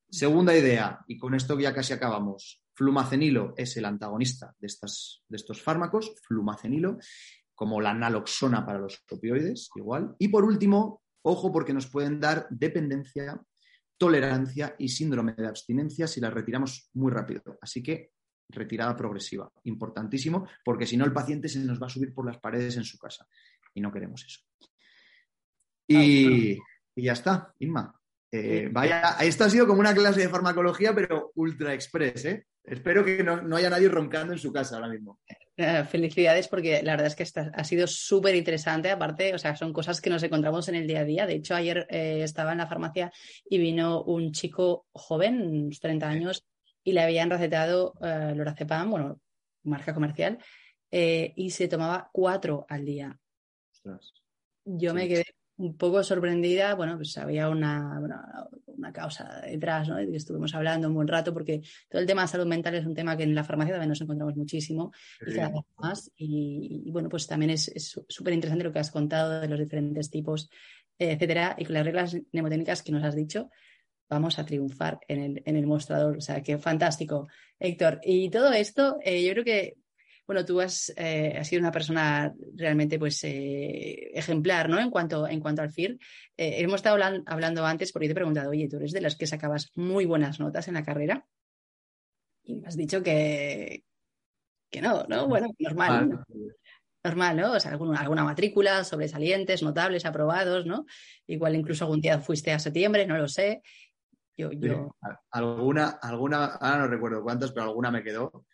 Segunda 0.09 0.57
idea, 0.57 1.05
y 1.09 1.18
con 1.18 1.34
esto 1.34 1.59
ya 1.59 1.74
casi 1.74 1.92
acabamos. 1.92 2.62
Flumacenilo 2.74 3.55
es 3.57 3.76
el 3.76 3.84
antagonista 3.84 4.55
de, 4.59 4.66
estas, 4.66 5.22
de 5.28 5.36
estos 5.36 5.61
fármacos, 5.61 6.14
flumacenilo, 6.22 6.98
como 7.55 7.80
la 7.80 7.94
naloxona 7.94 8.64
para 8.64 8.78
los 8.78 9.03
opioides, 9.11 9.70
igual. 9.74 10.14
Y 10.18 10.28
por 10.28 10.44
último, 10.44 11.03
ojo 11.22 11.53
porque 11.53 11.72
nos 11.72 11.86
pueden 11.86 12.20
dar 12.20 12.46
dependencia 12.50 13.40
tolerancia 14.03 14.74
y 14.80 14.88
síndrome 14.88 15.32
de 15.34 15.46
abstinencia 15.46 16.09
si 16.09 16.20
las 16.20 16.34
retiramos 16.34 16.90
muy 16.94 17.12
rápido. 17.12 17.57
Así 17.61 17.80
que 17.84 18.11
retirada 18.48 18.96
progresiva, 18.96 19.48
importantísimo, 19.62 20.48
porque 20.64 20.86
si 20.86 20.96
no 20.96 21.05
el 21.05 21.12
paciente 21.12 21.48
se 21.48 21.61
nos 21.61 21.80
va 21.80 21.86
a 21.86 21.88
subir 21.88 22.12
por 22.12 22.26
las 22.26 22.40
paredes 22.40 22.76
en 22.76 22.82
su 22.82 22.98
casa 22.98 23.28
y 23.72 23.80
no 23.80 23.92
queremos 23.92 24.24
eso. 24.24 24.40
Y, 25.86 26.59
ya 26.96 27.12
está, 27.12 27.55
Inma. 27.61 27.94
Eh, 28.32 28.70
vaya, 28.72 29.18
esto 29.20 29.44
ha 29.44 29.50
sido 29.50 29.68
como 29.68 29.78
una 29.78 29.94
clase 29.94 30.22
de 30.22 30.28
farmacología, 30.28 30.92
pero 30.92 31.30
ultra 31.36 31.72
express, 31.72 32.24
¿eh? 32.24 32.46
Espero 32.64 33.05
que 33.05 33.22
no, 33.22 33.55
haya 33.55 33.70
nadie 33.70 33.88
roncando 33.88 34.32
en 34.32 34.40
su 34.40 34.53
casa 34.53 34.74
ahora 34.74 34.88
mismo. 34.88 35.20
Eh, 35.57 35.84
felicidades 35.84 36.48
porque 36.48 36.82
la 36.82 36.92
verdad 36.92 37.09
es 37.09 37.14
que 37.14 37.40
ha 37.53 37.64
sido 37.64 37.86
súper 37.86 38.34
interesante. 38.34 38.90
Aparte, 38.90 39.34
o 39.34 39.38
sea, 39.38 39.55
son 39.55 39.72
cosas 39.72 40.00
que 40.00 40.11
nos 40.11 40.22
encontramos 40.22 40.68
en 40.68 40.76
el 40.76 40.86
día 40.86 41.00
a 41.00 41.05
día. 41.05 41.26
De 41.26 41.34
hecho, 41.34 41.55
ayer 41.55 41.86
eh, 41.90 42.22
estaba 42.22 42.53
en 42.53 42.59
la 42.59 42.66
farmacia 42.66 43.12
y 43.44 43.59
vino 43.59 44.03
un 44.03 44.32
chico 44.32 44.86
joven, 44.92 45.42
unos 45.42 45.80
30 45.80 46.09
años, 46.09 46.44
y 46.84 46.92
le 46.92 47.03
habían 47.03 47.30
recetado 47.30 47.92
uh, 48.00 48.34
lorazepam, 48.34 48.90
bueno, 48.90 49.20
marca 49.62 49.94
comercial, 49.94 50.38
y 50.90 51.50
se 51.50 51.68
tomaba 51.68 52.11
cuatro 52.12 52.66
al 52.68 52.84
día. 52.84 53.16
Yo 54.64 54.92
me 54.92 55.09
quedé 55.09 55.24
un 55.57 55.76
poco 55.76 56.03
sorprendida, 56.03 56.74
bueno, 56.74 56.96
pues 56.96 57.16
había 57.18 57.48
una, 57.48 57.98
una, 57.98 58.92
causa 58.92 59.42
detrás, 59.42 59.88
¿no? 59.88 59.96
Que 59.96 60.16
estuvimos 60.16 60.55
hablando 60.55 60.88
un 60.88 60.94
buen 60.94 61.09
rato, 61.09 61.32
porque 61.32 61.62
todo 61.88 62.00
el 62.00 62.07
tema 62.07 62.22
de 62.22 62.28
salud 62.28 62.46
mental 62.46 62.74
es 62.74 62.84
un 62.84 62.94
tema 62.94 63.16
que 63.16 63.22
en 63.22 63.34
la 63.34 63.44
farmacia 63.44 63.74
también 63.74 63.90
nos 63.90 64.00
encontramos 64.00 64.36
muchísimo 64.36 64.92
y 65.24 65.34
cada 65.34 65.50
vez 65.50 65.64
más. 65.78 66.11
Y, 66.16 66.90
bueno, 66.90 67.09
pues 67.09 67.26
también 67.26 67.50
es 67.50 67.96
súper 68.09 68.32
interesante 68.34 68.64
lo 68.64 68.72
que 68.72 68.80
has 68.80 68.90
contado 68.90 69.40
de 69.40 69.48
los 69.48 69.59
diferentes 69.59 70.11
tipos, 70.11 70.50
etcétera, 70.98 71.55
y 71.59 71.64
con 71.64 71.74
las 71.74 71.84
reglas 71.84 72.16
mnemotécnicas 72.32 72.82
que 72.82 72.92
nos 72.92 73.05
has 73.05 73.14
dicho, 73.14 73.50
vamos 74.12 74.38
a 74.38 74.44
triunfar 74.44 75.00
en 75.09 75.20
el, 75.20 75.42
en 75.46 75.57
el 75.57 75.66
mostrador. 75.66 76.16
O 76.16 76.20
sea, 76.20 76.42
que 76.42 76.59
fantástico, 76.59 77.28
Héctor. 77.59 78.00
Y 78.03 78.30
todo 78.30 78.53
esto, 78.53 78.98
eh, 79.03 79.24
yo 79.24 79.32
creo 79.32 79.44
que 79.44 79.76
bueno, 80.33 80.47
tú 80.47 80.62
has, 80.62 80.91
eh, 80.97 81.39
sido 81.45 81.61
una 81.61 81.70
persona 81.70 82.33
realmente 82.55 82.99
pues, 82.99 83.22
eh, 83.24 84.11
ejemplar 84.14 84.70
¿no? 84.70 84.80
en, 84.80 84.91
cuanto, 84.91 85.28
en 85.28 85.41
cuanto 85.41 85.61
al 85.61 85.70
FIR. 85.70 85.99
Eh, 86.39 86.62
hemos 86.62 86.76
estado 86.76 86.99
hablando 87.26 87.66
antes 87.66 87.93
porque 87.93 88.07
te 88.07 88.12
he 88.12 88.14
preguntado, 88.14 88.49
oye, 88.49 88.66
tú 88.66 88.76
eres 88.76 88.93
de 88.93 89.03
las 89.03 89.14
que 89.14 89.26
sacabas 89.26 89.70
muy 89.76 90.07
buenas 90.07 90.41
notas 90.41 90.68
en 90.68 90.74
la 90.74 90.85
carrera 90.85 91.26
y 92.45 92.57
me 92.57 92.66
has 92.66 92.78
dicho 92.78 93.03
que, 93.03 93.85
que 94.70 94.80
no, 94.80 95.05
¿no? 95.07 95.28
Bueno, 95.28 95.49
normal. 95.59 96.24
Normal, 97.05 97.37
¿no? 97.37 97.53
O 97.53 97.61
sea, 97.61 97.72
alguna, 97.72 98.24
matrícula, 98.24 98.85
sobresalientes, 98.85 99.62
notables, 99.62 100.07
aprobados, 100.07 100.64
¿no? 100.64 100.87
Igual 101.26 101.57
incluso 101.57 101.85
algún 101.85 102.01
día 102.01 102.20
fuiste 102.20 102.53
a 102.53 102.59
septiembre, 102.59 103.07
no 103.07 103.18
lo 103.18 103.28
sé. 103.28 103.61
Yo, 104.35 104.51
yo... 104.53 104.97
Alguna, 105.30 105.99
alguna, 106.01 106.45
ahora 106.45 106.78
no 106.78 106.87
recuerdo 106.87 107.22
cuántas, 107.22 107.53
pero 107.53 107.64
alguna 107.66 107.91
me 107.91 108.03
quedó 108.03 108.47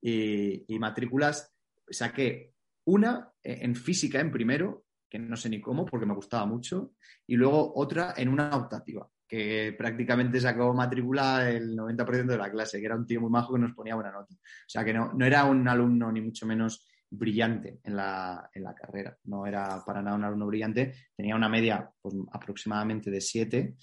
y, 0.00 0.78
matrículas, 0.78 1.52
saqué 1.88 2.54
una 2.84 3.32
en 3.42 3.74
física 3.74 4.20
en 4.20 4.30
primero, 4.30 4.84
que 5.08 5.18
no 5.18 5.36
sé 5.36 5.48
ni 5.48 5.60
cómo, 5.60 5.84
porque 5.84 6.06
me 6.06 6.14
gustaba 6.14 6.46
mucho, 6.46 6.92
y 7.26 7.36
luego 7.36 7.72
otra 7.76 8.14
en 8.16 8.28
una 8.28 8.54
optativa, 8.56 9.08
que 9.26 9.74
prácticamente 9.76 10.40
sacó 10.40 10.72
matrícula 10.72 11.50
el 11.50 11.76
90% 11.76 12.26
de 12.26 12.38
la 12.38 12.50
clase, 12.50 12.78
que 12.78 12.86
era 12.86 12.96
un 12.96 13.06
tío 13.06 13.20
muy 13.20 13.30
majo 13.30 13.54
que 13.54 13.60
nos 13.60 13.74
ponía 13.74 13.94
buena 13.94 14.12
nota. 14.12 14.34
O 14.34 14.68
sea, 14.68 14.84
que 14.84 14.94
no, 14.94 15.12
era 15.24 15.44
un 15.44 15.66
alumno 15.68 16.10
ni 16.12 16.20
mucho 16.20 16.46
menos 16.46 16.86
brillante 17.10 17.80
en 17.84 17.96
la, 17.96 18.50
carrera, 18.76 19.16
no 19.24 19.46
era 19.46 19.82
para 19.84 20.02
nada 20.02 20.16
un 20.16 20.24
alumno 20.24 20.46
brillante, 20.46 20.94
tenía 21.16 21.36
una 21.36 21.48
media 21.48 21.90
pues, 22.02 22.14
aproximadamente 22.32 23.10
de 23.10 23.20
7 23.20 23.74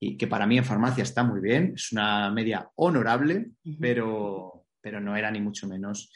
y 0.00 0.16
que 0.16 0.26
para 0.26 0.48
mí 0.48 0.58
en 0.58 0.64
farmacia 0.64 1.02
está 1.02 1.22
muy 1.22 1.40
bien, 1.40 1.74
es 1.76 1.92
una 1.92 2.28
media 2.32 2.68
honorable, 2.74 3.52
pero, 3.78 4.61
pero 4.82 5.00
no 5.00 5.16
era 5.16 5.30
ni 5.30 5.40
mucho 5.40 5.66
menos 5.66 6.12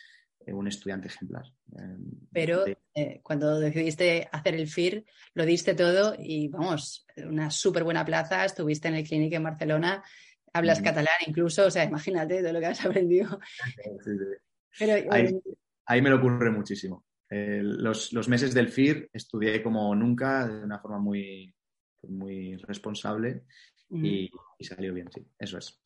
eh, 0.46 0.52
un 0.52 0.68
estudiante 0.68 1.08
ejemplar. 1.08 1.44
Eh, 1.76 1.96
pero 2.32 2.64
eh, 2.94 3.20
cuando 3.22 3.58
decidiste 3.58 4.28
hacer 4.30 4.54
el 4.54 4.68
FIR, 4.68 5.04
lo 5.34 5.44
diste 5.44 5.74
todo 5.74 6.14
y 6.18 6.48
vamos, 6.48 7.06
una 7.16 7.50
súper 7.50 7.84
buena 7.84 8.04
plaza, 8.04 8.44
estuviste 8.44 8.88
en 8.88 8.94
el 8.94 9.06
clínico 9.06 9.36
en 9.36 9.42
Barcelona, 9.42 10.04
hablas 10.52 10.80
catalán 10.80 11.16
incluso, 11.26 11.66
o 11.66 11.70
sea, 11.70 11.84
imagínate 11.84 12.42
todo 12.42 12.52
lo 12.52 12.60
que 12.60 12.66
has 12.66 12.84
aprendido. 12.84 13.40
ahí, 15.86 16.02
me 16.02 16.10
lo 16.10 16.16
ocurre 16.16 16.50
muchísimo. 16.50 17.04
los, 17.28 18.28
meses 18.28 18.54
del 18.54 18.68
FIR 18.68 19.10
estudié 19.12 19.62
como 19.62 19.94
nunca, 19.94 20.46
de 20.46 20.62
una 20.62 20.78
forma 20.78 20.98
muy, 20.98 21.52
muy 22.02 22.56
responsable 22.56 23.42
y, 23.90 24.30
y 24.58 24.64
salió 24.64 24.94
bien, 24.94 25.10
sí, 25.10 25.26
eso 25.38 25.58
es. 25.58 25.80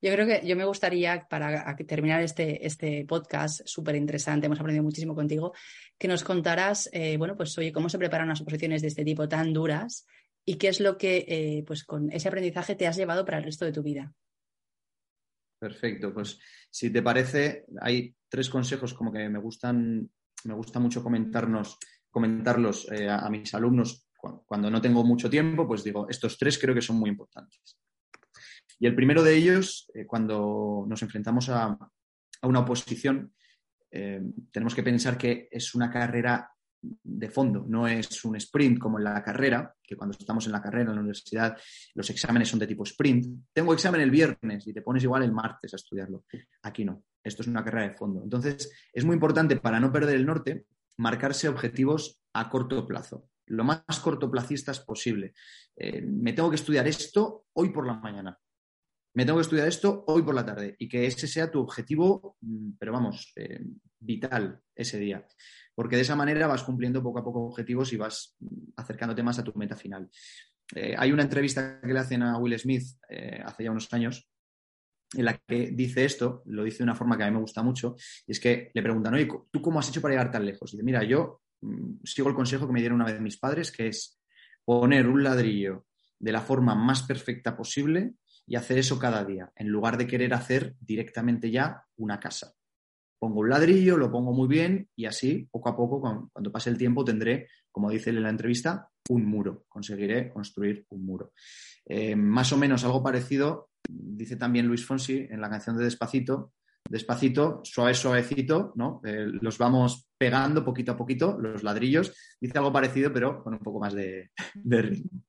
Yo 0.00 0.12
creo 0.12 0.26
que 0.26 0.46
yo 0.46 0.56
me 0.56 0.64
gustaría, 0.64 1.26
para 1.28 1.76
terminar 1.76 2.22
este, 2.22 2.66
este 2.66 3.04
podcast 3.06 3.62
súper 3.64 3.96
interesante, 3.96 4.46
hemos 4.46 4.60
aprendido 4.60 4.84
muchísimo 4.84 5.14
contigo, 5.14 5.52
que 5.98 6.08
nos 6.08 6.24
contaras, 6.24 6.88
eh, 6.92 7.16
bueno, 7.16 7.36
pues 7.36 7.56
oye, 7.58 7.72
cómo 7.72 7.88
se 7.88 7.98
preparan 7.98 8.26
unas 8.26 8.40
oposiciones 8.40 8.82
de 8.82 8.88
este 8.88 9.04
tipo 9.04 9.28
tan 9.28 9.52
duras 9.52 10.06
y 10.44 10.56
qué 10.56 10.68
es 10.68 10.80
lo 10.80 10.96
que, 10.96 11.24
eh, 11.28 11.64
pues 11.66 11.84
con 11.84 12.10
ese 12.10 12.28
aprendizaje 12.28 12.74
te 12.74 12.86
has 12.86 12.96
llevado 12.96 13.24
para 13.24 13.38
el 13.38 13.44
resto 13.44 13.64
de 13.64 13.72
tu 13.72 13.82
vida. 13.82 14.12
Perfecto, 15.58 16.12
pues 16.12 16.38
si 16.70 16.90
te 16.90 17.02
parece, 17.02 17.66
hay 17.80 18.14
tres 18.28 18.50
consejos 18.50 18.94
como 18.94 19.12
que 19.12 19.28
me 19.28 19.38
gustan, 19.38 20.10
me 20.44 20.54
gusta 20.54 20.80
mucho 20.80 21.02
comentarnos, 21.02 21.78
comentarlos 22.10 22.90
eh, 22.90 23.08
a 23.08 23.30
mis 23.30 23.54
alumnos 23.54 24.08
cuando 24.46 24.70
no 24.70 24.80
tengo 24.80 25.04
mucho 25.04 25.28
tiempo, 25.28 25.66
pues 25.66 25.82
digo, 25.82 26.08
estos 26.08 26.38
tres 26.38 26.58
creo 26.58 26.74
que 26.74 26.82
son 26.82 26.96
muy 26.96 27.10
importantes. 27.10 27.78
Y 28.78 28.86
el 28.86 28.94
primero 28.94 29.22
de 29.22 29.34
ellos, 29.34 29.90
eh, 29.94 30.06
cuando 30.06 30.84
nos 30.88 31.02
enfrentamos 31.02 31.48
a, 31.48 31.76
una 32.42 32.60
oposición, 32.60 33.32
eh, 33.90 34.20
tenemos 34.50 34.74
que 34.74 34.82
pensar 34.82 35.16
que 35.16 35.48
es 35.50 35.74
una 35.74 35.90
carrera 35.90 36.50
de 36.82 37.30
fondo, 37.30 37.64
no 37.68 37.86
es 37.86 38.24
un 38.24 38.34
sprint 38.36 38.78
como 38.78 38.98
en 38.98 39.04
la 39.04 39.22
carrera, 39.22 39.72
que 39.82 39.96
cuando 39.96 40.16
estamos 40.18 40.46
en 40.46 40.52
la 40.52 40.60
carrera 40.60 40.90
en 40.90 40.96
la 40.96 41.00
universidad 41.00 41.56
los 41.94 42.10
exámenes 42.10 42.48
son 42.48 42.58
de 42.58 42.66
tipo 42.66 42.82
sprint. 42.82 43.44
Tengo 43.52 43.72
examen 43.72 44.00
el 44.00 44.10
viernes 44.10 44.66
y 44.66 44.72
te 44.72 44.82
pones 44.82 45.04
igual 45.04 45.22
el 45.22 45.32
martes 45.32 45.72
a 45.72 45.76
estudiarlo. 45.76 46.24
Aquí 46.62 46.84
no, 46.84 47.04
esto 47.22 47.42
es 47.42 47.48
una 47.48 47.62
carrera 47.62 47.88
de 47.88 47.96
fondo. 47.96 48.22
Entonces, 48.22 48.70
es 48.92 49.04
muy 49.04 49.14
importante 49.14 49.56
para 49.56 49.78
no 49.78 49.92
perder 49.92 50.16
el 50.16 50.26
norte 50.26 50.66
marcarse 50.98 51.48
objetivos 51.48 52.20
a 52.34 52.48
corto 52.50 52.86
plazo, 52.86 53.28
lo 53.46 53.64
más 53.64 53.82
cortoplacistas 54.02 54.80
posible. 54.80 55.34
Eh, 55.76 56.02
me 56.02 56.32
tengo 56.32 56.50
que 56.50 56.56
estudiar 56.56 56.86
esto 56.86 57.46
hoy 57.54 57.70
por 57.70 57.86
la 57.86 57.94
mañana. 57.94 58.38
Me 59.14 59.24
tengo 59.24 59.38
que 59.38 59.42
estudiar 59.42 59.68
esto 59.68 60.04
hoy 60.06 60.22
por 60.22 60.34
la 60.34 60.44
tarde 60.46 60.74
y 60.78 60.88
que 60.88 61.06
ese 61.06 61.26
sea 61.26 61.50
tu 61.50 61.60
objetivo, 61.60 62.36
mm, 62.40 62.72
pero 62.78 62.92
vamos, 62.92 63.32
eh, 63.36 63.60
vital 63.98 64.60
ese 64.74 64.98
día 64.98 65.26
porque 65.74 65.96
de 65.96 66.02
esa 66.02 66.16
manera 66.16 66.46
vas 66.46 66.62
cumpliendo 66.62 67.02
poco 67.02 67.18
a 67.18 67.24
poco 67.24 67.44
objetivos 67.44 67.92
y 67.92 67.96
vas 67.96 68.36
acercándote 68.76 69.22
más 69.22 69.38
a 69.38 69.44
tu 69.44 69.52
meta 69.54 69.76
final. 69.76 70.08
Eh, 70.74 70.94
hay 70.96 71.12
una 71.12 71.22
entrevista 71.22 71.80
que 71.80 71.92
le 71.92 71.98
hacen 71.98 72.22
a 72.22 72.38
Will 72.38 72.58
Smith 72.58 72.84
eh, 73.08 73.40
hace 73.44 73.64
ya 73.64 73.70
unos 73.70 73.92
años 73.92 74.28
en 75.14 75.26
la 75.26 75.36
que 75.36 75.70
dice 75.72 76.04
esto, 76.04 76.42
lo 76.46 76.64
dice 76.64 76.78
de 76.78 76.84
una 76.84 76.94
forma 76.94 77.16
que 77.16 77.24
a 77.24 77.26
mí 77.26 77.32
me 77.34 77.40
gusta 77.40 77.62
mucho, 77.62 77.96
y 78.26 78.32
es 78.32 78.40
que 78.40 78.70
le 78.72 78.82
preguntan, 78.82 79.12
oye, 79.12 79.28
¿tú 79.50 79.60
cómo 79.60 79.78
has 79.78 79.88
hecho 79.90 80.00
para 80.00 80.14
llegar 80.14 80.30
tan 80.30 80.46
lejos? 80.46 80.72
Y 80.72 80.76
dice, 80.76 80.84
mira, 80.84 81.04
yo 81.04 81.42
mm, 81.60 81.96
sigo 82.04 82.30
el 82.30 82.34
consejo 82.34 82.66
que 82.66 82.72
me 82.72 82.80
dieron 82.80 82.96
una 82.96 83.10
vez 83.10 83.20
mis 83.20 83.38
padres, 83.38 83.70
que 83.70 83.88
es 83.88 84.18
poner 84.64 85.06
un 85.06 85.22
ladrillo 85.22 85.84
de 86.18 86.32
la 86.32 86.40
forma 86.40 86.74
más 86.74 87.02
perfecta 87.02 87.54
posible 87.54 88.14
y 88.46 88.56
hacer 88.56 88.78
eso 88.78 88.98
cada 88.98 89.24
día, 89.24 89.52
en 89.56 89.68
lugar 89.68 89.96
de 89.96 90.06
querer 90.06 90.34
hacer 90.34 90.74
directamente 90.80 91.50
ya 91.50 91.84
una 91.96 92.18
casa 92.18 92.54
pongo 93.22 93.38
un 93.38 93.50
ladrillo, 93.50 93.96
lo 93.96 94.10
pongo 94.10 94.32
muy 94.32 94.48
bien 94.48 94.88
y 94.96 95.04
así, 95.04 95.48
poco 95.48 95.68
a 95.68 95.76
poco, 95.76 96.00
cuando, 96.00 96.50
pase 96.50 96.70
el 96.70 96.76
tiempo, 96.76 97.04
tendré, 97.04 97.46
como 97.70 97.88
dice 97.88 98.10
en 98.10 98.20
la 98.20 98.30
entrevista, 98.30 98.88
un 99.10 99.26
muro. 99.26 99.64
Conseguiré 99.68 100.28
construir 100.28 100.84
un 100.88 101.06
muro. 101.06 101.32
Eh, 101.86 102.16
más 102.16 102.52
o 102.52 102.56
menos 102.56 102.82
algo 102.82 103.00
parecido, 103.00 103.70
dice 103.88 104.34
también 104.34 104.66
Luis 104.66 104.84
Fonsi 104.84 105.28
en 105.30 105.40
la 105.40 105.48
canción 105.48 105.78
de 105.78 105.84
Despacito. 105.84 106.54
Despacito, 106.90 107.60
suave, 107.62 107.94
suavecito, 107.94 108.72
¿no? 108.74 109.00
Eh, 109.04 109.26
los 109.40 109.56
vamos 109.56 110.08
pegando 110.18 110.64
poquito 110.64 110.90
a 110.90 110.96
poquito, 110.96 111.38
los 111.38 111.62
ladrillos. 111.62 112.12
Dice 112.40 112.58
algo 112.58 112.72
parecido, 112.72 113.12
pero 113.12 113.40
con 113.44 113.52
un 113.52 113.60
poco 113.60 113.78
más 113.78 113.94
de, 113.94 114.32
de 114.54 114.82
ritmo. 114.82 115.22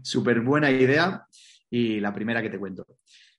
Súper 0.00 0.42
buena 0.42 0.70
idea 0.70 1.26
y 1.70 2.00
la 2.00 2.12
primera 2.12 2.42
que 2.42 2.50
te 2.50 2.58
cuento. 2.58 2.86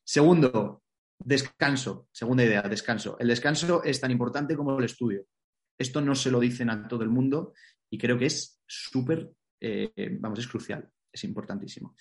Segundo, 0.03 0.83
Descanso, 1.19 2.07
segunda 2.11 2.43
idea, 2.43 2.61
descanso. 2.61 3.17
El 3.19 3.27
descanso 3.27 3.83
es 3.83 3.99
tan 3.99 4.11
importante 4.11 4.55
como 4.55 4.77
el 4.77 4.85
estudio. 4.85 5.25
Esto 5.77 6.01
no 6.01 6.15
se 6.15 6.31
lo 6.31 6.39
dicen 6.39 6.69
a 6.69 6.87
todo 6.87 7.03
el 7.03 7.09
mundo 7.09 7.53
y 7.89 7.97
creo 7.97 8.17
que 8.17 8.27
es 8.27 8.61
súper, 8.65 9.31
eh, 9.59 10.17
vamos, 10.19 10.39
es 10.39 10.47
crucial, 10.47 10.87
es 11.11 11.23
importantísimo. 11.23 11.95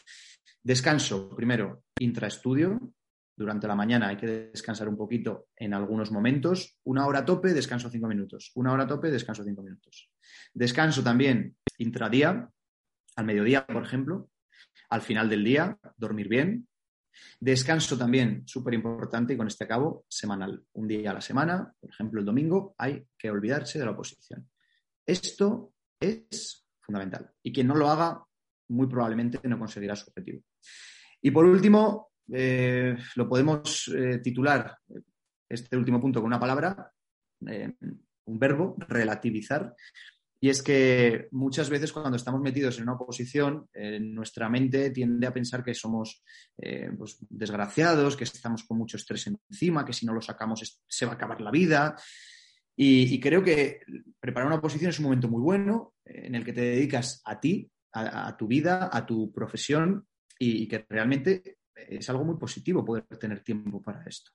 Descanso, 0.63 1.35
primero, 1.35 1.85
intraestudio. 1.99 2.93
Durante 3.39 3.67
la 3.67 3.75
mañana 3.75 4.09
hay 4.09 4.17
que 4.17 4.27
descansar 4.27 4.89
un 4.89 4.97
poquito 4.97 5.49
en 5.57 5.75
algunos 5.75 6.11
momentos. 6.11 6.79
Una 6.85 7.07
hora 7.07 7.25
tope, 7.25 7.53
descanso 7.53 7.91
cinco 7.91 8.09
minutos. 8.09 8.51
Una 8.55 8.73
hora 8.73 8.87
tope, 8.87 9.11
descanso 9.11 9.45
cinco 9.45 9.63
minutos. 9.63 10.11
Descanso 10.55 11.03
también 11.03 11.57
intradía, 11.79 12.51
al 13.17 13.25
mediodía, 13.27 13.67
por 13.67 13.83
ejemplo. 13.83 14.31
Al 14.91 15.03
final 15.03 15.29
del 15.29 15.45
día, 15.45 15.79
dormir 15.97 16.29
bien, 16.29 16.67
Descanso 17.41 17.97
también, 17.97 18.43
súper 18.47 18.75
importante, 18.75 19.35
y 19.35 19.37
con 19.37 19.47
este 19.47 19.67
cabo, 19.67 20.05
semanal. 20.09 20.63
Un 20.75 20.89
día 20.89 21.11
a 21.11 21.15
la 21.15 21.21
semana, 21.21 21.73
por 21.79 21.91
ejemplo, 21.91 22.21
el 22.21 22.27
domingo, 22.27 22.75
hay 22.79 23.05
que 23.17 23.31
olvidarse 23.31 23.79
de 23.79 23.85
la 23.85 23.93
oposición. 23.93 24.49
Esto 25.05 25.73
es 26.01 26.67
fundamental. 26.81 27.31
Y 27.43 27.53
quien 27.53 27.67
no 27.67 27.75
lo 27.75 27.89
haga, 27.89 28.23
muy 28.69 28.87
probablemente 28.87 29.41
no 29.49 29.59
conseguirá 29.59 29.97
su 29.97 30.09
objetivo. 30.09 30.43
Y 31.21 31.31
por 31.31 31.45
último, 31.45 32.11
eh, 32.33 32.97
lo 33.15 33.29
podemos 33.29 33.89
eh, 33.89 34.19
titular 34.19 34.77
este 35.49 35.77
último 35.77 36.01
punto 36.01 36.21
con 36.21 36.27
una 36.27 36.41
palabra, 36.41 36.91
eh, 37.47 37.73
un 38.25 38.39
verbo, 38.39 38.77
relativizar, 38.89 39.75
y 40.41 40.51
es 40.51 40.63
que 40.63 41.29
muchas 41.31 41.71
veces 41.71 41.93
cuando 41.93 42.17
estamos 42.17 42.41
metidos 42.41 42.77
en 42.77 42.85
una 42.85 42.95
oposición, 42.95 43.69
eh, 43.73 43.99
nuestra 43.99 44.49
mente 44.51 44.91
tiende 44.91 45.27
a 45.27 45.33
pensar 45.33 45.65
que 45.65 45.75
somos 45.75 46.23
eh, 46.59 46.91
pues, 46.97 47.17
desgraciados, 47.31 48.17
que 48.17 48.25
estamos 48.25 48.65
con 48.65 48.77
mucho 48.77 48.99
estrés 48.99 49.27
encima, 49.27 49.85
que 49.85 49.95
si 49.95 50.05
no 50.05 50.13
lo 50.13 50.21
sacamos 50.21 50.83
se 50.87 51.07
va 51.07 51.13
a 51.13 51.15
acabar 51.15 51.41
la 51.41 51.51
vida. 51.51 51.97
Y, 52.79 53.19
creo 53.21 53.43
que 53.43 53.81
preparar 54.21 54.49
una 54.49 54.57
oposición 54.57 54.91
es 54.91 54.99
un 54.99 55.05
momento 55.05 55.29
muy 55.29 55.41
bueno 55.41 55.95
en 56.05 56.35
el 56.35 56.45
que 56.45 56.53
te 56.53 56.61
dedicas 56.61 57.23
a 57.25 57.41
ti, 57.41 57.71
a, 57.93 58.37
tu 58.37 58.47
vida, 58.47 58.91
a 58.93 59.07
tu 59.07 59.33
profesión 59.33 60.07
y 60.39 60.69
que 60.69 60.85
realmente 60.87 61.57
es 61.75 62.11
algo 62.11 62.27
muy 62.27 62.37
positivo 62.37 62.85
poder 62.85 63.07
tener 63.19 63.43
tiempo 63.43 63.81
para 63.81 64.05
esto. 64.05 64.31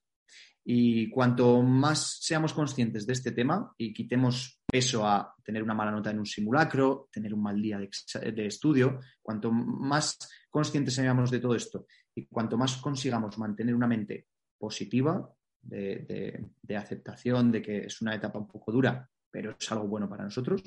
Y 0.64 1.10
cuanto 1.10 1.62
más 1.62 2.20
seamos 2.22 2.54
conscientes 2.54 3.08
de 3.08 3.14
este 3.14 3.32
tema 3.32 3.74
y 3.78 3.94
quitemos 3.94 4.61
peso 4.72 5.06
a 5.06 5.36
tener 5.44 5.62
una 5.62 5.74
mala 5.74 5.92
nota 5.92 6.12
en 6.12 6.20
un 6.20 6.26
simulacro, 6.26 7.10
tener 7.12 7.34
un 7.34 7.44
mal 7.44 7.62
día 7.62 7.78
de, 7.78 8.46
estudio, 8.46 9.00
cuanto 9.22 9.52
más 9.52 10.18
conscientes 10.50 10.94
seamos 10.96 11.30
de 11.30 11.40
todo 11.40 11.56
esto 11.56 11.86
y 12.16 12.26
cuanto 12.28 12.58
más 12.58 12.78
consigamos 12.78 13.38
mantener 13.38 13.76
una 13.76 13.88
mente 13.88 14.28
positiva, 14.58 15.30
de, 15.62 16.50
aceptación 16.76 17.52
de 17.52 17.62
que 17.62 17.78
es 17.86 18.02
una 18.02 18.16
etapa 18.16 18.40
un 18.40 18.48
poco 18.48 18.72
dura, 18.72 19.08
pero 19.30 19.56
es 19.60 19.72
algo 19.72 19.88
bueno 19.88 20.10
para 20.10 20.24
nosotros, 20.24 20.64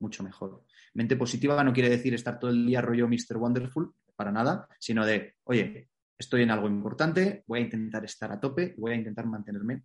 mucho 0.00 0.24
mejor. 0.24 0.64
Mente 0.94 1.16
positiva 1.16 1.62
no 1.62 1.72
quiere 1.72 1.90
decir 1.90 2.14
estar 2.14 2.38
todo 2.38 2.50
el 2.50 2.66
día 2.66 2.80
rollo 2.80 3.06
Mr. 3.06 3.36
Wonderful, 3.36 3.94
para 4.16 4.32
nada, 4.32 4.66
sino 4.78 5.04
de, 5.04 5.36
oye, 5.44 5.90
estoy 6.18 6.42
en 6.42 6.50
algo 6.50 6.68
importante, 6.68 7.44
voy 7.46 7.60
a 7.60 7.62
intentar 7.62 8.04
estar 8.04 8.32
a 8.32 8.40
tope, 8.40 8.74
voy 8.78 8.92
a 8.92 8.96
intentar 8.96 9.26
mantenerme 9.26 9.84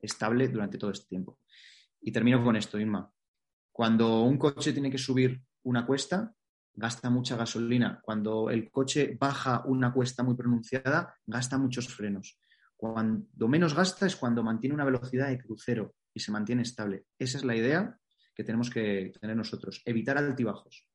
estable 0.00 0.48
durante 0.48 0.78
todo 0.78 0.90
este 0.90 1.06
tiempo. 1.06 1.38
Y 2.00 2.12
termino 2.12 2.42
con 2.42 2.56
esto, 2.56 2.78
Inma. 2.78 3.10
Cuando 3.72 4.22
un 4.22 4.38
coche 4.38 4.72
tiene 4.72 4.90
que 4.90 4.98
subir 4.98 5.40
una 5.64 5.86
cuesta, 5.86 6.34
gasta 6.74 7.10
mucha 7.10 7.36
gasolina. 7.36 8.00
Cuando 8.02 8.50
el 8.50 8.70
coche 8.70 9.16
baja 9.18 9.62
una 9.66 9.92
cuesta 9.92 10.22
muy 10.22 10.34
pronunciada, 10.34 11.14
gasta 11.26 11.58
muchos 11.58 11.88
frenos. 11.88 12.40
Cuando 12.76 13.48
menos 13.48 13.74
gasta 13.74 14.06
es 14.06 14.16
cuando 14.16 14.42
mantiene 14.42 14.74
una 14.74 14.84
velocidad 14.84 15.28
de 15.28 15.38
crucero 15.38 15.94
y 16.14 16.20
se 16.20 16.30
mantiene 16.30 16.62
estable. 16.62 17.06
Esa 17.18 17.38
es 17.38 17.44
la 17.44 17.56
idea 17.56 17.98
que 18.34 18.44
tenemos 18.44 18.70
que 18.70 19.12
tener 19.20 19.36
nosotros. 19.36 19.82
Evitar 19.84 20.16
altibajos. 20.16 20.86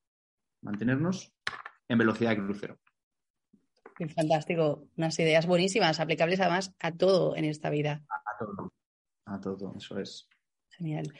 Mantenernos 0.62 1.34
en 1.90 1.98
velocidad 1.98 2.32
de 2.32 2.38
crucero. 2.38 2.80
Fantástico. 4.16 4.88
Unas 4.98 5.20
ideas 5.20 5.46
buenísimas, 5.46 6.00
aplicables 6.00 6.40
además 6.40 6.74
a 6.80 6.92
todo 6.94 7.36
en 7.36 7.46
esta 7.46 7.70
vida. 7.70 8.04
A, 8.10 8.38
todo. 8.40 8.74
A 9.26 9.40
todo, 9.40 9.74
eso 9.78 10.00
es. 10.00 10.28
Genial. 10.78 11.12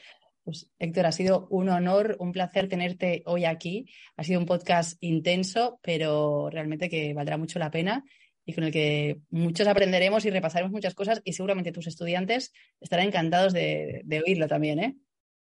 Pues 0.42 0.70
Héctor, 0.78 1.06
ha 1.06 1.12
sido 1.12 1.46
un 1.50 1.68
honor, 1.70 2.16
un 2.18 2.32
placer 2.32 2.68
tenerte 2.68 3.22
hoy 3.26 3.44
aquí. 3.44 3.86
Ha 4.16 4.24
sido 4.24 4.40
un 4.40 4.46
podcast 4.46 4.96
intenso, 5.00 5.80
pero 5.82 6.50
realmente 6.50 6.90
que 6.90 7.14
valdrá 7.14 7.38
mucho 7.38 7.58
la 7.58 7.70
pena 7.70 8.04
y 8.44 8.52
con 8.52 8.64
el 8.64 8.72
que 8.72 9.20
muchos 9.30 9.66
aprenderemos 9.66 10.24
y 10.26 10.30
repasaremos 10.30 10.72
muchas 10.72 10.94
cosas 10.94 11.22
y 11.24 11.32
seguramente 11.32 11.72
tus 11.72 11.86
estudiantes 11.86 12.52
estarán 12.78 13.06
encantados 13.06 13.54
de, 13.54 14.02
de 14.04 14.20
oírlo 14.20 14.46
también, 14.46 14.78
¿eh? 14.80 14.96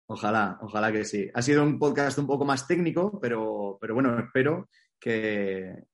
Ojalá, 0.07 0.59
ojalá 0.61 0.93
que 0.93 1.05
sí. 1.05 1.29
Ha 1.33 1.43
sido 1.43 1.63
un 1.63 1.79
podcast 1.79 2.19
un 2.19 2.27
poco 2.27 2.45
más 2.45 2.67
técnico, 2.67 3.19
pero, 3.19 3.79
pero 3.81 3.95
bueno, 3.95 4.19
espero 4.19 4.69
que, 5.01 5.85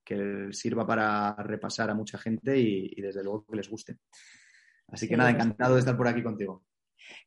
sirva 0.50 0.86
para 0.86 1.34
repasar 1.36 1.90
a 1.90 1.94
mucha 1.94 2.18
gente 2.18 2.58
y, 2.58 3.00
desde 3.00 3.22
luego 3.22 3.46
que 3.46 3.56
les 3.56 3.68
guste. 3.68 3.98
Así 4.88 5.08
que 5.08 5.16
nada, 5.16 5.30
encantado 5.30 5.74
de 5.74 5.80
estar 5.80 5.96
por 5.96 6.08
aquí 6.08 6.22
contigo. 6.22 6.64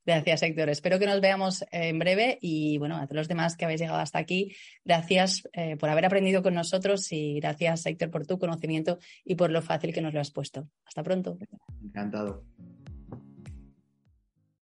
Gracias, 0.05 0.43
Héctor. 0.43 0.69
Espero 0.69 0.99
que 0.99 1.05
nos 1.05 1.21
veamos 1.21 1.63
en 1.71 1.99
breve 1.99 2.37
y 2.41 2.77
bueno, 2.77 2.97
a 2.97 3.05
todos 3.05 3.17
los 3.17 3.27
demás 3.27 3.55
que 3.55 3.65
habéis 3.65 3.81
llegado 3.81 3.99
hasta 3.99 4.19
aquí, 4.19 4.55
gracias 4.83 5.47
eh, 5.53 5.77
por 5.77 5.89
haber 5.89 6.05
aprendido 6.05 6.41
con 6.41 6.53
nosotros 6.53 7.11
y 7.11 7.39
gracias, 7.39 7.85
Héctor, 7.85 8.09
por 8.09 8.25
tu 8.25 8.39
conocimiento 8.39 8.99
y 9.23 9.35
por 9.35 9.51
lo 9.51 9.61
fácil 9.61 9.93
que 9.93 10.01
nos 10.01 10.13
lo 10.13 10.19
has 10.19 10.31
puesto. 10.31 10.67
Hasta 10.85 11.03
pronto. 11.03 11.37
Encantado. 11.83 12.45